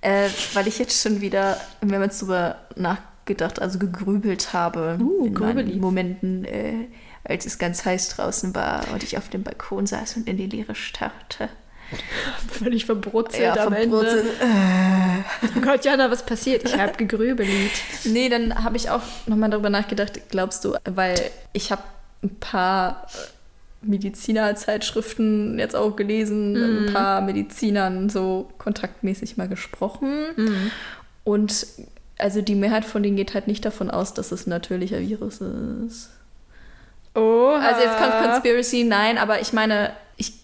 äh, 0.00 0.28
weil 0.54 0.66
ich 0.68 0.78
jetzt 0.78 1.00
schon 1.02 1.20
wieder 1.20 1.60
mehrmals 1.84 2.18
drüber 2.18 2.56
nachgedacht, 2.76 3.60
also 3.60 3.78
gegrübelt 3.78 4.52
habe 4.52 4.98
Uh, 5.00 5.26
in 5.26 5.80
Momenten, 5.80 6.44
äh, 6.44 6.86
als 7.24 7.46
es 7.46 7.58
ganz 7.58 7.84
heiß 7.84 8.10
draußen 8.10 8.54
war 8.54 8.84
und 8.92 9.02
ich 9.02 9.18
auf 9.18 9.28
dem 9.28 9.42
Balkon 9.42 9.86
saß 9.86 10.16
und 10.18 10.28
in 10.28 10.36
die 10.36 10.46
Leere 10.46 10.74
starrte. 10.74 11.48
völlig 12.50 12.86
verbrutzelt 12.86 13.58
am 13.58 13.72
verbrutzelt. 13.72 14.26
Ende. 14.40 15.24
Oh 15.56 15.60
Gott, 15.60 15.84
Jana, 15.84 16.10
was 16.10 16.24
passiert? 16.24 16.64
Ich 16.64 16.78
habe 16.78 16.92
gegrübelt. 16.96 17.50
Nee, 18.04 18.28
dann 18.28 18.62
habe 18.64 18.76
ich 18.76 18.90
auch 18.90 19.02
nochmal 19.26 19.50
darüber 19.50 19.70
nachgedacht, 19.70 20.20
glaubst 20.30 20.64
du, 20.64 20.74
weil 20.84 21.20
ich 21.52 21.70
habe 21.72 21.82
ein 22.22 22.34
paar 22.40 23.06
äh, 23.12 23.86
Medizinerzeitschriften 23.86 25.58
jetzt 25.58 25.76
auch 25.76 25.96
gelesen, 25.96 26.52
mit 26.52 26.88
ein 26.88 26.94
paar 26.94 27.20
Medizinern 27.20 28.08
so 28.08 28.50
kontaktmäßig 28.58 29.36
mal 29.36 29.48
gesprochen. 29.48 30.70
Und 31.24 31.66
also 32.18 32.40
die 32.42 32.54
Mehrheit 32.54 32.84
von 32.84 33.02
denen 33.02 33.16
geht 33.16 33.34
halt 33.34 33.46
nicht 33.46 33.64
davon 33.64 33.90
aus, 33.90 34.14
dass 34.14 34.32
es 34.32 34.46
ein 34.46 34.50
natürlicher 34.50 35.00
Virus 35.00 35.40
ist. 35.40 36.10
Oh, 37.14 37.48
Also 37.58 37.80
jetzt 37.82 37.98
kommt 37.98 38.12
Conspiracy, 38.22 38.84
nein, 38.84 39.18
aber 39.18 39.40
ich 39.40 39.52
meine, 39.52 39.92
ich, 40.16 40.34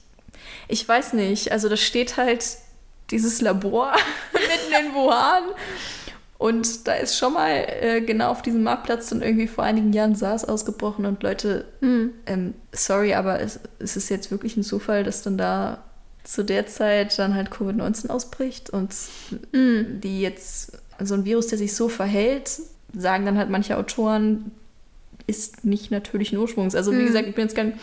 ich 0.68 0.86
weiß 0.88 1.12
nicht. 1.14 1.52
Also 1.52 1.68
da 1.68 1.76
steht 1.76 2.16
halt 2.16 2.44
dieses 3.10 3.40
Labor 3.40 3.92
mitten 4.32 4.86
in 4.86 4.94
Wuhan. 4.94 5.44
Und 6.38 6.88
da 6.88 6.94
ist 6.94 7.16
schon 7.16 7.34
mal 7.34 7.50
äh, 7.50 8.00
genau 8.00 8.30
auf 8.32 8.42
diesem 8.42 8.64
Marktplatz 8.64 9.10
dann 9.10 9.22
irgendwie 9.22 9.46
vor 9.46 9.62
einigen 9.62 9.92
Jahren 9.92 10.16
SARS 10.16 10.44
ausgebrochen 10.44 11.06
und 11.06 11.22
Leute, 11.22 11.66
ähm, 11.80 12.54
sorry, 12.72 13.14
aber 13.14 13.40
es, 13.40 13.60
es 13.78 13.96
ist 13.96 14.08
jetzt 14.08 14.32
wirklich 14.32 14.56
ein 14.56 14.64
Zufall, 14.64 15.04
dass 15.04 15.22
dann 15.22 15.38
da 15.38 15.84
zu 16.24 16.44
der 16.44 16.66
Zeit 16.66 17.16
dann 17.16 17.36
halt 17.36 17.50
Covid-19 17.50 18.08
ausbricht 18.08 18.70
und 18.70 18.92
die 19.52 20.20
jetzt, 20.20 20.72
so 20.98 21.14
ein 21.14 21.24
Virus, 21.24 21.46
der 21.46 21.58
sich 21.58 21.76
so 21.76 21.88
verhält, 21.88 22.60
sagen 22.92 23.24
dann 23.24 23.38
halt 23.38 23.48
manche 23.48 23.76
Autoren, 23.76 24.50
ist 25.28 25.64
nicht 25.64 25.92
natürlichen 25.92 26.38
Ursprungs. 26.38 26.74
Also 26.74 26.92
wie 26.92 27.04
gesagt, 27.04 27.28
ich 27.28 27.34
bin 27.34 27.44
jetzt 27.44 27.54
kein 27.54 27.78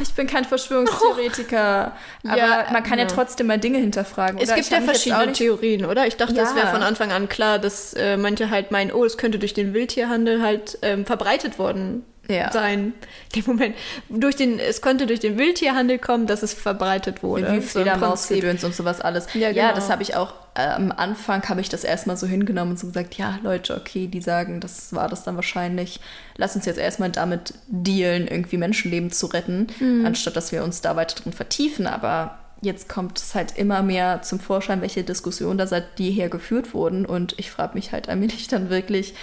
ich 0.00 0.12
bin 0.14 0.26
kein 0.26 0.44
Verschwörungstheoretiker, 0.44 1.92
aber 2.26 2.36
Ja, 2.36 2.66
man 2.72 2.82
kann 2.82 2.98
ja 2.98 3.04
ja. 3.04 3.10
trotzdem 3.10 3.46
mal 3.46 3.58
Dinge 3.58 3.78
hinterfragen. 3.78 4.38
Es 4.38 4.48
oder? 4.48 4.54
gibt 4.56 4.66
Ich 4.66 4.72
ja 4.72 4.80
verschiedene 4.80 5.32
Theorien, 5.32 5.84
oder? 5.86 6.06
Ich 6.06 6.16
dachte, 6.16 6.34
das 6.34 6.50
Ja. 6.50 6.56
wäre 6.56 6.66
von 6.68 6.82
Anfang 6.82 7.12
an 7.12 7.28
klar, 7.28 7.58
dass 7.58 7.94
äh, 7.94 8.16
manche 8.16 8.50
halt 8.50 8.70
meinen, 8.70 8.92
oh, 8.92 9.04
es 9.04 9.16
könnte 9.18 9.38
durch 9.38 9.54
den 9.54 9.74
Wildtierhandel 9.74 10.42
halt 10.42 10.78
ähm, 10.82 11.06
verbreitet 11.06 11.58
worden 11.58 12.04
Ja. 12.28 12.50
sein. 12.52 12.92
Nee, 13.34 13.42
Moment. 13.46 13.76
Durch 14.08 14.36
den, 14.36 14.58
es 14.58 14.80
konnte 14.80 15.06
durch 15.06 15.20
den 15.20 15.38
Wildtierhandel 15.38 15.98
kommen, 15.98 16.26
dass 16.26 16.42
es 16.42 16.54
verbreitet 16.54 17.22
wurde. 17.22 17.44
Wie 17.44 17.48
So 17.48 17.54
im 17.54 17.62
Fledermaus, 17.62 18.26
Prinzip. 18.26 18.42
Gedöns 18.42 18.64
und 18.64 18.74
sowas 18.74 19.00
alles. 19.00 19.26
Ja, 19.34 19.50
Ja, 19.50 19.68
genau. 19.68 19.74
das 19.74 19.90
habe 19.90 20.02
ich 20.02 20.16
auch 20.16 20.34
äh, 20.54 20.66
am 20.68 20.90
Anfang 20.90 21.46
habe 21.48 21.60
ich 21.60 21.68
das 21.68 21.84
erstmal 21.84 22.16
so 22.16 22.26
hingenommen 22.26 22.72
und 22.72 22.78
so 22.78 22.86
gesagt, 22.86 23.14
ja, 23.14 23.38
Leute, 23.42 23.76
okay, 23.76 24.06
die 24.06 24.20
sagen, 24.22 24.60
das 24.60 24.94
war 24.94 25.08
das 25.08 25.22
dann 25.22 25.36
wahrscheinlich. 25.36 26.00
Lass 26.36 26.56
uns 26.56 26.64
jetzt 26.64 26.78
erstmal 26.78 27.10
damit 27.10 27.54
dealen, 27.68 28.26
irgendwie 28.26 28.56
Menschenleben 28.56 29.10
zu 29.10 29.26
retten, 29.26 29.66
anstatt 30.04 30.34
dass 30.36 30.52
wir 30.52 30.64
uns 30.64 30.80
da 30.80 30.96
weiter 30.96 31.22
drin 31.22 31.32
vertiefen. 31.34 31.86
Aber 31.86 32.38
jetzt 32.62 32.88
kommt 32.88 33.18
es 33.18 33.34
halt 33.34 33.56
immer 33.58 33.82
mehr 33.82 34.22
zum 34.22 34.40
Vorschein, 34.40 34.80
welche 34.80 35.04
Diskussionen 35.04 35.58
da 35.58 35.66
seit 35.66 36.00
jeher 36.00 36.30
geführt 36.30 36.72
wurden. 36.72 37.04
Und 37.04 37.34
ich 37.38 37.50
frage 37.50 37.74
mich 37.74 37.92
halt 37.92 38.08
allmählich 38.08 38.48
dann 38.48 38.70
wirklich, 38.70 39.14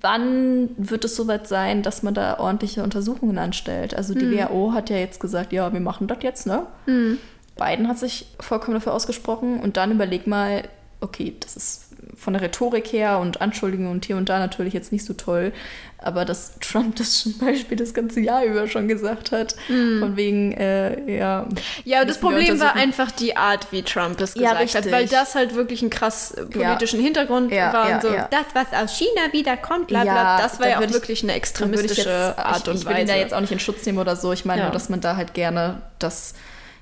wann 0.00 0.70
wird 0.78 1.04
es 1.04 1.14
soweit 1.14 1.46
sein, 1.46 1.82
dass 1.82 2.02
man 2.02 2.14
da 2.14 2.38
ordentliche 2.38 2.82
Untersuchungen 2.82 3.38
anstellt? 3.38 3.94
Also 3.94 4.14
die 4.14 4.30
WHO 4.30 4.72
hat 4.72 4.88
ja 4.90 4.96
jetzt 4.96 5.20
gesagt, 5.20 5.52
ja, 5.52 5.72
wir 5.72 5.80
machen 5.80 6.06
das 6.06 6.18
jetzt, 6.22 6.46
ne? 6.46 6.66
Biden 7.56 7.88
hat 7.88 7.98
sich 7.98 8.26
vollkommen 8.40 8.74
dafür 8.74 8.94
ausgesprochen 8.94 9.60
und 9.60 9.76
dann 9.76 9.90
überleg 9.92 10.26
mal, 10.26 10.62
okay, 11.00 11.34
das 11.40 11.56
ist 11.56 11.87
von 12.16 12.32
der 12.34 12.42
Rhetorik 12.42 12.92
her 12.92 13.18
und 13.18 13.40
Anschuldigungen 13.40 13.90
und 13.92 14.04
hier 14.06 14.16
und 14.16 14.28
da 14.28 14.38
natürlich 14.38 14.74
jetzt 14.74 14.92
nicht 14.92 15.04
so 15.04 15.12
toll, 15.14 15.52
aber 16.00 16.24
dass 16.24 16.58
Trump 16.60 16.96
das 16.96 17.18
zum 17.20 17.38
Beispiel 17.38 17.76
das 17.76 17.92
ganze 17.94 18.20
Jahr 18.20 18.44
über 18.44 18.68
schon 18.68 18.86
gesagt 18.88 19.32
hat, 19.32 19.56
von 19.66 20.16
wegen, 20.16 20.52
äh, 20.52 21.16
ja. 21.18 21.46
Ja, 21.84 22.04
das 22.04 22.18
Problem 22.18 22.60
war 22.60 22.76
einfach 22.76 23.10
die 23.10 23.36
Art, 23.36 23.66
wie 23.72 23.82
Trump 23.82 24.16
das 24.18 24.34
Ja, 24.34 24.52
gesagt 24.52 24.58
hat, 24.60 24.74
richtig. 24.76 24.92
weil 24.92 25.06
das 25.08 25.34
halt 25.34 25.54
wirklich 25.54 25.80
einen 25.82 25.90
krass 25.90 26.34
politischen 26.50 27.00
Hintergrund 27.00 27.50
Ja, 27.52 27.72
war 27.72 27.88
ja, 27.88 27.94
und 27.96 28.02
so, 28.02 28.08
ja. 28.14 28.28
das, 28.30 28.44
was 28.54 28.66
aus 28.72 28.96
China 28.96 29.32
wiederkommt, 29.32 29.88
bla 29.88 30.02
bla, 30.02 30.14
Ja, 30.14 30.38
das 30.40 30.60
war 30.60 30.68
ja 30.68 30.78
auch 30.78 30.82
ich- 30.82 30.92
wirklich 30.92 31.22
eine 31.22 31.32
extremistische 31.34 32.00
ich 32.02 32.06
jetzt, 32.06 32.38
Art 32.38 32.62
ich, 32.62 32.68
und 32.68 32.76
ich 32.76 32.84
will 32.84 32.92
ihn 32.92 32.98
Weise. 32.98 33.12
da 33.12 33.18
jetzt 33.18 33.34
auch 33.34 33.40
nicht 33.40 33.52
in 33.52 33.60
Schutz 33.60 33.84
nehmen 33.84 33.98
oder 33.98 34.14
so. 34.16 34.32
Ich 34.32 34.44
meine 34.44 34.60
Ja. 34.62 34.66
nur, 34.68 34.72
dass 34.72 34.88
man 34.88 35.00
da 35.00 35.16
halt 35.16 35.34
gerne 35.34 35.82
das, 35.98 36.34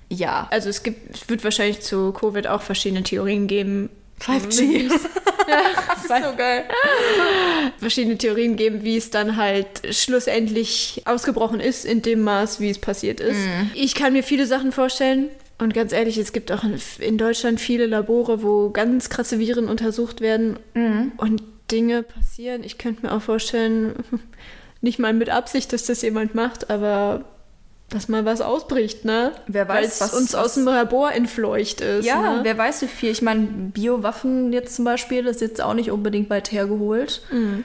ja. 0.08 0.46
also 0.50 0.68
es 0.68 0.82
gibt, 0.82 1.14
es 1.16 1.28
wird 1.28 1.42
wahrscheinlich 1.42 1.80
zu 1.80 2.12
Covid 2.12 2.46
auch 2.48 2.60
verschiedene 2.62 3.02
Theorien 3.02 3.46
geben. 3.46 3.88
5G. 4.20 4.60
wie 4.60 4.86
es- 4.86 5.02
ja, 5.48 5.62
Das 6.08 6.20
ist 6.20 6.24
so 6.30 6.36
geil. 6.36 6.64
verschiedene 7.78 8.18
Theorien 8.18 8.56
geben, 8.56 8.82
wie 8.82 8.96
es 8.96 9.10
dann 9.10 9.36
halt 9.36 9.66
schlussendlich 9.90 11.02
ausgebrochen 11.04 11.60
ist 11.60 11.84
in 11.84 12.02
dem 12.02 12.22
Maß, 12.22 12.60
wie 12.60 12.70
es 12.70 12.78
passiert 12.78 13.20
ist. 13.20 13.36
Mhm. 13.38 13.70
Ich 13.74 13.94
kann 13.94 14.12
mir 14.12 14.22
viele 14.22 14.46
Sachen 14.46 14.72
vorstellen. 14.72 15.28
Und 15.58 15.72
ganz 15.72 15.92
ehrlich, 15.92 16.18
es 16.18 16.32
gibt 16.32 16.52
auch 16.52 16.64
in, 16.64 16.78
in 16.98 17.16
Deutschland 17.16 17.60
viele 17.60 17.86
Labore, 17.86 18.42
wo 18.42 18.68
ganz 18.70 19.08
krasse 19.08 19.38
Viren 19.38 19.68
untersucht 19.68 20.20
werden 20.20 20.58
Mhm. 20.74 21.12
und 21.16 21.42
Dinge 21.70 22.02
passieren. 22.02 22.62
Ich 22.62 22.76
könnte 22.78 23.06
mir 23.06 23.12
auch 23.12 23.22
vorstellen, 23.22 23.94
nicht 24.82 24.98
mal 24.98 25.12
mit 25.14 25.30
Absicht, 25.30 25.72
dass 25.72 25.84
das 25.84 26.02
jemand 26.02 26.34
macht, 26.34 26.68
aber 26.70 27.24
dass 27.88 28.08
mal 28.08 28.24
was 28.24 28.40
ausbricht, 28.40 29.04
ne? 29.04 29.32
Wer 29.46 29.68
weiß, 29.68 29.76
Weil 29.76 29.84
es 29.84 30.00
was- 30.00 30.14
uns 30.14 30.34
aus 30.34 30.54
dem 30.54 30.64
Labor 30.64 31.12
entfleucht 31.12 31.80
ist. 31.80 32.04
Ja, 32.04 32.20
ne? 32.36 32.40
wer 32.42 32.58
weiß 32.58 32.82
wie 32.82 32.86
viel. 32.88 33.10
Ich 33.10 33.22
meine, 33.22 33.42
Biowaffen 33.42 34.52
jetzt 34.52 34.74
zum 34.76 34.84
Beispiel, 34.84 35.22
das 35.22 35.36
ist 35.36 35.42
jetzt 35.42 35.60
auch 35.60 35.74
nicht 35.74 35.90
unbedingt 35.90 36.28
weit 36.30 36.50
hergeholt. 36.52 37.22
Mhm. 37.30 37.64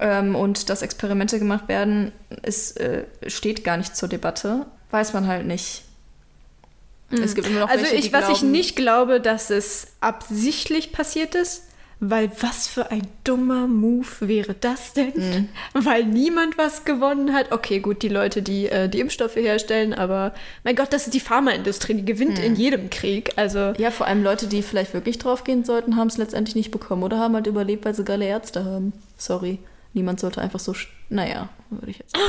Ähm, 0.00 0.34
und 0.36 0.68
dass 0.68 0.82
Experimente 0.82 1.38
gemacht 1.38 1.68
werden, 1.68 2.12
ist, 2.42 2.78
äh, 2.80 3.04
steht 3.28 3.62
gar 3.64 3.76
nicht 3.76 3.96
zur 3.96 4.08
Debatte. 4.08 4.66
Weiß 4.90 5.12
man 5.14 5.26
halt 5.26 5.46
nicht. 5.46 5.84
Es 7.10 7.34
gibt 7.34 7.46
immer 7.46 7.60
noch 7.60 7.68
Also 7.68 7.84
welche, 7.84 7.96
ich, 7.96 8.12
was 8.12 8.28
ich 8.30 8.38
glauben- 8.38 8.50
nicht 8.52 8.74
glaube, 8.76 9.20
dass 9.20 9.50
es 9.50 9.88
absichtlich 10.00 10.92
passiert 10.92 11.34
ist, 11.34 11.64
weil 12.04 12.32
was 12.40 12.66
für 12.66 12.90
ein 12.90 13.06
dummer 13.22 13.68
Move 13.68 14.08
wäre 14.20 14.54
das 14.54 14.92
denn? 14.92 15.12
Mhm. 15.14 15.48
Weil 15.72 16.04
niemand 16.04 16.58
was 16.58 16.84
gewonnen 16.84 17.32
hat. 17.32 17.52
Okay, 17.52 17.78
gut, 17.78 18.02
die 18.02 18.08
Leute, 18.08 18.42
die 18.42 18.66
äh, 18.68 18.88
die 18.88 18.98
Impfstoffe 18.98 19.36
herstellen, 19.36 19.94
aber 19.94 20.34
mein 20.64 20.74
Gott, 20.74 20.92
das 20.92 21.04
ist 21.06 21.14
die 21.14 21.20
Pharmaindustrie, 21.20 21.94
die 21.94 22.04
gewinnt 22.04 22.38
Mhm. 22.38 22.44
in 22.44 22.56
jedem 22.56 22.90
Krieg. 22.90 23.32
Also 23.36 23.72
Ja, 23.78 23.92
vor 23.92 24.08
allem 24.08 24.24
Leute, 24.24 24.48
die 24.48 24.62
vielleicht 24.62 24.94
wirklich 24.94 25.18
drauf 25.18 25.44
gehen 25.44 25.64
sollten, 25.64 25.94
haben 25.96 26.08
es 26.08 26.16
letztendlich 26.18 26.56
nicht 26.56 26.72
bekommen 26.72 27.04
oder 27.04 27.18
haben 27.18 27.34
halt 27.34 27.46
überlebt, 27.46 27.84
weil 27.84 27.94
sie 27.94 28.04
geile 28.04 28.24
Ärzte 28.26 28.64
haben. 28.64 28.92
Sorry. 29.16 29.58
Niemand 29.94 30.18
sollte 30.18 30.40
einfach 30.40 30.58
so. 30.58 30.72
sch- 30.72 30.88
Naja, 31.08 31.50
würde 31.70 31.90
ich 31.90 31.98
jetzt. 31.98 32.16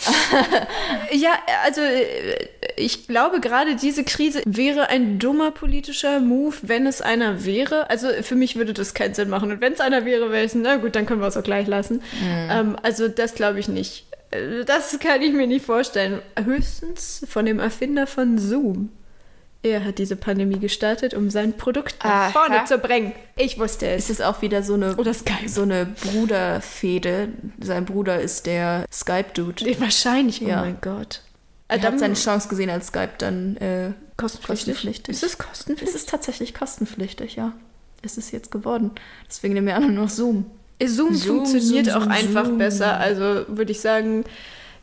ja, 1.12 1.30
also 1.64 1.80
äh, 1.80 2.48
ich 2.76 3.06
glaube, 3.06 3.40
gerade 3.40 3.76
diese 3.76 4.04
Krise 4.04 4.42
wäre 4.46 4.88
ein 4.88 5.18
dummer 5.18 5.50
politischer 5.50 6.20
Move, 6.20 6.56
wenn 6.62 6.86
es 6.86 7.02
einer 7.02 7.44
wäre. 7.44 7.90
Also 7.90 8.08
für 8.22 8.34
mich 8.34 8.56
würde 8.56 8.72
das 8.72 8.94
keinen 8.94 9.14
Sinn 9.14 9.28
machen. 9.28 9.50
Und 9.50 9.60
wenn 9.60 9.72
es 9.72 9.80
einer 9.80 10.04
wäre, 10.04 10.30
wäre 10.30 10.44
ich, 10.44 10.54
na 10.54 10.76
gut, 10.76 10.96
dann 10.96 11.06
können 11.06 11.20
wir 11.20 11.26
es 11.28 11.36
auch 11.36 11.42
gleich 11.42 11.66
lassen. 11.66 12.02
Ähm, 12.50 12.76
also 12.82 13.08
das 13.08 13.34
glaube 13.34 13.60
ich 13.60 13.68
nicht. 13.68 14.06
Äh, 14.30 14.64
Das 14.64 14.98
kann 14.98 15.22
ich 15.22 15.32
mir 15.32 15.46
nicht 15.46 15.64
vorstellen. 15.66 16.22
Höchstens 16.42 17.24
von 17.28 17.44
dem 17.46 17.58
Erfinder 17.58 18.06
von 18.06 18.38
Zoom. 18.38 18.90
Er 19.62 19.84
hat 19.84 19.98
diese 19.98 20.16
Pandemie 20.16 20.58
gestartet, 20.58 21.12
um 21.12 21.28
sein 21.28 21.52
Produkt 21.56 21.96
nach 22.02 22.10
Aha. 22.10 22.30
vorne 22.30 22.64
zu 22.64 22.78
bringen. 22.78 23.12
Ich 23.36 23.58
wusste 23.58 23.86
es. 23.88 24.04
Ist 24.08 24.20
es 24.20 24.20
auch 24.22 24.40
wieder 24.40 24.62
so 24.62 24.72
eine, 24.74 24.96
Oder 24.96 25.12
Skype. 25.12 25.48
so 25.48 25.62
eine 25.62 25.84
Bruderfehde? 26.02 27.28
Sein 27.60 27.84
Bruder 27.84 28.20
ist 28.20 28.46
der 28.46 28.86
Skype-Dude. 28.90 29.78
Wahrscheinlich, 29.80 30.42
oh 30.42 30.48
Ja. 30.48 30.60
mein 30.62 30.78
Gott. 30.80 31.22
Er 31.68 31.76
Adam- 31.76 31.92
hat 31.92 31.98
seine 32.00 32.14
Chance 32.14 32.48
gesehen, 32.48 32.70
als 32.70 32.88
Skype 32.88 33.10
dann 33.18 33.56
äh, 33.58 33.92
kostenpflichtig. 34.16 34.74
kostenpflichtig. 34.74 35.14
Ist 35.14 35.22
es 35.22 35.38
kostenpflichtig? 35.38 35.88
Es 35.94 35.94
ist 35.94 36.08
tatsächlich 36.08 36.54
kostenpflichtig, 36.54 37.36
ja. 37.36 37.52
Es 38.02 38.16
ist 38.16 38.30
jetzt 38.32 38.50
geworden. 38.50 38.92
Deswegen 39.28 39.54
nehmen 39.54 39.66
wir 39.66 39.76
alle 39.76 39.90
nur 39.90 40.04
noch 40.04 40.10
Zoom. 40.10 40.46
Zoom, 40.82 41.14
Zoom, 41.14 41.36
funktioniert 41.44 41.84
Zoom, 41.86 41.96
auch 41.96 42.02
Zoom, 42.04 42.10
einfach 42.12 42.48
besser. 42.52 42.96
Also 42.98 43.44
würde 43.48 43.72
ich 43.72 43.80
sagen, 43.80 44.24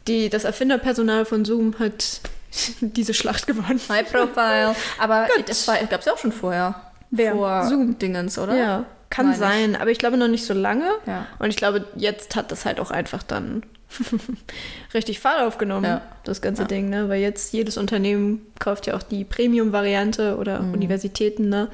die, 0.08 0.30
das 0.30 0.44
Erfinderpersonal 0.44 1.26
von 1.26 1.44
Zoom 1.44 1.80
hat 1.80 2.22
diese 2.82 3.14
Schlacht 3.14 3.48
gewonnen. 3.48 3.80
High 3.90 4.12
Profile. 4.12 4.76
Aber 5.00 5.28
Gut. 5.36 5.48
das 5.50 5.66
gab 5.66 6.00
es 6.00 6.06
ja 6.06 6.14
auch 6.14 6.18
schon 6.18 6.32
vorher. 6.32 6.76
Wer? 7.12 7.34
Vor 7.34 7.64
Zoom. 7.68 7.98
Dingens, 8.00 8.38
oder? 8.38 8.56
Ja, 8.58 8.86
kann 9.10 9.28
Meine 9.28 9.36
ich. 9.36 9.40
sein, 9.40 9.76
aber 9.76 9.92
ich 9.92 9.98
glaube 9.98 10.18
noch 10.18 10.28
nicht 10.28 10.46
so 10.46 10.54
lange. 10.54 10.90
Ja. 11.06 11.26
Und 11.40 11.50
ich 11.50 11.56
glaube, 11.56 11.86
jetzt 11.96 12.36
hat 12.36 12.52
das 12.52 12.66
halt 12.66 12.80
auch 12.80 12.92
einfach 12.92 13.24
dann 13.24 13.64
richtig 14.94 15.20
Fahrt 15.20 15.42
aufgenommen, 15.42 15.86
Ja. 15.86 16.02
das 16.26 16.42
ganze 16.42 16.64
Ja. 16.64 16.68
Ding, 16.68 16.90
ne? 16.90 17.08
Weil 17.08 17.22
jetzt 17.22 17.54
jedes 17.54 17.78
Unternehmen 17.78 18.46
kauft 18.60 18.86
ja 18.88 18.96
auch 18.98 19.04
die 19.04 19.24
Premium-Variante 19.24 20.38
oder 20.38 20.60
Mhm. 20.62 20.74
Universitäten, 20.74 21.48
ne? 21.50 21.70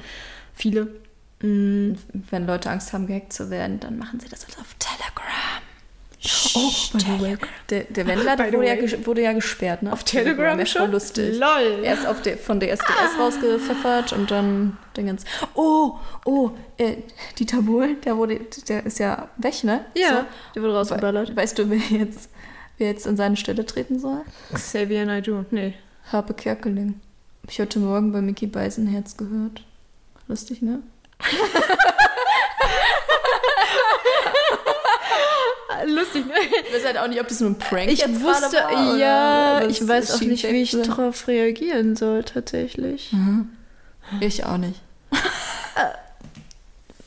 Viele. 0.54 0.86
Und 1.42 1.98
wenn 2.30 2.46
Leute 2.46 2.70
Angst 2.70 2.92
haben, 2.92 3.06
gehackt 3.08 3.32
zu 3.32 3.50
werden, 3.50 3.80
dann 3.80 3.98
machen 3.98 4.20
sie 4.20 4.28
das 4.28 4.44
alles 4.44 4.58
auf 4.58 4.74
Telegram. 4.78 5.63
Oh, 6.54 6.70
by 6.92 6.98
the 7.00 7.20
way. 7.20 7.36
Der, 7.68 7.84
der 7.84 8.06
Wendler 8.06 8.38
wurde, 8.52 8.66
ja, 8.66 9.06
wurde 9.06 9.22
ja 9.22 9.32
gesperrt, 9.34 9.82
ne? 9.82 9.92
Auf 9.92 10.04
Telegram 10.04 10.56
Der 10.56 10.64
ist 10.64 10.72
schon? 10.72 10.90
lustig. 10.90 11.38
Lol. 11.38 11.80
Er 11.84 11.94
ist 11.94 12.06
auf 12.06 12.22
der, 12.22 12.38
von 12.38 12.60
der 12.60 12.72
SDS 12.72 13.18
rausgepfeffert 13.18 14.12
und 14.14 14.30
dann 14.30 14.78
den 14.96 15.06
ganz. 15.06 15.24
Oh, 15.54 15.98
oh, 16.24 16.50
äh, 16.78 16.96
Dieter 17.38 17.60
Bohlen, 17.62 18.00
der 18.02 18.16
wurde, 18.16 18.40
der 18.68 18.86
ist 18.86 18.98
ja 18.98 19.28
weg, 19.36 19.64
ne? 19.64 19.84
Ja, 19.94 20.24
der 20.54 20.62
wurde 20.62 20.72
So. 20.72 20.78
rausgeballert. 20.78 21.30
We 21.30 21.36
weißt 21.36 21.58
du, 21.58 21.68
wer 21.68 21.76
jetzt, 21.78 22.30
wer 22.78 22.88
jetzt 22.88 23.06
in 23.06 23.16
seine 23.18 23.36
Stelle 23.36 23.66
treten 23.66 23.98
soll? 23.98 24.22
Xavier 24.54 25.04
Naidoo, 25.04 25.44
nee. 25.50 25.74
Harpe 26.10 26.32
Kerkeling. 26.32 27.00
Hab 27.42 27.50
ich 27.50 27.60
heute 27.60 27.78
Morgen 27.80 28.12
bei 28.12 28.22
Mickey 28.22 28.46
Beisenherz 28.46 29.16
gehört. 29.18 29.62
Lustig, 30.26 30.62
ne? 30.62 30.80
Lustig, 35.86 36.26
ne? 36.26 36.34
Ich 36.66 36.74
weiß 36.74 36.84
halt 36.84 36.98
auch 36.98 37.08
nicht, 37.08 37.20
ob 37.20 37.28
das 37.28 37.40
nur 37.40 37.50
ein 37.50 37.58
Prank 37.58 37.90
Ich 37.90 38.00
jetzt 38.00 38.22
wusste, 38.22 38.56
war, 38.56 38.96
ja, 38.96 39.66
ich 39.66 39.86
weiß 39.86 40.12
auch 40.12 40.20
nicht, 40.20 40.44
wie 40.44 40.62
ich 40.62 40.70
darauf 40.72 41.28
reagieren 41.28 41.96
soll, 41.96 42.24
tatsächlich. 42.24 43.12
Ich 44.20 44.44
auch 44.44 44.58
nicht. 44.58 44.80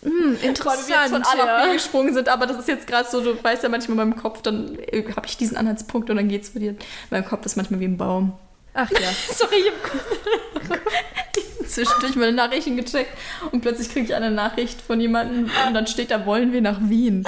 Hm, 0.08 0.14
Weil 0.14 0.42
wir 0.42 0.50
jetzt 0.50 0.60
interessant, 0.60 1.10
von 1.10 1.24
A 1.24 1.36
nach 1.36 1.64
B 1.64 1.68
ja. 1.68 1.74
gesprungen 1.74 2.14
sind, 2.14 2.30
aber 2.30 2.46
das 2.46 2.60
ist 2.60 2.68
jetzt 2.68 2.88
gerade 2.88 3.10
so, 3.10 3.22
du 3.22 3.44
weißt 3.44 3.64
ja 3.64 3.70
manchmal 3.70 3.98
in 3.98 4.10
meinem 4.10 4.22
Kopf, 4.22 4.42
dann 4.42 4.78
äh, 4.80 5.04
habe 5.16 5.28
ich 5.28 5.38
diesen 5.38 5.58
Anhaltspunkt 5.58 6.10
und 6.10 6.16
dann 6.16 6.30
geht's 6.30 6.50
für 6.50 6.60
dir. 6.60 6.76
Mein 7.10 7.26
Kopf 7.26 7.46
ist 7.46 7.58
manchmal 7.58 7.80
wie 7.82 7.86
ein 7.86 7.98
Baum. 7.98 8.34
Ach 8.74 8.90
ja. 8.92 9.10
Sorry, 9.34 9.56
ich 9.56 10.70
hab 10.70 10.80
Zwischendurch 11.68 12.16
meine 12.16 12.32
Nachrichten 12.32 12.78
gecheckt 12.78 13.12
und 13.52 13.60
plötzlich 13.62 13.90
kriege 13.90 14.06
ich 14.06 14.16
eine 14.16 14.32
Nachricht 14.32 14.80
von 14.80 15.02
jemandem 15.02 15.52
und 15.68 15.74
dann 15.74 15.88
steht 15.88 16.12
da, 16.12 16.26
wollen 16.26 16.54
wir 16.54 16.62
nach 16.62 16.80
Wien. 16.82 17.26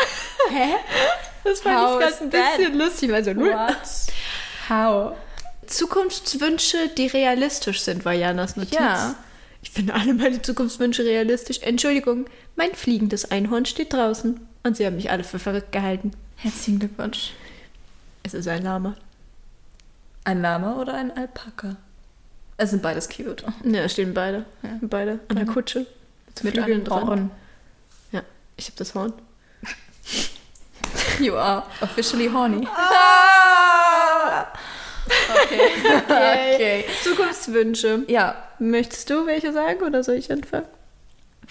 Hä? 0.50 0.76
Das 1.44 1.62
fand 1.62 2.04
ich 2.04 2.08
gerade 2.08 2.24
ein 2.24 2.30
bisschen 2.30 2.78
lustig. 2.78 3.14
Also, 3.14 3.36
What? 3.36 3.78
How? 4.70 5.16
Zukunftswünsche, 5.68 6.90
die 6.98 7.08
realistisch 7.08 7.82
sind, 7.82 8.06
war 8.06 8.14
Janas 8.14 8.56
Notiz. 8.56 8.80
Ja. 8.80 9.16
Ich 9.62 9.72
finde 9.72 9.94
alle 9.94 10.14
meine 10.14 10.42
Zukunftswünsche 10.42 11.04
realistisch. 11.04 11.60
Entschuldigung, 11.62 12.26
mein 12.56 12.74
fliegendes 12.74 13.30
Einhorn 13.30 13.66
steht 13.66 13.94
draußen. 13.94 14.40
Und 14.64 14.78
sie 14.78 14.86
haben 14.86 14.96
mich 14.96 15.12
alle 15.12 15.24
für 15.24 15.40
verrückt 15.40 15.72
gehalten. 15.72 16.12
Herzlichen 16.38 16.80
Glückwunsch. 16.80 17.34
Es 18.24 18.34
ist 18.34 18.48
ein 18.48 18.64
Lama. 18.64 18.96
Ein 20.24 20.42
Lama 20.42 20.76
oder 20.76 20.94
ein 20.96 21.16
Alpaka? 21.16 21.78
Es 22.58 22.72
sind 22.72 22.82
beides 22.82 23.08
cute. 23.10 23.44
Ja, 23.64 23.82
da 23.82 23.90
stehen 23.90 24.14
beide. 24.14 24.46
Ja. 24.64 24.78
Beide 24.82 25.20
an 25.30 25.38
der 25.38 25.46
Kutsche. 25.46 25.86
Mit 26.42 26.54
Flügeln 26.54 26.66
einem 26.66 26.84
dran. 26.84 27.08
Horn. 27.08 27.32
Ja, 28.12 28.22
ich 28.58 28.66
habe 28.66 28.78
das 28.78 28.96
Horn. 28.96 29.14
You 31.20 31.36
are 31.36 31.64
officially 31.82 32.28
horny. 32.28 32.68
Ah! 32.72 34.48
Okay. 35.44 35.72
okay. 36.06 36.86
Zukunftswünsche. 37.04 38.04
Ja. 38.08 38.36
Möchtest 38.60 39.10
du 39.10 39.26
welche 39.26 39.52
sagen 39.54 39.84
oder 39.84 40.04
soll 40.04 40.16
ich 40.16 40.32
anfangen? 40.32 40.66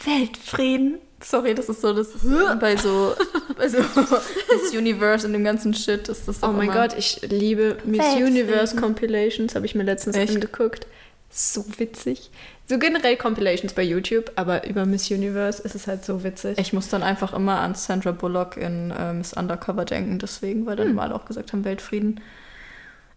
Weltfrieden. 0.05 0.99
Sorry, 1.23 1.55
das 1.55 1.69
ist 1.69 1.81
so, 1.81 1.93
das 1.93 2.15
ist 2.15 2.25
bei 2.61 2.77
so, 2.77 3.15
bei 3.57 3.69
so 3.69 3.79
das 3.99 4.73
Universe 4.73 5.27
und 5.27 5.33
dem 5.33 5.43
ganzen 5.43 5.75
Shit 5.75 6.09
ist 6.09 6.29
das 6.29 6.43
Oh 6.45 6.53
mein 6.53 6.71
Gott, 6.71 6.97
ich 6.97 7.21
liebe 7.23 7.79
Miss 7.85 8.01
Weltfrieden. 8.01 8.29
Universe 8.29 8.77
Compilations, 8.77 9.57
habe 9.57 9.67
ich 9.67 9.75
mir 9.75 9.83
letztens 9.83 10.17
Echt? 10.17 10.35
angeguckt. 10.35 10.87
So 11.31 11.65
witzig. 11.79 12.31
So 12.69 12.79
generell 12.79 13.17
Compilations 13.17 13.73
bei 13.73 13.83
YouTube, 13.83 14.31
aber 14.37 14.67
über 14.69 14.85
Miss 14.85 15.11
Universe 15.11 15.63
ist 15.63 15.75
es 15.75 15.87
halt 15.87 16.05
so 16.05 16.23
witzig. 16.23 16.59
Ich 16.59 16.73
muss 16.75 16.89
dann 16.89 17.03
einfach 17.03 17.33
immer 17.33 17.61
an 17.61 17.75
Sandra 17.75 18.13
Bullock 18.13 18.59
in 18.59 18.91
äh, 18.91 19.15
Miss 19.15 19.33
Undercover 19.33 19.87
denken, 19.87 20.19
deswegen, 20.19 20.67
weil 20.67 20.77
dann 20.77 20.95
mal 20.95 21.13
auch 21.13 21.25
gesagt 21.25 21.53
haben, 21.53 21.65
Weltfrieden. 21.65 22.21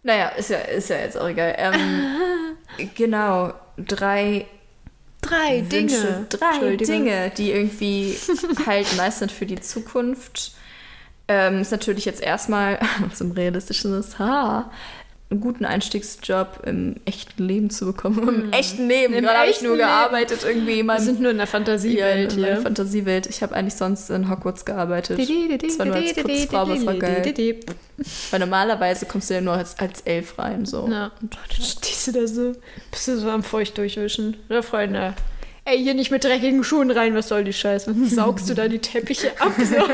Naja, 0.02 0.28
ist 0.30 0.50
ja, 0.50 0.58
ist 0.58 0.88
ja 0.88 0.96
jetzt 0.96 1.18
auch 1.18 1.28
egal. 1.28 1.54
Ähm, 1.58 2.86
genau, 2.94 3.52
drei 3.76 4.46
Drei 5.22 5.64
Wünsche, 5.70 6.26
drei 6.28 6.46
Entschuldige. 6.46 6.84
Dinge, 6.84 7.32
die 7.36 7.52
irgendwie 7.52 8.16
halt 8.66 8.96
nice 8.96 9.20
sind 9.20 9.30
für 9.30 9.46
die 9.46 9.60
Zukunft. 9.60 10.52
Ähm, 11.28 11.60
ist 11.60 11.70
natürlich 11.70 12.04
jetzt 12.04 12.20
erstmal, 12.20 12.80
was 13.08 13.20
im 13.20 13.30
Realistischen 13.30 13.98
ist, 13.98 14.18
ha, 14.18 14.70
einen 15.32 15.40
guten 15.40 15.64
Einstiegsjob 15.64 16.60
im 16.64 16.96
echten 17.04 17.42
Leben 17.42 17.70
zu 17.70 17.86
bekommen. 17.86 18.28
Im 18.28 18.52
echten 18.52 18.86
Leben. 18.86 19.14
Im 19.14 19.24
Gerade 19.24 19.38
habe 19.38 19.50
ich 19.50 19.62
nur 19.62 19.76
Leben. 19.76 19.88
gearbeitet 19.88 20.44
irgendwie. 20.44 20.80
in 20.80 20.86
Wir 20.86 21.00
sind 21.00 21.20
nur 21.20 21.30
in 21.32 21.38
der 21.38 21.46
ja, 21.46 21.50
Fantasiewelt 21.50 22.34
in 22.34 22.40
meiner 22.40 22.54
hier. 22.54 22.62
Fantasiewelt. 22.62 23.26
Ich 23.26 23.42
habe 23.42 23.54
eigentlich 23.54 23.74
sonst 23.74 24.10
in 24.10 24.30
Hogwarts 24.30 24.64
gearbeitet. 24.64 25.18
Zwar 25.70 25.86
nur 25.86 25.96
als 25.96 26.14
Putzfrau, 26.14 26.58
aber 26.58 26.74
es 26.74 26.86
war 26.86 26.94
geil. 26.94 27.34
Weil 28.30 28.40
normalerweise 28.40 29.06
kommst 29.06 29.30
du 29.30 29.34
ja 29.34 29.40
nur 29.40 29.54
als, 29.54 29.78
als 29.78 30.02
Elf 30.02 30.38
rein. 30.38 30.66
So. 30.66 30.86
Na, 30.88 31.12
und 31.20 31.34
dann 31.34 31.64
stehst 31.64 32.06
du 32.06 32.12
da 32.12 32.26
so, 32.26 32.52
bist 32.90 33.08
du 33.08 33.18
so 33.18 33.30
am 33.30 33.42
Feucht 33.42 33.78
durchwischen. 33.78 34.36
Oder 34.48 34.62
Freunde? 34.62 35.14
Ey, 35.64 35.82
hier 35.82 35.94
nicht 35.94 36.10
mit 36.10 36.24
dreckigen 36.24 36.64
Schuhen 36.64 36.90
rein, 36.90 37.14
was 37.14 37.28
soll 37.28 37.44
die 37.44 37.52
Scheiße? 37.52 37.90
Und 37.90 38.00
dann 38.00 38.08
saugst 38.08 38.50
du 38.50 38.54
da 38.54 38.68
die 38.68 38.80
Teppiche 38.80 39.30
ab. 39.40 39.52
So. 39.58 39.76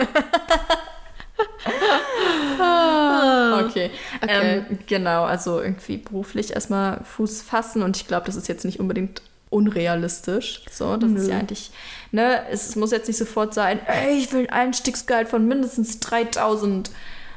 Ah. 3.18 3.64
Okay. 3.64 3.90
Okay. 4.22 4.64
Ähm, 4.68 4.78
genau, 4.86 5.24
also 5.24 5.60
irgendwie 5.60 5.98
beruflich 5.98 6.52
erstmal 6.52 7.00
Fuß 7.04 7.42
fassen 7.42 7.82
und 7.82 7.96
ich 7.96 8.06
glaube, 8.06 8.26
das 8.26 8.36
ist 8.36 8.48
jetzt 8.48 8.64
nicht 8.64 8.80
unbedingt 8.80 9.22
unrealistisch. 9.50 10.62
So, 10.70 10.96
das 10.96 11.10
ist 11.10 11.26
Nö. 11.26 11.30
ja 11.30 11.38
eigentlich, 11.38 11.70
ne, 12.12 12.42
es, 12.50 12.68
es 12.68 12.76
muss 12.76 12.90
jetzt 12.90 13.08
nicht 13.08 13.16
sofort 13.16 13.54
sein, 13.54 13.80
ey, 13.86 14.18
ich 14.18 14.32
will 14.32 14.40
ein 14.42 14.50
Einstiegsgehalt 14.50 15.28
von 15.28 15.46
mindestens 15.46 16.00
3000. 16.00 16.90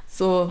So. 0.07 0.49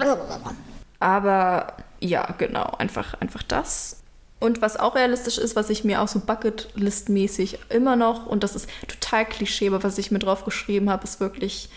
Aber 0.98 1.74
ja, 2.00 2.34
genau, 2.38 2.74
einfach, 2.78 3.14
einfach 3.20 3.42
das. 3.42 4.02
Und 4.38 4.62
was 4.62 4.78
auch 4.78 4.94
realistisch 4.94 5.36
ist, 5.36 5.54
was 5.54 5.68
ich 5.68 5.84
mir 5.84 6.00
auch 6.00 6.08
so 6.08 6.18
Bucketlist-mäßig 6.18 7.58
immer 7.68 7.94
noch, 7.96 8.26
und 8.26 8.42
das 8.42 8.56
ist 8.56 8.70
total 8.88 9.26
Klischee, 9.26 9.68
aber 9.68 9.82
was 9.82 9.98
ich 9.98 10.10
mir 10.10 10.18
drauf 10.18 10.44
geschrieben 10.46 10.88
habe, 10.88 11.04
ist 11.04 11.20
wirklich 11.20 11.68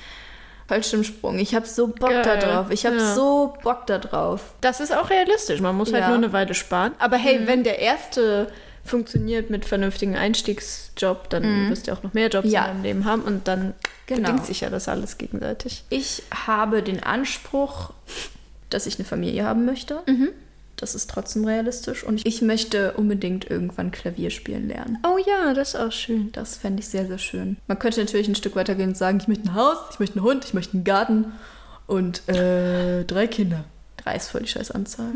Fallschirmsprung. 0.68 1.40
Ich 1.40 1.54
habe 1.56 1.66
so 1.66 1.88
Bock 1.88 2.10
da 2.10 2.22
Geil. 2.24 2.40
drauf. 2.40 2.68
Ich 2.70 2.86
habe 2.86 2.98
Ja. 2.98 3.14
so 3.16 3.54
Bock 3.64 3.86
da 3.88 3.98
drauf. 4.00 4.42
Das 4.62 4.80
ist 4.80 4.96
auch 4.96 5.10
realistisch. 5.10 5.60
Man 5.62 5.76
muss 5.76 5.92
halt 5.92 6.04
Ja. 6.04 6.08
nur 6.10 6.18
eine 6.18 6.34
Weile 6.34 6.54
sparen. 6.54 6.94
Aber 7.00 7.18
hey, 7.18 7.42
wenn 7.46 7.64
der 7.64 7.80
erste 7.80 8.48
funktioniert 8.86 9.50
mit 9.50 9.64
vernünftigen 9.66 10.16
Einstiegsjob, 10.16 11.30
dann 11.30 11.70
wirst 11.70 11.88
du 11.88 11.94
auch 11.94 12.04
noch 12.04 12.14
mehr 12.14 12.28
Jobs 12.30 12.52
Ja. 12.52 12.62
in 12.66 12.68
deinem 12.74 12.84
Leben 12.84 13.06
haben 13.06 13.22
und 13.22 13.48
dann 13.48 13.74
Genau. 14.08 14.22
bedingt 14.30 14.46
sich 14.46 14.62
ja 14.62 14.70
das 14.70 14.90
alles 14.90 15.18
gegenseitig. 15.18 15.84
Ich 15.90 16.24
habe 16.48 16.84
den 16.84 17.02
Anspruch, 17.02 17.92
dass 18.70 18.86
ich 18.86 18.96
eine 19.00 19.06
Familie 19.06 19.46
haben 19.46 19.66
möchte. 19.66 20.02
Das 20.84 20.96
ist 20.96 21.10
trotzdem 21.10 21.46
realistisch. 21.46 22.04
Und 22.04 22.26
ich 22.26 22.42
möchte 22.42 22.92
unbedingt 22.96 23.50
irgendwann 23.50 23.90
Klavier 23.90 24.30
spielen 24.32 24.68
lernen. 24.68 24.98
Oh 25.08 25.18
ja, 25.18 25.54
das 25.54 25.70
ist 25.70 25.80
auch 25.80 25.94
schön. 25.94 26.30
Das 26.34 26.58
fände 26.58 26.82
ich 26.82 26.90
sehr, 26.90 27.08
sehr 27.08 27.20
schön. 27.20 27.56
Man 27.68 27.80
könnte 27.80 28.02
natürlich 28.02 28.28
ein 28.28 28.36
Stück 28.36 28.58
weitergehen 28.58 28.90
und 28.90 28.98
sagen, 28.98 29.20
ich 29.22 29.30
möchte 29.30 29.46
ein 29.46 29.56
Haus, 29.56 29.78
ich 29.94 30.00
möchte 30.02 30.18
einen 30.18 30.26
Hund, 30.26 30.44
ich 30.44 30.54
möchte 30.54 30.74
einen 30.74 30.84
Garten 30.84 31.32
und 31.88 32.28
äh, 32.28 33.06
drei 33.06 33.28
Kinder. 33.28 33.64
Drei 33.96 34.18
ist 34.18 34.28
voll 34.28 34.42
die 34.42 34.50
scheiß 34.50 34.72
Anzahl. 34.72 35.14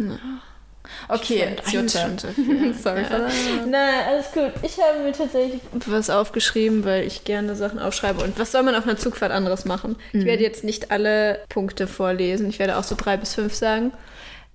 Okay, 1.10 1.34
Ich 1.34 1.44
fand 1.44 1.60
it's 1.60 1.74
your 1.74 2.02
turn. 2.02 2.18
Sorry 2.82 3.04
for 3.04 3.18
that. 3.18 3.34
Nein, 3.68 4.06
alles 4.08 4.32
gut. 4.32 4.54
Ich 4.64 4.78
habe 4.80 5.04
mir 5.04 5.12
tatsächlich 5.12 5.60
was 5.86 6.10
aufgeschrieben, 6.10 6.86
weil 6.86 7.06
ich 7.06 7.26
gerne 7.26 7.58
Sachen 7.58 7.80
aufschreibe. 7.80 8.24
Und 8.24 8.40
was 8.40 8.54
soll 8.54 8.64
man 8.64 8.74
auf 8.74 8.86
einer 8.86 8.96
Zugfahrt 8.96 9.34
anderes 9.34 9.66
machen? 9.66 9.98
Ich 10.14 10.24
werde 10.24 10.44
jetzt 10.44 10.64
nicht 10.64 10.92
alle 10.92 11.42
Punkte 11.50 11.88
vorlesen. 11.88 12.48
Ich 12.48 12.58
werde 12.58 12.78
auch 12.78 12.86
so 12.86 12.96
drei 12.96 13.18
bis 13.18 13.34
fünf 13.34 13.54
sagen. 13.54 13.92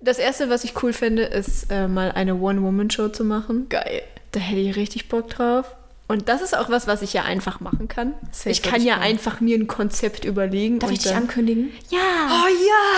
Das 0.03 0.19
erste, 0.19 0.49
was 0.49 0.63
ich 0.63 0.73
cool 0.83 0.91
finde, 0.93 1.23
ist 1.23 1.67
äh, 1.71 1.87
mal 1.87 2.11
eine 2.11 2.35
One-Woman-Show 2.35 3.09
zu 3.09 3.23
machen. 3.23 3.67
Geil. 3.69 4.01
Da 4.31 4.39
hätte 4.39 4.59
ich 4.59 4.75
richtig 4.75 5.07
Bock 5.09 5.29
drauf. 5.29 5.65
Und 6.09 6.27
das 6.27 6.41
ist 6.41 6.55
auch 6.57 6.69
was, 6.69 6.85
was 6.85 7.01
ich 7.01 7.13
ja 7.13 7.23
einfach 7.23 7.61
machen 7.61 7.87
kann. 7.87 8.13
Safe 8.31 8.49
ich 8.49 8.61
kann 8.61 8.81
ja 8.83 8.97
einfach 8.97 9.39
mir 9.39 9.57
ein 9.57 9.67
Konzept 9.67 10.25
überlegen. 10.25 10.79
Darf 10.79 10.89
und 10.89 10.95
ich 10.97 11.03
dich 11.03 11.11
dann, 11.13 11.23
ankündigen? 11.23 11.71
Ja! 11.89 11.99
Oh 12.29 12.47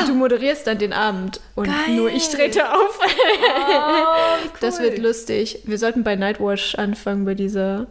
ja! 0.02 0.08
Du 0.08 0.16
moderierst 0.16 0.66
dann 0.66 0.80
den 0.80 0.92
Abend 0.92 1.40
und 1.54 1.66
Geil. 1.68 1.96
nur 1.96 2.10
ich 2.10 2.28
trete 2.30 2.74
auf. 2.74 3.00
Oh, 3.00 4.50
Das 4.60 4.80
wird 4.80 4.98
lustig. 4.98 5.60
Wir 5.66 5.78
sollten 5.78 6.04
bei 6.04 6.16
Nightwatch 6.16 6.76
anfangen, 6.76 7.26
bei 7.26 7.36
dieser, 7.36 7.86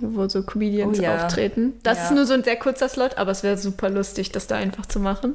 wo 0.00 0.28
so 0.28 0.42
Comedians 0.42 0.98
Oh 0.98 1.02
ja. 1.02 1.24
auftreten. 1.24 1.74
Das 1.84 1.98
Ja. 1.98 2.04
ist 2.06 2.10
nur 2.12 2.26
so 2.26 2.34
ein 2.34 2.42
sehr 2.44 2.56
kurzer 2.56 2.88
Slot, 2.88 3.18
aber 3.18 3.30
es 3.30 3.42
wäre 3.44 3.56
super 3.56 3.90
lustig, 3.90 4.32
das 4.32 4.48
da 4.48 4.56
einfach 4.56 4.86
zu 4.86 4.98
machen. 4.98 5.34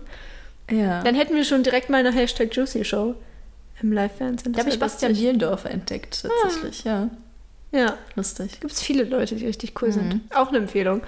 Ja. 0.69 1.01
Dann 1.03 1.15
hätten 1.15 1.35
wir 1.35 1.43
schon 1.45 1.63
direkt 1.63 1.89
mal 1.89 1.97
eine 1.97 2.11
Hashtag 2.11 2.53
Juicy 2.55 2.83
Show 2.85 3.15
im 3.81 3.91
Live-Fernsehen. 3.91 4.53
da 4.53 4.59
habe 4.59 4.69
ich 4.69 4.79
Bastian. 4.79 5.13
Bielendorfer 5.13 5.69
entdeckt, 5.71 6.23
tatsächlich, 6.23 6.83
ja. 6.83 7.09
Ja, 7.71 7.95
Lustig. 8.15 8.59
gibt 8.59 8.71
es 8.73 8.81
viele 8.81 9.03
Leute, 9.03 9.35
die 9.35 9.45
richtig 9.45 9.81
cool 9.81 9.89
Mhm. 9.89 9.93
sind. 9.93 10.21
Auch 10.33 10.49
eine 10.49 10.57
Empfehlung. 10.59 11.01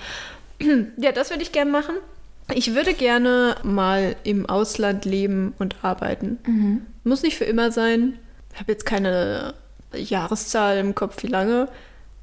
ja, 0.97 1.12
das 1.12 1.30
würde 1.30 1.41
ich 1.43 1.51
gerne 1.51 1.72
machen. 1.72 1.95
Ich 2.53 2.74
würde 2.76 2.93
gerne 2.93 3.55
mal 3.64 4.16
im 4.24 4.45
Ausland 4.47 5.05
leben 5.05 5.53
und 5.60 5.76
arbeiten. 5.84 6.39
Mhm. 6.45 6.82
Muss 7.03 7.22
nicht 7.24 7.38
für 7.38 7.45
immer 7.45 7.72
sein. 7.72 8.18
Ich 8.53 8.60
habe 8.60 8.72
jetzt 8.72 8.86
keine 8.86 9.53
Jahreszahl 9.93 10.78
im 10.78 10.95
Kopf, 10.95 11.22
wie 11.24 11.28
lange. 11.28 11.70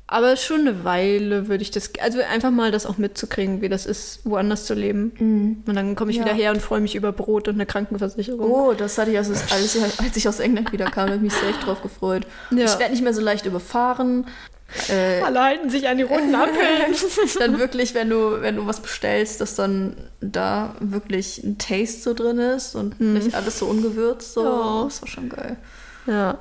Aber 0.09 0.37
schon 0.37 0.61
eine 0.61 0.85
Weile 0.85 1.49
würde 1.49 1.63
ich 1.63 1.73
das, 1.73 1.91
also 2.01 2.21
einfach 2.21 2.53
mal 2.53 2.71
das 2.71 2.87
auch 2.87 2.97
mitzukriegen, 2.97 3.61
wie 3.61 3.69
das 3.69 3.87
ist, 3.87 4.21
woanders 4.23 4.65
zu 4.65 4.75
leben. 4.75 5.63
Und 5.67 5.75
dann 5.75 5.97
komme 5.97 6.13
ich 6.13 6.19
Ja. 6.19 6.25
wieder 6.25 6.35
her 6.35 6.53
und 6.53 6.63
freue 6.63 6.81
mich 6.81 6.95
über 6.95 7.11
Brot 7.11 7.49
und 7.49 7.55
eine 7.55 7.67
Krankenversicherung. 7.67 8.49
Oh, 8.49 8.73
das 8.73 8.99
hatte 8.99 9.11
ich 9.11 9.17
als, 9.19 9.29
als, 9.31 9.77
als 9.99 10.17
ich 10.17 10.29
aus 10.29 10.39
England 10.39 10.71
wieder 10.71 10.85
kam, 10.91 11.07
habe 11.09 11.17
ich 11.17 11.23
mich 11.23 11.33
sehr 11.35 11.49
echt 11.49 11.67
drauf 11.67 11.83
gefreut. 11.83 12.25
Ja. 12.53 12.67
Ich 12.67 12.79
werde 12.79 12.93
nicht 12.93 13.03
mehr 13.03 13.15
so 13.15 13.21
leicht 13.21 13.47
überfahren. 13.47 14.27
Äh, 14.89 15.23
Alle 15.23 15.43
halten 15.43 15.71
sich 15.71 15.89
an 15.89 15.97
die 15.97 16.03
runden 16.05 16.35
Ampeln. 16.35 16.95
dann 17.41 17.59
wirklich, 17.59 17.95
wenn 17.95 18.09
du, 18.11 18.43
wenn 18.43 18.57
du 18.57 18.67
was 18.67 18.81
bestellst, 18.81 19.41
dass 19.41 19.57
dann 19.57 19.97
da 20.21 20.75
wirklich 20.81 21.43
ein 21.43 21.59
Taste 21.59 22.01
so 22.01 22.15
drin 22.15 22.39
ist 22.39 22.77
und 22.77 23.01
nicht 23.01 23.35
alles 23.35 23.59
so 23.59 23.67
ungewürzt. 23.67 24.35
So. 24.35 24.45
Ja. 24.45 24.85
Das 24.85 25.03
war 25.03 25.09
schon 25.09 25.29
geil. 25.29 25.57
ja. 26.07 26.39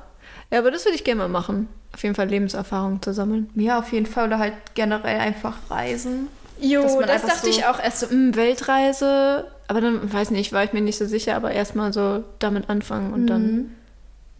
Ja, 0.52 0.60
aber 0.60 0.70
das 0.70 0.84
würde 0.84 0.94
ich 0.94 1.02
gerne 1.02 1.18
mal 1.22 1.28
machen. 1.28 1.66
Auf 1.96 2.02
jeden 2.02 2.14
Fall 2.14 2.28
Lebenserfahrung 2.28 3.00
zu 3.00 3.12
sammeln. 3.14 3.48
Ja, 3.54 3.78
auf 3.78 3.90
jeden 3.90 4.04
Fall. 4.06 4.26
Oder 4.26 4.38
halt 4.38 4.52
generell 4.74 5.18
einfach 5.18 5.56
reisen. 5.70 6.28
Jo, 6.60 6.82
das 7.06 7.22
dachte 7.22 7.44
so- 7.44 7.48
ich 7.50 7.64
auch 7.66 7.78
erst 7.82 8.00
so, 8.00 8.06
mh, 8.14 8.36
Weltreise. 8.36 9.46
Aber 9.68 9.80
dann, 9.80 10.12
weiß 10.12 10.30
nicht, 10.30 10.52
war 10.52 10.62
ich 10.62 10.72
mir 10.72 10.80
nicht 10.82 10.98
so 10.98 11.06
sicher, 11.06 11.34
aber 11.36 11.52
erstmal 11.52 11.92
so 11.92 12.22
damit 12.38 12.68
anfangen 12.70 13.12
und 13.12 13.26
dann, 13.26 13.70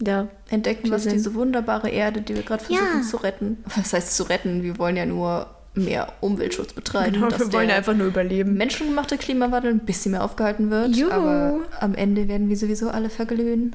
ja. 0.07 0.29
Entdecken, 0.51 0.91
was 0.91 1.05
diese 1.07 1.35
wunderbare 1.35 1.89
Erde, 1.89 2.21
die 2.21 2.35
wir 2.37 2.43
gerade 2.43 2.63
versuchen 2.63 3.01
Ja. 3.01 3.09
zu 3.09 3.17
retten. 3.17 3.65
Was 3.77 3.93
heißt 3.93 4.15
zu 4.17 4.25
retten? 4.25 4.63
Wir 4.63 4.79
wollen 4.79 4.97
ja 4.97 5.07
nur 5.07 5.47
mehr 5.75 6.13
Umweltschutz 6.21 6.73
betreiben. 6.75 7.15
Genau, 7.15 7.29
wir 7.31 7.53
wollen 7.53 7.69
der 7.69 7.77
einfach 7.79 7.95
nur 7.95 8.07
überleben. 8.07 8.55
menschengemachte 8.55 9.17
Klimawandel 9.19 9.73
ein 9.73 9.81
bisschen 9.81 10.13
mehr 10.13 10.23
aufgehalten 10.25 10.71
wird. 10.71 10.95
Juhu. 10.95 11.11
Aber 11.11 11.59
am 11.81 11.95
Ende 11.95 12.29
werden 12.29 12.49
wir 12.49 12.57
sowieso 12.57 12.89
alle 12.91 13.09
verglühen. 13.11 13.75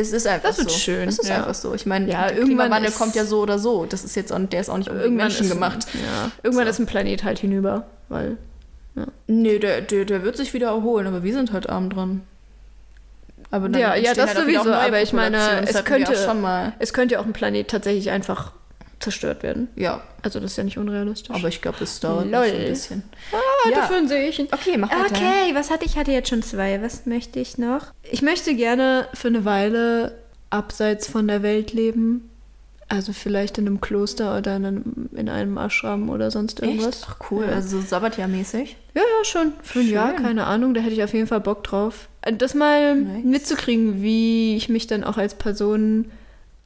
Es 0.00 0.12
ist 0.12 0.26
einfach 0.28 0.48
Das 0.50 0.58
wird 0.58 0.70
so. 0.70 0.78
schön, 0.78 1.08
Es 1.08 1.18
ist 1.18 1.28
ja. 1.28 1.36
einfach 1.38 1.54
so. 1.54 1.74
Ich 1.74 1.84
meine, 1.84 2.08
Ja, 2.10 2.28
der 2.28 2.36
irgendwann 2.38 2.46
Klimawandel 2.66 2.90
ist- 2.92 2.98
kommt 2.98 3.16
ja 3.16 3.24
so 3.24 3.40
oder 3.40 3.58
so. 3.58 3.84
Das 3.84 4.04
ist 4.04 4.14
jetzt 4.14 4.32
auch, 4.32 4.38
der 4.38 4.60
ist 4.60 4.68
auch 4.70 4.78
nicht 4.78 4.88
Irgendwann 4.88 5.14
menschengemacht. 5.16 5.78
Ist, 5.78 5.94
ja, 5.94 6.30
irgendwann 6.42 6.66
So. 6.66 6.70
ist 6.70 6.78
ein 6.78 6.86
Planet 6.86 7.24
halt 7.24 7.38
hinüber, 7.40 7.86
weil 8.08 8.36
Nee, 9.28 9.58
der, 9.60 9.80
der, 9.80 10.04
der 10.04 10.22
wird 10.24 10.36
sich 10.36 10.54
wieder 10.54 10.68
erholen, 10.68 11.06
aber 11.06 11.22
wir 11.22 11.32
sind 11.32 11.52
halt 11.52 11.68
arm 11.68 11.88
dran. 11.90 12.22
Aber 13.50 13.68
Ja, 13.70 13.78
ja, 13.78 13.94
entstehen 13.94 14.16
das 14.16 14.34
halt 14.34 14.44
sowieso, 14.46 14.72
aber 14.72 15.00
ich 15.02 15.12
meine. 15.12 15.36
Das 15.60 15.70
es 15.76 15.84
könnte- 15.84 16.10
auch 16.12 16.24
schon 16.26 16.40
mal. 16.40 16.72
es 16.80 16.92
könnte 16.92 17.14
ja 17.14 17.20
auch 17.20 17.24
ein 17.24 17.32
Planet 17.32 17.68
tatsächlich 17.68 18.10
einfach 18.10 18.52
zerstört 19.00 19.42
werden. 19.42 19.68
Ja, 19.76 20.02
Also 20.22 20.40
das 20.40 20.52
ist 20.52 20.56
ja 20.56 20.64
nicht 20.64 20.78
unrealistisch. 20.78 21.34
aber 21.34 21.48
ich 21.48 21.60
glaube, 21.62 21.78
es 21.84 22.00
dauert 22.00 22.30
Lol. 22.30 22.42
ein 22.44 22.68
bisschen. 22.68 23.02
ah, 23.32 23.68
ja. 23.70 23.76
dafür 23.76 24.06
sehe 24.08 24.28
ich. 24.28 24.40
Okay, 24.52 24.76
mach 24.76 24.90
weiter. 24.90 25.14
Okay, 25.14 25.54
was 25.54 25.70
hatte 25.70 25.84
ich? 25.84 25.92
Ich 25.92 25.96
hatte 25.98 26.12
jetzt 26.12 26.28
schon 26.28 26.42
zwei. 26.42 26.82
Was 26.82 27.06
möchte 27.06 27.38
ich 27.40 27.58
noch? 27.58 27.86
Ich 28.02 28.22
möchte 28.22 28.54
gerne 28.54 29.06
für 29.14 29.28
eine 29.28 29.44
Weile 29.44 30.18
abseits 30.50 31.06
von 31.08 31.28
der 31.28 31.42
Welt 31.42 31.72
leben. 31.72 32.28
Also 32.90 33.12
vielleicht 33.12 33.58
in 33.58 33.66
einem 33.66 33.80
Kloster 33.82 34.38
oder 34.38 34.56
in 34.56 34.64
einem, 34.64 35.10
in 35.14 35.28
einem 35.28 35.58
Ashram 35.58 36.08
oder 36.08 36.30
sonst 36.30 36.60
irgendwas. 36.60 37.02
Echt? 37.02 37.06
Ach 37.10 37.16
cool, 37.30 37.44
Ja. 37.44 37.52
also 37.52 37.80
so 37.80 37.86
Sabbatjahr-mäßig. 37.86 38.76
Ja, 38.94 39.02
ja, 39.02 39.24
schon. 39.24 39.52
Für 39.62 39.80
ein. 39.80 39.90
Jahr, 39.90 40.12
keine 40.14 40.46
Ahnung. 40.46 40.72
Da 40.72 40.80
hätte 40.80 40.94
ich 40.94 41.04
auf 41.04 41.12
jeden 41.12 41.26
Fall 41.26 41.40
Bock 41.40 41.64
drauf. 41.64 42.08
Äh, 42.22 42.32
Das 42.32 42.54
mal 42.54 42.96
Nice. 42.96 43.24
mitzukriegen, 43.24 44.00
wie 44.02 44.56
ich 44.56 44.70
mich 44.70 44.86
dann 44.86 45.04
auch 45.04 45.18
als 45.18 45.34
Person 45.34 46.06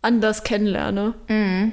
anders 0.00 0.44
kennenlerne. 0.44 1.14
Mhm. 1.28 1.72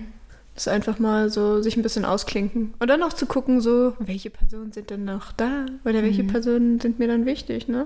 Das 0.60 0.68
einfach 0.68 1.00
mal 1.00 1.30
so 1.30 1.62
sich 1.62 1.78
ein 1.78 1.84
bisschen 1.84 2.04
ausklinken. 2.04 2.74
Und 2.80 2.88
dann 2.90 3.02
auch 3.02 3.14
zu 3.14 3.26
gucken, 3.28 3.62
so, 3.62 3.94
welche 3.98 4.30
Personen 4.30 4.74
sind 4.74 4.90
denn 4.90 5.06
noch 5.06 5.32
da? 5.32 5.66
Oder 5.86 6.04
welche 6.04 6.24
Mhm. 6.24 6.28
Personen 6.28 6.80
sind 6.82 7.00
mir 7.00 7.08
dann 7.08 7.26
wichtig, 7.26 7.70
ne? 7.70 7.86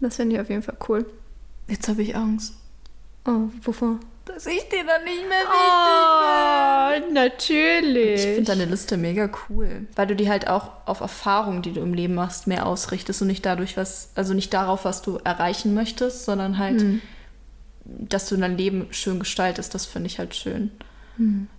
Das 0.00 0.16
finde 0.16 0.36
ich 0.36 0.40
auf 0.40 0.48
jeden 0.48 0.62
Fall 0.62 0.78
cool. 0.88 1.04
Jetzt 1.68 1.88
habe 1.88 2.00
ich 2.00 2.16
Angst. 2.16 2.54
Oh, 3.26 3.50
wovor? 3.64 4.00
Dass 4.24 4.46
ich 4.46 4.66
dir 4.70 4.82
dann 4.86 5.04
nicht 5.04 5.28
mehr 5.28 5.44
Oh, 5.46 7.12
natürlich. 7.12 8.14
Ich 8.24 8.34
finde 8.34 8.44
deine 8.52 8.64
Liste 8.64 8.96
mega 8.96 9.28
cool, 9.50 9.86
weil 9.94 10.06
du 10.06 10.16
die 10.16 10.30
halt 10.30 10.48
auch 10.48 10.70
auf 10.86 11.00
Erfahrungen, 11.00 11.60
die 11.60 11.72
du 11.72 11.82
im 11.82 11.92
Leben 11.92 12.14
machst, 12.14 12.46
mehr 12.46 12.64
ausrichtest 12.64 13.20
und 13.20 13.28
nicht 13.28 13.44
dadurch, 13.44 13.76
was, 13.76 14.10
also 14.14 14.32
nicht 14.32 14.54
darauf, 14.54 14.86
was 14.86 15.02
du 15.02 15.18
erreichen 15.22 15.74
möchtest, 15.74 16.24
sondern 16.24 16.56
halt, 16.56 16.80
Hm. 16.80 17.02
dass 17.84 18.26
du 18.26 18.38
dein 18.38 18.56
Leben 18.56 18.86
schön 18.90 19.18
gestaltest. 19.18 19.74
Das 19.74 19.84
finde 19.84 20.06
ich 20.06 20.18
halt 20.18 20.34
schön. 20.34 20.70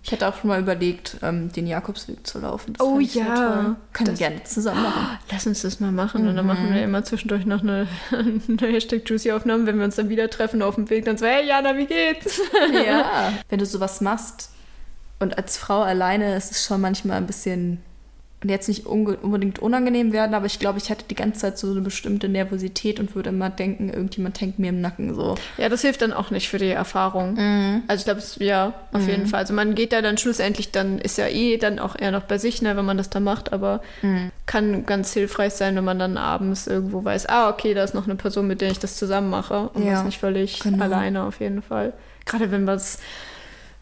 Ich 0.02 0.10
hätte 0.10 0.26
auch 0.28 0.36
schon 0.36 0.48
mal 0.48 0.60
überlegt, 0.60 1.18
ähm, 1.22 1.52
den 1.52 1.66
Jakobsweg 1.66 2.26
zu 2.26 2.40
laufen. 2.40 2.72
Das 2.74 2.84
Oh 2.86 2.98
ja. 2.98 3.76
Können 3.92 4.06
wir 4.08 4.12
Das- 4.12 4.18
gerne 4.18 4.42
zusammen 4.44 4.82
machen. 4.82 5.18
Lass 5.30 5.46
uns 5.46 5.62
das 5.62 5.78
mal 5.80 5.92
machen. 5.92 6.26
Und 6.26 6.34
dann 6.36 6.46
machen 6.46 6.70
Mhm. 6.70 6.74
wir 6.74 6.82
immer 6.82 7.04
zwischendurch 7.04 7.46
noch 7.46 7.62
eine, 7.62 7.86
eine 8.10 8.72
Hashtag 8.72 9.08
Juicy-Aufnahme, 9.08 9.66
wenn 9.66 9.78
wir 9.78 9.84
uns 9.84 9.96
dann 9.96 10.08
wieder 10.08 10.28
treffen 10.30 10.62
auf 10.62 10.74
dem 10.74 10.90
Weg. 10.90 11.04
Dann 11.04 11.16
so, 11.16 11.26
hey 11.26 11.46
Jana, 11.46 11.76
wie 11.76 11.86
geht's? 11.86 12.40
Ja. 12.86 13.32
Wenn 13.48 13.58
du 13.58 13.66
sowas 13.66 14.00
machst 14.00 14.50
und 15.20 15.36
als 15.38 15.56
Frau 15.56 15.82
alleine 15.82 16.34
ist 16.36 16.50
es 16.50 16.64
schon 16.64 16.80
manchmal 16.80 17.18
ein 17.18 17.26
bisschen 17.26 17.80
und 18.42 18.48
jetzt 18.48 18.68
nicht 18.68 18.86
unbedingt 18.86 19.60
unangenehm 19.60 20.12
werden, 20.12 20.34
aber 20.34 20.46
ich 20.46 20.58
glaube, 20.58 20.78
ich 20.78 20.90
hätte 20.90 21.04
die 21.08 21.14
ganze 21.14 21.40
Zeit 21.40 21.58
so 21.58 21.70
eine 21.70 21.80
bestimmte 21.80 22.28
Nervosität 22.28 22.98
und 22.98 23.14
würde 23.14 23.30
immer 23.30 23.50
denken, 23.50 23.88
irgendjemand 23.88 24.40
hängt 24.40 24.58
mir 24.58 24.70
im 24.70 24.80
Nacken 24.80 25.14
so. 25.14 25.36
Ja, 25.58 25.68
das 25.68 25.82
hilft 25.82 26.02
dann 26.02 26.12
auch 26.12 26.30
nicht 26.30 26.48
für 26.48 26.58
die 26.58 26.70
Erfahrung. 26.70 27.34
Mhm. 27.34 27.82
Also 27.88 28.00
ich 28.00 28.04
glaube, 28.04 28.18
es- 28.20 28.36
ja, 28.40 28.74
auf 28.92 29.06
jeden 29.06 29.26
Fall. 29.26 29.40
Also 29.40 29.54
man 29.54 29.74
geht 29.74 29.92
da 29.92 30.02
dann 30.02 30.18
schlussendlich, 30.18 30.72
dann 30.72 30.98
ist 30.98 31.18
ja 31.18 31.28
eh 31.28 31.56
dann 31.56 31.78
auch 31.78 31.94
eher 31.98 32.10
noch 32.10 32.24
bei 32.24 32.38
sich, 32.38 32.62
ne, 32.62 32.76
wenn 32.76 32.84
man 32.84 32.96
das 32.96 33.10
da 33.10 33.20
macht, 33.20 33.52
aber 33.52 33.80
kann 34.46 34.86
ganz 34.86 35.12
hilfreich 35.12 35.52
sein, 35.52 35.76
wenn 35.76 35.84
man 35.84 35.98
dann 35.98 36.16
abends 36.16 36.66
irgendwo 36.66 37.04
weiß, 37.04 37.28
ah, 37.28 37.48
okay, 37.48 37.74
da 37.74 37.84
ist 37.84 37.94
noch 37.94 38.04
eine 38.06 38.16
Person, 38.16 38.46
mit 38.48 38.60
der 38.60 38.70
ich 38.70 38.78
das 38.78 38.96
zusammen 38.96 39.30
mache 39.30 39.68
und 39.74 39.84
Ja, 39.84 39.92
das 39.92 40.04
nicht 40.04 40.18
völlig 40.18 40.58
genau. 40.60 40.82
alleine 40.84 41.22
auf 41.22 41.38
jeden 41.40 41.62
Fall. 41.62 41.92
Gerade 42.26 42.50
wenn 42.50 42.66
was, 42.66 42.98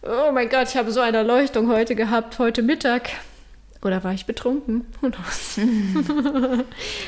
oh 0.02 0.32
mein 0.32 0.48
Gott, 0.48 0.68
ich 0.68 0.76
habe 0.76 0.92
so 0.92 1.00
eine 1.00 1.16
Erleuchtung 1.18 1.68
heute 1.70 1.94
gehabt, 1.94 2.38
heute 2.38 2.62
Mittag. 2.62 3.10
Oder 3.82 4.04
war 4.04 4.12
ich 4.12 4.26
betrunken? 4.26 4.86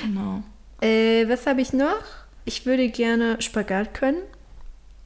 Genau. 0.03 0.43
Äh, 0.81 1.29
was 1.29 1.47
habe 1.47 1.61
ich 1.61 1.73
noch? 1.73 2.03
Ich 2.45 2.67
würde 2.67 2.89
gerne 2.89 3.41
Spagat 3.41 3.95
können. 3.95 4.19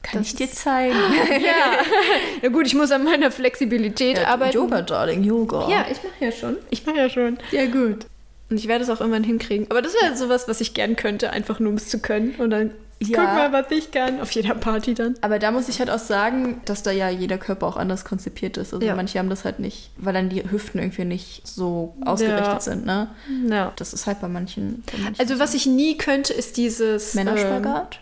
Kann 0.01 0.21
Das 0.21 0.27
ich 0.27 0.35
dir 0.35 0.49
zeigen? 0.49 0.95
Ja. 1.29 1.77
ja 2.41 2.49
gut, 2.49 2.65
ich 2.67 2.73
muss 2.75 2.91
an 2.91 3.03
meiner 3.03 3.29
Flexibilität 3.31 4.17
Ja, 4.17 4.27
arbeiten. 4.27 4.55
Yoga, 4.55 4.81
Darling, 4.81 5.23
Yoga. 5.23 5.69
Ja, 5.69 5.85
ich 5.91 5.97
mache 6.03 6.25
ja 6.25 6.31
schon. 6.31 6.57
Ich 6.69 6.85
mache 6.85 6.97
ja 6.97 7.09
schon. 7.09 7.37
ja 7.51 7.65
gut. 7.65 8.05
Und 8.49 8.57
ich 8.57 8.67
werde 8.67 8.83
es 8.85 8.89
auch 8.89 9.01
irgendwann 9.01 9.25
hinkriegen. 9.25 9.67
Aber 9.69 9.81
das 9.81 9.93
wäre 10.01 10.15
sowas, 10.15 10.47
was 10.47 10.61
ich 10.61 10.73
gern 10.73 10.95
könnte, 10.95 11.31
einfach 11.31 11.59
nur 11.59 11.69
um 11.71 11.75
es 11.75 11.89
zu 11.89 11.99
können. 11.99 12.35
Und 12.37 12.49
dann 12.51 12.71
Ja. 12.99 13.19
guck 13.23 13.33
mal, 13.35 13.51
was 13.53 13.69
ich 13.71 13.91
kann. 13.91 14.19
Auf 14.21 14.31
jeder 14.31 14.55
Party 14.55 14.93
dann. 14.95 15.15
Aber 15.21 15.37
da 15.37 15.51
muss 15.51 15.69
ich 15.69 15.79
halt 15.79 15.89
auch 15.91 15.99
sagen, 15.99 16.61
dass 16.65 16.81
da 16.81 16.89
ja 16.91 17.09
jeder 17.09 17.37
Körper 17.37 17.67
auch 17.67 17.77
anders 17.77 18.05
konzipiert 18.05 18.57
ist. 18.57 18.73
Also 18.73 18.85
Ja. 18.85 18.95
manche 18.95 19.19
haben 19.19 19.29
das 19.29 19.45
halt 19.45 19.59
nicht, 19.59 19.91
weil 19.97 20.13
dann 20.13 20.29
die 20.29 20.43
Hüften 20.49 20.79
irgendwie 20.79 21.05
nicht 21.05 21.45
so 21.47 21.95
ausgerichtet 22.03 22.45
Ja. 22.47 22.59
sind, 22.59 22.85
ne? 22.87 23.09
Ja. 23.49 23.71
Das 23.75 23.93
ist 23.93 24.07
halt 24.07 24.19
bei 24.19 24.27
manchen. 24.27 24.83
Bei 24.91 24.97
manchen 24.97 25.19
Also 25.19 25.39
was 25.39 25.53
ich 25.53 25.67
nie 25.67 25.97
könnte, 25.97 26.33
ist 26.33 26.57
dieses... 26.57 27.13
Männerspagat? 27.13 27.95
Ähm, 27.95 28.01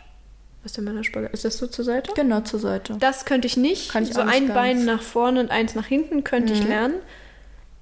was 0.64 0.72
ist 0.72 0.78
der 0.78 0.84
Männerspagat? 0.86 1.32
Ist 1.34 1.44
das 1.46 1.58
so 1.58 1.68
zur 1.68 1.84
Seite? 1.84 2.12
Genau, 2.16 2.40
zur 2.40 2.60
Seite. 2.62 2.96
Das 3.00 3.26
könnte 3.26 3.48
ich 3.48 3.58
nicht. 3.58 3.92
Kann 3.92 4.04
ich 4.04 4.14
so 4.14 4.22
ein 4.22 4.48
ganz. 4.48 4.54
Bein 4.54 4.86
nach 4.86 5.02
vorne 5.02 5.42
und 5.42 5.52
eins 5.52 5.76
nach 5.76 5.86
hinten 5.88 6.24
könnte 6.24 6.54
ich 6.54 6.62
Mhm. 6.64 6.68
lernen. 6.70 6.94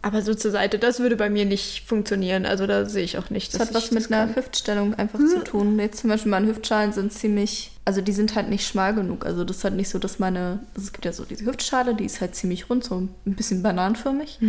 Aber 0.03 0.21
so 0.21 0.35
zur 0.35 0.51
Seite, 0.51 0.79
das 0.79 0.99
würde 0.99 1.15
bei 1.15 1.29
mir 1.29 1.45
nicht 1.45 1.87
funktionieren. 1.87 2.45
Also 2.45 2.67
da 2.67 2.85
sehe 2.85 3.05
ich 3.05 3.17
auch 3.17 3.29
nicht. 3.29 3.53
Das 3.53 3.61
hat 3.61 3.73
was 3.73 3.91
mit 3.91 4.11
einer 4.11 4.27
kann. 4.27 4.35
Hüftstellung 4.35 4.93
einfach 4.95 5.17
zu 5.17 5.41
tun. 5.45 5.79
Jetzt 5.79 6.01
zum 6.01 6.09
Beispiel 6.09 6.29
meine 6.29 6.47
Hüftschalen 6.47 6.91
sind 6.91 7.13
ziemlich, 7.13 7.71
also 7.85 8.01
die 8.01 8.11
sind 8.11 8.35
halt 8.35 8.49
nicht 8.49 8.67
schmal 8.67 8.93
genug. 8.93 9.25
Also 9.25 9.45
das 9.45 9.57
ist 9.57 9.63
halt 9.63 9.75
nicht 9.75 9.87
so, 9.87 9.99
dass 9.99 10.19
meine, 10.19 10.59
also 10.75 10.85
es 10.85 10.91
gibt 10.91 11.05
ja 11.05 11.13
so 11.13 11.23
diese 11.23 11.45
Hüftschale, 11.45 11.95
die 11.95 12.03
ist 12.03 12.19
halt 12.19 12.35
ziemlich 12.35 12.69
rund, 12.69 12.83
so 12.83 12.95
ein 12.97 13.09
bisschen 13.23 13.63
bananenförmig. 13.63 14.39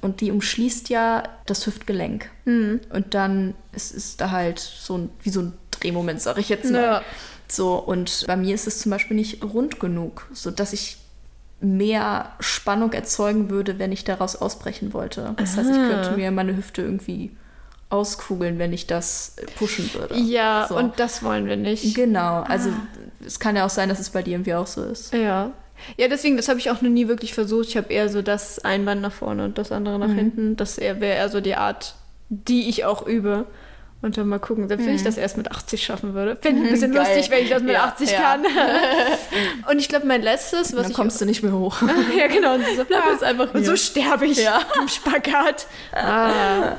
Und 0.00 0.20
die 0.20 0.32
umschließt 0.32 0.88
ja 0.88 1.22
das 1.46 1.64
Hüftgelenk. 1.68 2.28
Mhm. 2.44 2.80
Und 2.90 3.14
dann 3.14 3.54
ist, 3.72 3.94
ist 3.94 4.20
da 4.20 4.32
halt 4.32 4.58
so 4.58 4.98
ein, 4.98 5.10
wie 5.22 5.30
so 5.30 5.40
ein 5.40 5.52
Drehmoment, 5.70 6.20
sag 6.20 6.36
ich 6.38 6.48
jetzt 6.48 6.68
mal. 6.72 6.82
Ja. 6.82 7.02
So, 7.48 7.76
und 7.76 8.24
bei 8.26 8.36
mir 8.36 8.56
ist 8.56 8.66
es 8.66 8.80
zum 8.80 8.90
Beispiel 8.90 9.16
nicht 9.16 9.44
rund 9.44 9.78
genug, 9.78 10.26
sodass 10.32 10.72
ich 10.72 10.96
mehr 11.60 12.32
Spannung 12.40 12.92
erzeugen 12.92 13.48
würde, 13.50 13.78
wenn 13.78 13.92
ich 13.92 14.04
daraus 14.04 14.36
ausbrechen 14.36 14.92
wollte. 14.92 15.34
Das 15.36 15.56
heißt, 15.56 15.70
ich 15.70 15.76
Aha. 15.76 15.88
könnte 15.88 16.12
mir 16.12 16.30
meine 16.30 16.56
Hüfte 16.56 16.82
irgendwie 16.82 17.30
auskugeln, 17.88 18.58
wenn 18.58 18.72
ich 18.72 18.86
das 18.86 19.36
pushen 19.58 19.88
würde. 19.94 20.16
Ja, 20.16 20.66
So. 20.68 20.76
und 20.76 20.98
das 20.98 21.22
wollen 21.22 21.46
wir 21.46 21.56
nicht. 21.56 21.94
Genau, 21.94 22.42
also 22.42 22.70
es 23.24 23.38
kann 23.38 23.56
ja 23.56 23.64
auch 23.64 23.70
sein, 23.70 23.88
dass 23.88 24.00
es 24.00 24.10
bei 24.10 24.22
dir 24.22 24.32
irgendwie 24.32 24.54
auch 24.54 24.66
so 24.66 24.82
ist. 24.84 25.12
Ja. 25.14 25.52
Ja, 25.98 26.08
deswegen, 26.08 26.36
das 26.36 26.48
habe 26.48 26.58
ich 26.58 26.70
auch 26.70 26.80
noch 26.80 26.90
nie 26.90 27.06
wirklich 27.06 27.34
versucht. 27.34 27.68
Ich 27.68 27.76
habe 27.76 27.92
eher 27.92 28.08
so 28.08 28.22
das 28.22 28.58
Einbein 28.64 29.00
nach 29.02 29.12
vorne 29.12 29.44
und 29.44 29.58
das 29.58 29.72
andere 29.72 29.98
nach 29.98 30.12
hinten. 30.12 30.56
Das 30.56 30.78
wäre 30.78 31.04
eher 31.04 31.28
so 31.28 31.40
die 31.42 31.54
Art, 31.54 31.94
die 32.28 32.68
ich 32.68 32.84
auch 32.86 33.06
übe. 33.06 33.44
Und 34.02 34.16
dann 34.18 34.28
mal 34.28 34.38
gucken, 34.38 34.68
selbst 34.68 34.86
wenn 34.86 34.94
ich 34.94 35.02
das 35.02 35.16
erst 35.16 35.36
mit 35.38 35.50
80 35.50 35.82
schaffen 35.82 36.12
würde. 36.14 36.36
Finde 36.40 36.60
ich 36.62 36.66
ein 36.68 36.70
bisschen 36.74 36.92
Geil. 36.92 37.06
lustig, 37.06 37.30
wenn 37.30 37.42
ich 37.44 37.50
das 37.50 37.62
mit 37.62 37.72
Ja, 37.72 37.84
80 37.84 38.10
ja. 38.12 38.18
kann. 38.20 38.44
und 39.70 39.78
ich 39.78 39.88
glaube, 39.88 40.06
mein 40.06 40.22
letztes, 40.22 40.74
was 40.76 40.82
dann 40.82 40.90
ich 40.90 40.96
kommst 40.96 41.20
du 41.20 41.24
nicht 41.24 41.42
mehr 41.42 41.52
hoch. 41.52 41.76
ja, 42.16 42.26
genau. 42.28 42.54
Und 42.54 42.64
so, 42.76 42.84
Bleib 42.84 43.02
jetzt 43.10 43.24
einfach 43.24 43.52
und 43.54 43.64
so 43.64 43.74
sterbe 43.74 44.26
ich 44.26 44.42
Ja. 44.42 44.60
im 44.80 44.86
Spagat. 44.86 45.66
Ah. 45.92 46.74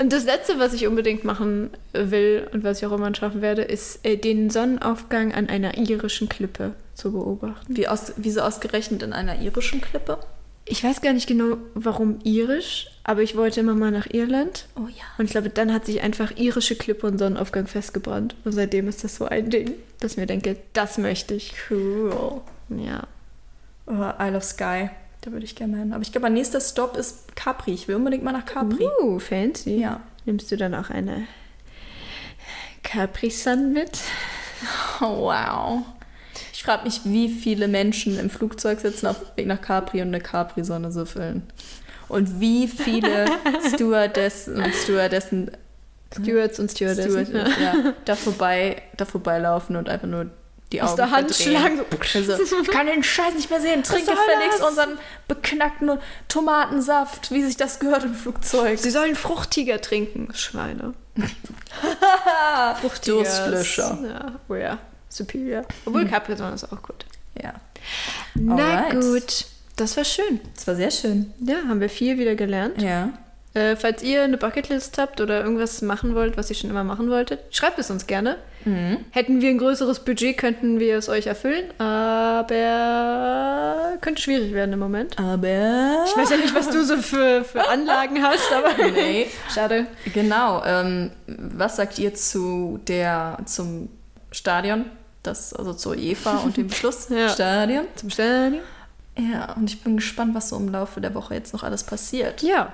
Und 0.00 0.12
das 0.12 0.24
Letzte, 0.24 0.58
was 0.60 0.72
ich 0.72 0.86
unbedingt 0.86 1.24
machen 1.24 1.70
will 1.92 2.48
und 2.52 2.62
was 2.64 2.78
ich 2.78 2.86
auch 2.86 2.92
immer 2.92 3.12
schaffen 3.14 3.42
werde, 3.42 3.62
ist 3.62 4.06
äh, 4.06 4.16
den 4.16 4.48
Sonnenaufgang 4.48 5.34
an 5.34 5.48
einer 5.48 5.76
irischen 5.76 6.28
Klippe 6.28 6.74
zu 6.94 7.12
beobachten. 7.12 7.76
Wie, 7.76 7.88
aus, 7.88 8.12
wie 8.16 8.30
so 8.30 8.40
ausgerechnet 8.40 9.02
in 9.02 9.12
einer 9.12 9.40
irischen 9.40 9.80
Klippe? 9.80 10.18
Ich 10.64 10.82
weiß 10.84 11.00
gar 11.02 11.12
nicht 11.12 11.26
genau, 11.26 11.56
warum 11.74 12.20
irisch, 12.22 12.86
aber 13.04 13.22
ich 13.22 13.36
wollte 13.36 13.60
immer 13.60 13.74
mal 13.74 13.90
nach 13.90 14.06
Irland. 14.12 14.66
Oh 14.76 14.86
ja. 14.86 15.04
Und 15.18 15.24
ich 15.24 15.32
glaube, 15.32 15.50
dann 15.50 15.72
hat 15.72 15.86
sich 15.86 16.02
einfach 16.02 16.36
irische 16.36 16.76
Klippe 16.76 17.06
und 17.06 17.18
Sonnenaufgang 17.18 17.66
festgebrannt. 17.66 18.36
Und 18.44 18.52
seitdem 18.52 18.88
ist 18.88 19.02
das 19.02 19.16
so 19.16 19.24
ein 19.24 19.50
Ding, 19.50 19.74
dass 20.00 20.12
ich 20.12 20.18
mir 20.18 20.26
denke, 20.26 20.56
das 20.72 20.98
möchte 20.98 21.34
ich. 21.34 21.54
Cool. 21.68 22.40
Ja. 22.68 23.06
Oh, 23.86 24.22
Isle 24.22 24.36
of 24.36 24.44
Sky. 24.44 24.90
Da 25.22 25.32
würde 25.32 25.44
ich 25.44 25.56
gerne 25.56 25.78
hin. 25.78 25.92
Aber 25.92 26.02
ich 26.02 26.12
glaube, 26.12 26.26
mein 26.26 26.34
nächster 26.34 26.60
Stop 26.60 26.96
ist 26.96 27.34
Capri. 27.34 27.72
Ich 27.72 27.88
will 27.88 27.96
unbedingt 27.96 28.22
mal 28.22 28.32
nach 28.32 28.44
Capri. 28.44 28.86
Uh, 29.02 29.18
fancy. 29.18 29.80
Ja. 29.80 30.00
Nimmst 30.24 30.50
du 30.52 30.56
dann 30.56 30.74
auch 30.74 30.90
eine 30.90 31.26
Capri 32.82 33.30
Sun 33.30 33.72
mit? 33.72 33.98
Oh, 35.00 35.22
wow. 35.22 35.82
Ich 36.52 36.62
frage 36.62 36.84
mich, 36.84 37.00
wie 37.02 37.28
viele 37.28 37.66
Menschen 37.66 38.16
im 38.20 38.30
Flugzeug 38.30 38.78
sitzen 38.78 39.08
auf 39.08 39.18
dem 39.18 39.36
Weg 39.36 39.46
nach 39.48 39.60
Capri 39.60 40.00
und 40.00 40.08
eine 40.08 40.20
Capri-Sonne 40.20 40.92
süffeln. 40.92 41.42
Und 42.12 42.40
wie 42.40 42.68
viele 42.68 43.26
Stewardessen 43.74 44.56
und 44.56 44.74
Stewardessen 44.74 45.50
Stewards 46.12 46.58
und 46.58 46.70
Stewardessen. 46.70 47.26
Steward, 47.26 47.58
ja, 47.58 47.94
da, 48.04 48.14
vorbei, 48.16 48.82
da 48.96 49.04
vorbeilaufen 49.06 49.76
und 49.76 49.88
einfach 49.88 50.06
nur 50.06 50.26
die 50.70 50.82
Augen 50.82 50.90
Aus 50.90 50.96
der 50.96 51.10
Hand 51.10 51.34
schlagen. 51.34 51.78
So. 51.78 51.84
Also, 52.32 52.60
ich 52.60 52.68
kann 52.68 52.86
den 52.86 53.02
Scheiß 53.02 53.34
nicht 53.34 53.48
mehr 53.50 53.60
sehen. 53.60 53.82
Trink 53.82 54.04
soll 54.04 54.14
gefälligst 54.14 54.60
das? 54.60 54.68
unseren 54.68 54.98
beknackten 55.28 55.98
Tomatensaft, 56.28 57.30
wie 57.30 57.42
sich 57.42 57.56
das 57.56 57.78
gehört 57.78 58.04
im 58.04 58.14
Flugzeug. 58.14 58.78
Sie 58.78 58.90
sollen 58.90 59.14
Fruchtiger 59.14 59.80
trinken, 59.80 60.28
Schweine. 60.34 60.94
Fruchtiger. 62.80 63.16
Durstlöscher. 63.16 63.98
Ja, 64.06 64.32
oh 64.48 64.54
ja. 64.54 64.78
Superior. 65.08 65.64
Obwohl 65.84 66.06
Capri 66.06 66.36
Sonne 66.36 66.54
ist 66.54 66.64
auch 66.72 66.82
gut. 66.82 67.04
Ja, 67.42 67.54
Na 68.34 68.54
Alright. 68.54 69.00
gut. 69.00 69.46
Das 69.76 69.96
war 69.96 70.04
schön. 70.04 70.40
das 70.54 70.66
war 70.66 70.74
sehr 70.76 70.90
schön. 70.90 71.32
Ja, 71.40 71.56
haben 71.68 71.80
wir 71.80 71.88
viel 71.88 72.18
wieder 72.18 72.34
gelernt. 72.34 72.80
Ja. 72.82 73.10
Äh, 73.54 73.76
falls 73.76 74.02
ihr 74.02 74.22
eine 74.22 74.38
Bucketlist 74.38 74.96
habt 74.96 75.20
oder 75.20 75.42
irgendwas 75.42 75.82
machen 75.82 76.14
wollt, 76.14 76.38
was 76.38 76.48
ihr 76.48 76.56
schon 76.56 76.70
immer 76.70 76.84
machen 76.84 77.10
wolltet, 77.10 77.40
schreibt 77.54 77.78
es 77.78 77.90
uns 77.90 78.06
gerne. 78.06 78.36
Mhm. 78.64 78.98
Hätten 79.10 79.40
wir 79.42 79.50
ein 79.50 79.58
größeres 79.58 80.00
Budget, 80.00 80.38
könnten 80.38 80.78
wir 80.80 80.96
es 80.96 81.08
euch 81.10 81.26
erfüllen, 81.26 81.64
aber 82.72 83.98
könnte 84.00 84.22
schwierig 84.22 84.52
werden 84.54 84.72
im 84.72 84.78
Moment. 84.78 85.18
Aber. 85.18 86.04
Ich 86.06 86.16
weiß 86.16 86.30
ja 86.30 86.36
nicht, 86.36 86.54
was 86.54 86.70
du 86.70 86.82
so 86.84 86.96
für, 86.98 87.44
für 87.44 87.68
Anlagen 87.70 88.22
hast, 88.22 88.52
aber 88.52 88.70
Nee. 88.90 89.26
schade. 89.52 89.86
Genau. 90.14 90.62
Ähm, 90.64 91.10
was 91.26 91.76
sagt 91.76 91.98
ihr 91.98 92.14
zu 92.14 92.80
der 92.88 93.38
zum 93.46 93.88
Stadion? 94.30 94.86
Das, 95.22 95.52
also 95.52 95.72
zur 95.74 95.92
UEFA 95.92 96.38
und 96.38 96.56
dem 96.56 96.66
Beschluss 96.68 97.08
Ja. 97.10 97.28
Stadion. 97.28 97.84
Zum 97.96 98.10
Stadion. 98.10 98.60
Ja, 99.18 99.52
und 99.52 99.68
ich 99.68 99.82
bin 99.82 99.96
gespannt, 99.96 100.34
was 100.34 100.48
so 100.48 100.56
im 100.56 100.68
Laufe 100.70 101.00
der 101.00 101.14
Woche 101.14 101.34
jetzt 101.34 101.52
noch 101.52 101.62
alles 101.62 101.84
passiert. 101.84 102.42
Ja, 102.42 102.72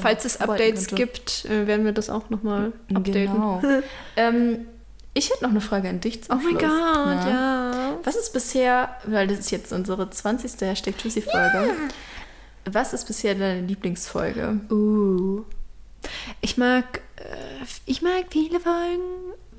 falls 0.00 0.24
es 0.24 0.40
Updates 0.40 0.86
könnte. 0.88 0.94
gibt, 0.94 1.44
äh, 1.44 1.66
werden 1.66 1.84
wir 1.84 1.92
das 1.92 2.08
auch 2.08 2.30
nochmal 2.30 2.72
updaten. 2.94 3.02
Genau. 3.12 3.62
ähm, 4.16 4.66
ich 5.12 5.30
hätte 5.30 5.44
noch 5.44 5.50
eine 5.50 5.60
Frage 5.60 5.88
an 5.90 6.00
dich 6.00 6.24
zum 6.24 6.38
Oh 6.38 6.42
mein. 6.42 6.54
Gott, 6.54 6.62
Ja. 6.62 7.30
ja. 7.30 7.98
Was 8.02 8.16
ist 8.16 8.32
bisher, 8.32 8.96
weil 9.04 9.26
das 9.26 9.38
ist 9.38 9.50
jetzt 9.50 9.72
unsere 9.72 10.08
20. 10.08 10.52
Hashtag 10.62 10.94
Juicy 11.02 11.20
Folge, 11.20 11.70
was 12.64 12.92
ist 12.94 13.06
bisher 13.06 13.34
deine 13.34 13.60
Lieblingsfolge? 13.60 14.60
Uh. 14.70 15.42
Ich 16.40 16.56
mag, 16.56 17.00
äh, 17.16 17.64
ich 17.84 18.00
mag 18.02 18.24
viele 18.30 18.58
Folgen, 18.58 19.02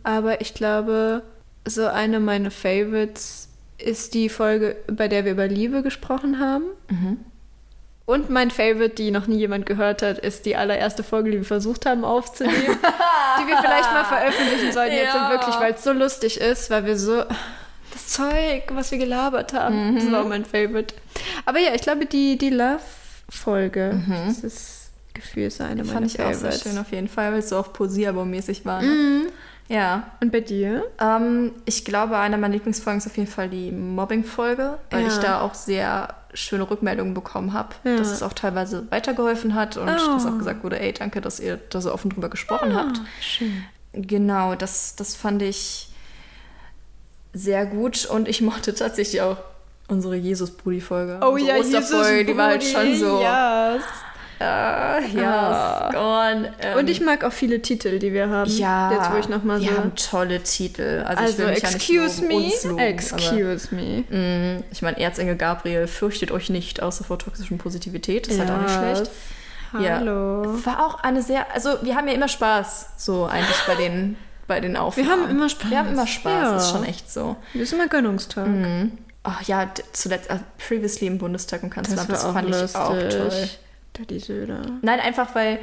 aber 0.04 0.42
ich 0.42 0.56
glaube, 0.56 1.22
so 1.68 1.86
eine 1.86 2.20
meiner 2.20 2.52
Favorites 2.52 3.48
ist 3.78 4.14
die 4.14 4.30
Folge, 4.30 4.76
bei 4.88 5.08
der 5.08 5.26
wir 5.26 5.32
über 5.34 5.48
Liebe 5.48 5.82
gesprochen 5.84 6.40
haben. 6.40 6.64
Mhm. 6.90 7.18
Und 8.06 8.30
mein 8.30 8.52
Favorite, 8.52 8.90
die 8.96 9.10
noch 9.10 9.26
nie 9.26 9.38
jemand 9.38 9.66
gehört 9.66 10.04
hat, 10.04 10.20
ist 10.20 10.46
die 10.46 10.56
allererste 10.56 11.02
Folge, 11.04 11.32
die 11.32 11.38
wir 11.38 11.46
versucht 11.46 11.88
haben 11.88 12.06
aufzunehmen, 12.06 12.56
die 12.58 13.48
wir 13.48 13.58
vielleicht 13.58 13.92
mal 13.92 14.06
veröffentlichen 14.06 14.72
sollten, 14.72 14.94
jetzt 14.96 15.16
Ja. 15.16 15.32
wirklich, 15.32 15.56
weil 15.60 15.74
es 15.74 15.84
so 15.84 15.92
lustig 15.92 16.40
ist, 16.40 16.70
weil 16.70 16.86
wir 16.86 16.98
so 17.00 17.24
das 17.94 18.08
Zeug, 18.10 18.64
was 18.74 18.92
wir 18.92 19.00
gelabert 19.00 19.54
haben, 19.54 19.96
das 19.96 20.12
war 20.12 20.22
auch 20.24 20.28
mein 20.28 20.46
Favorite. 20.46 20.94
Aber 21.46 21.58
ja, 21.60 21.74
ich 21.74 21.82
glaube, 21.82 22.06
die, 22.06 22.38
die 22.38 22.52
Love-Folge, 22.52 24.04
das 24.28 24.40
ist 24.40 24.82
Gefühl 25.14 25.44
ist 25.44 25.62
eine 25.62 25.84
meiner 25.84 25.94
Fand 25.94 26.06
ich 26.08 26.20
auch 26.20 26.26
sehr 26.34 26.52
Favorites. 26.52 26.62
schön 26.64 26.78
auf 26.78 26.92
jeden 26.92 27.08
Fall, 27.08 27.32
weil 27.32 27.40
es 27.40 27.50
so 27.50 27.58
auch 27.58 27.72
Poesiealbum-mäßig 27.74 28.66
war. 28.66 28.82
Ne? 28.82 28.88
Mhm. 28.88 29.28
Ja. 29.68 30.04
Und 30.22 30.32
bei 30.32 30.42
dir? 30.42 30.84
Ähm, 31.00 31.52
ich 31.66 31.86
glaube, 31.86 32.18
eine 32.18 32.38
meiner 32.38 32.54
Lieblingsfolgen 32.54 33.00
ist 33.00 33.08
auf 33.08 33.18
jeden 33.18 33.30
Fall 33.30 33.50
die 33.50 33.72
Mobbing-Folge, 33.72 34.78
weil 34.92 35.02
Ja. 35.02 35.08
ich 35.08 35.18
da 35.18 35.42
auch 35.42 35.54
sehr 35.56 36.14
schöne 36.34 36.70
Rückmeldungen 36.70 37.14
bekommen 37.14 37.54
habe, 37.54 37.70
Ja. 37.84 37.96
dass 37.96 38.12
es 38.12 38.22
auch 38.22 38.34
teilweise 38.34 38.86
weitergeholfen 38.92 39.56
hat 39.56 39.78
und 39.78 39.84
Oh. 39.90 39.92
dass 40.14 40.26
auch 40.26 40.38
gesagt 40.38 40.64
wurde, 40.64 40.80
ey, 40.80 40.94
danke, 40.94 41.22
dass 41.22 41.40
ihr 41.40 41.58
da 41.70 41.82
so 41.82 41.94
offen 41.94 42.12
drüber 42.12 42.30
gesprochen 42.30 42.76
habt. 42.76 43.02
Schön. 43.22 43.64
Genau, 43.94 44.54
das, 44.56 44.96
das 44.98 45.16
fand 45.16 45.42
ich 45.42 45.90
sehr 47.34 47.66
gut 47.66 48.06
und 48.06 48.28
ich 48.28 48.42
mochte 48.42 48.74
tatsächlich 48.76 49.22
auch 49.22 49.38
unsere 49.88 50.16
Jesus-Brudi-Folge. 50.16 51.20
Oh 51.22 51.30
unsere 51.32 51.52
ja, 51.52 51.58
Osterfolge, 51.60 52.26
die 52.26 52.38
war 52.38 52.48
halt 52.48 52.64
schon 52.64 52.96
so. 52.98 53.22
Ja. 53.22 53.78
Äh, 54.40 55.08
ja, 55.16 55.88
und, 56.34 56.50
ähm, 56.62 56.78
Und 56.78 56.90
ich 56.90 57.00
mag 57.02 57.24
auch 57.24 57.32
viele 57.32 57.62
Titel, 57.62 58.00
die 58.00 58.12
wir 58.12 58.30
haben. 58.30 58.50
ja, 58.52 58.92
Jetzt, 58.92 59.12
wo 59.14 59.18
ich 59.18 59.30
nochmal 59.30 59.60
so. 59.60 59.66
wir 59.66 59.78
haben 59.78 59.96
tolle 59.96 60.42
Titel. 60.44 61.04
Also, 61.06 61.24
ich 61.24 61.28
also, 61.30 61.38
will 61.40 61.48
mich 61.54 61.64
excuse 61.64 62.22
ja 62.22 62.28
me. 62.28 62.52
loben, 62.64 62.80
excuse 62.80 63.76
me. 63.76 64.04
Aber, 64.10 64.18
mh, 64.18 64.64
ich 64.72 64.82
meine, 64.82 65.00
Erzengel 65.00 65.36
Gabriel, 65.38 65.88
fürchtet 65.88 66.32
euch 66.32 66.50
nicht, 66.50 66.82
außer 66.84 67.04
vor 67.06 67.18
toxischen 67.18 67.58
Positivität. 67.58 68.28
Das 68.28 68.34
ist 68.34 68.40
halt 68.42 68.52
auch 68.52 68.62
nicht 68.62 68.74
schlecht. 68.76 69.12
Ja. 69.82 69.98
Hallo. 70.00 70.44
War 70.66 70.86
auch 70.86 71.04
eine 71.04 71.22
sehr, 71.22 71.46
also 71.54 71.70
wir 71.82 71.96
haben 71.96 72.08
ja 72.08 72.14
immer 72.14 72.28
Spaß, 72.30 72.90
so 72.98 73.26
eigentlich 73.26 73.58
bei 73.68 73.76
den, 73.76 74.16
bei 74.48 74.60
den 74.60 74.78
Aufnahmen. 74.78 75.10
haben 75.10 75.30
immer 75.30 75.50
Spaß. 75.50 75.70
Wir 75.70 75.80
haben 75.80 75.90
immer 75.94 76.08
Spaß, 76.08 76.32
Ja. 76.52 76.58
ist 76.58 76.70
schon 76.72 76.84
echt 76.86 77.12
so. 77.12 77.36
Das 77.54 77.64
ist 77.64 77.74
immer 77.74 77.88
Gönnungstag. 77.88 78.48
Ach 79.24 79.42
ja, 79.44 79.66
d- 79.66 79.82
zuletzt, 79.92 80.30
äh, 80.30 80.38
previously 80.66 81.08
im 81.08 81.18
Bundestag 81.18 81.64
und 81.64 81.72
Kanzleramt, 81.72 82.10
das, 82.12 82.24
auch 82.26 82.34
fand 82.34 82.50
ich 82.50 82.76
auch 82.76 82.94
lustig. 82.94 83.18
toll. 83.20 83.50
Daddy 83.98 84.20
Söder. 84.20 84.62
Nein, 84.82 85.00
einfach 85.00 85.34
weil, 85.36 85.60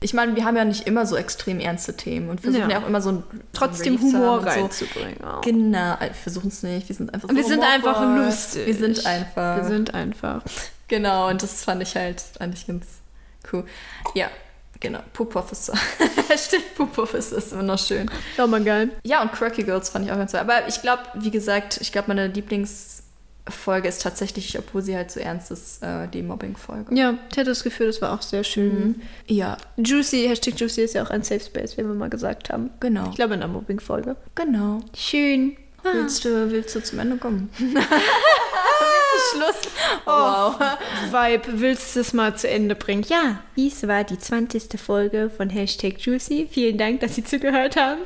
ich 0.00 0.14
meine, 0.14 0.36
wir 0.36 0.44
haben 0.44 0.56
ja 0.56 0.64
nicht 0.64 0.86
immer 0.86 1.06
so 1.06 1.16
extrem 1.16 1.58
ernste 1.60 1.96
Themen 1.96 2.28
und 2.30 2.40
versuchen 2.40 2.70
ja, 2.70 2.76
Ja. 2.78 2.82
auch 2.82 2.86
immer 2.86 3.00
so 3.00 3.10
ein 3.10 3.22
Trotzdem 3.52 4.00
Humor 4.00 4.40
so. 4.42 4.48
reinzubringen. 4.48 5.22
auch. 5.24 5.40
Genau, 5.40 5.94
äh, 5.94 6.08
wir 6.08 6.14
versuchen 6.14 6.48
es 6.48 6.62
nicht, 6.62 6.88
wir 6.88 6.94
sind 6.96 7.12
einfach 7.12 7.28
so 7.28 7.34
Wir 7.36 7.44
sind 7.44 7.62
einfach 7.62 8.00
lustig. 8.16 8.66
Wir 8.66 8.74
sind 8.74 9.04
einfach. 9.06 9.56
Wir 9.56 9.64
sind 9.64 9.94
einfach. 9.94 10.42
Genau, 10.88 11.28
und 11.28 11.42
das 11.42 11.64
fand 11.64 11.82
ich 11.82 11.96
halt 11.96 12.22
eigentlich 12.38 12.66
ganz 12.66 12.86
cool. 13.52 13.64
Ja, 14.14 14.28
genau, 14.78 15.00
Poop 15.12 15.34
Officer. 15.34 15.74
Stimmt, 16.36 16.74
Poop 16.76 16.96
Officer 16.98 17.38
ist 17.38 17.52
immer 17.52 17.62
noch 17.64 17.78
schön. 17.78 18.08
Ja, 18.36 18.46
mal 18.46 18.62
geil. 18.62 18.90
Ja, 19.04 19.22
und 19.22 19.32
Quirky 19.32 19.64
Girls 19.64 19.88
fand 19.88 20.04
ich 20.04 20.12
auch 20.12 20.16
ganz 20.16 20.30
toll. 20.30 20.40
Aber 20.40 20.68
ich 20.68 20.80
glaube, 20.82 21.02
wie 21.14 21.30
gesagt, 21.32 21.78
ich 21.80 21.90
glaube, 21.90 22.08
meine 22.08 22.28
Lieblingsfolge 23.46 23.88
ist 23.88 24.02
tatsächlich, 24.02 24.58
obwohl 24.58 24.82
sie 24.82 24.96
halt 24.96 25.10
so 25.10 25.20
ernst 25.20 25.50
ist, 25.50 25.82
äh, 25.82 26.08
die 26.08 26.22
Mobbing-Folge. 26.22 26.94
Ja, 26.94 27.14
ich 27.30 27.38
hatte 27.38 27.50
das 27.50 27.62
Gefühl, 27.62 27.86
das 27.86 28.02
war 28.02 28.12
auch 28.12 28.22
sehr 28.22 28.44
schön. 28.44 29.02
Ja, 29.26 29.56
Juicy, 29.76 30.26
Hashtag 30.28 30.58
Juicy 30.58 30.82
ist 30.82 30.94
ja 30.94 31.04
auch 31.04 31.10
ein 31.10 31.22
Safe 31.22 31.40
Space, 31.40 31.76
wie 31.76 31.84
wir 31.84 31.94
mal 31.94 32.10
gesagt 32.10 32.50
haben. 32.50 32.70
genau. 32.80 33.08
Ich 33.10 33.16
glaube 33.16 33.34
in 33.34 33.40
der 33.40 33.48
Mobbing-Folge. 33.48 34.16
Genau. 34.34 34.80
Schön. 34.94 35.56
Willst 35.82 36.24
du, 36.24 36.50
willst 36.50 36.74
du 36.74 36.82
zum 36.82 36.98
Ende 36.98 37.16
kommen? 37.16 37.48
Schluss? 39.32 39.72
Oh, 40.04 40.10
wow. 40.10 40.60
Vibe, 41.10 41.60
willst 41.60 41.96
du 41.96 42.00
es 42.00 42.12
mal 42.12 42.36
zu 42.36 42.48
Ende 42.48 42.74
bringen? 42.74 43.04
Ja, 43.08 43.40
dies 43.56 43.86
war 43.86 44.04
die 44.04 44.18
20. 44.18 44.78
Folge 44.80 45.30
von 45.34 45.48
Hashtag 45.48 45.98
Juicy. 45.98 46.48
Vielen 46.50 46.76
Dank, 46.76 47.00
dass 47.00 47.14
Sie 47.14 47.24
zugehört 47.24 47.76
haben. 47.76 48.00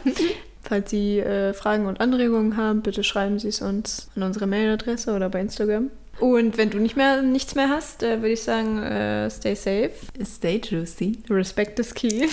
Falls 0.70 0.88
Sie 0.88 1.18
äh, 1.18 1.52
Fragen 1.52 1.86
und 1.86 2.00
Anregungen 2.00 2.56
haben, 2.56 2.82
bitte 2.82 3.02
schreiben 3.02 3.40
Sie 3.40 3.48
es 3.48 3.60
uns 3.60 4.08
an 4.14 4.22
unsere 4.22 4.46
Mailadresse 4.46 5.12
oder 5.16 5.28
bei 5.28 5.40
Instagram. 5.40 5.90
Und 6.20 6.58
wenn 6.58 6.70
du 6.70 6.78
nicht 6.78 6.96
mehr 6.96 7.22
nichts 7.22 7.56
mehr 7.56 7.70
hast, 7.70 8.04
äh, 8.04 8.18
würde 8.22 8.34
ich 8.34 8.42
sagen, 8.44 8.80
äh, 8.80 9.28
stay 9.32 9.56
safe. 9.56 9.90
Stay 10.24 10.60
juicy. 10.62 11.24
Respect 11.28 11.80
is 11.80 11.92
key. 11.92 12.28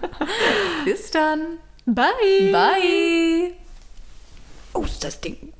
Bis 0.84 1.12
dann. 1.12 1.58
Bye. 1.86 2.50
Bye. 2.50 3.52
Oh, 4.74 4.82
ist 4.82 5.04
das 5.04 5.20
Ding. 5.20 5.52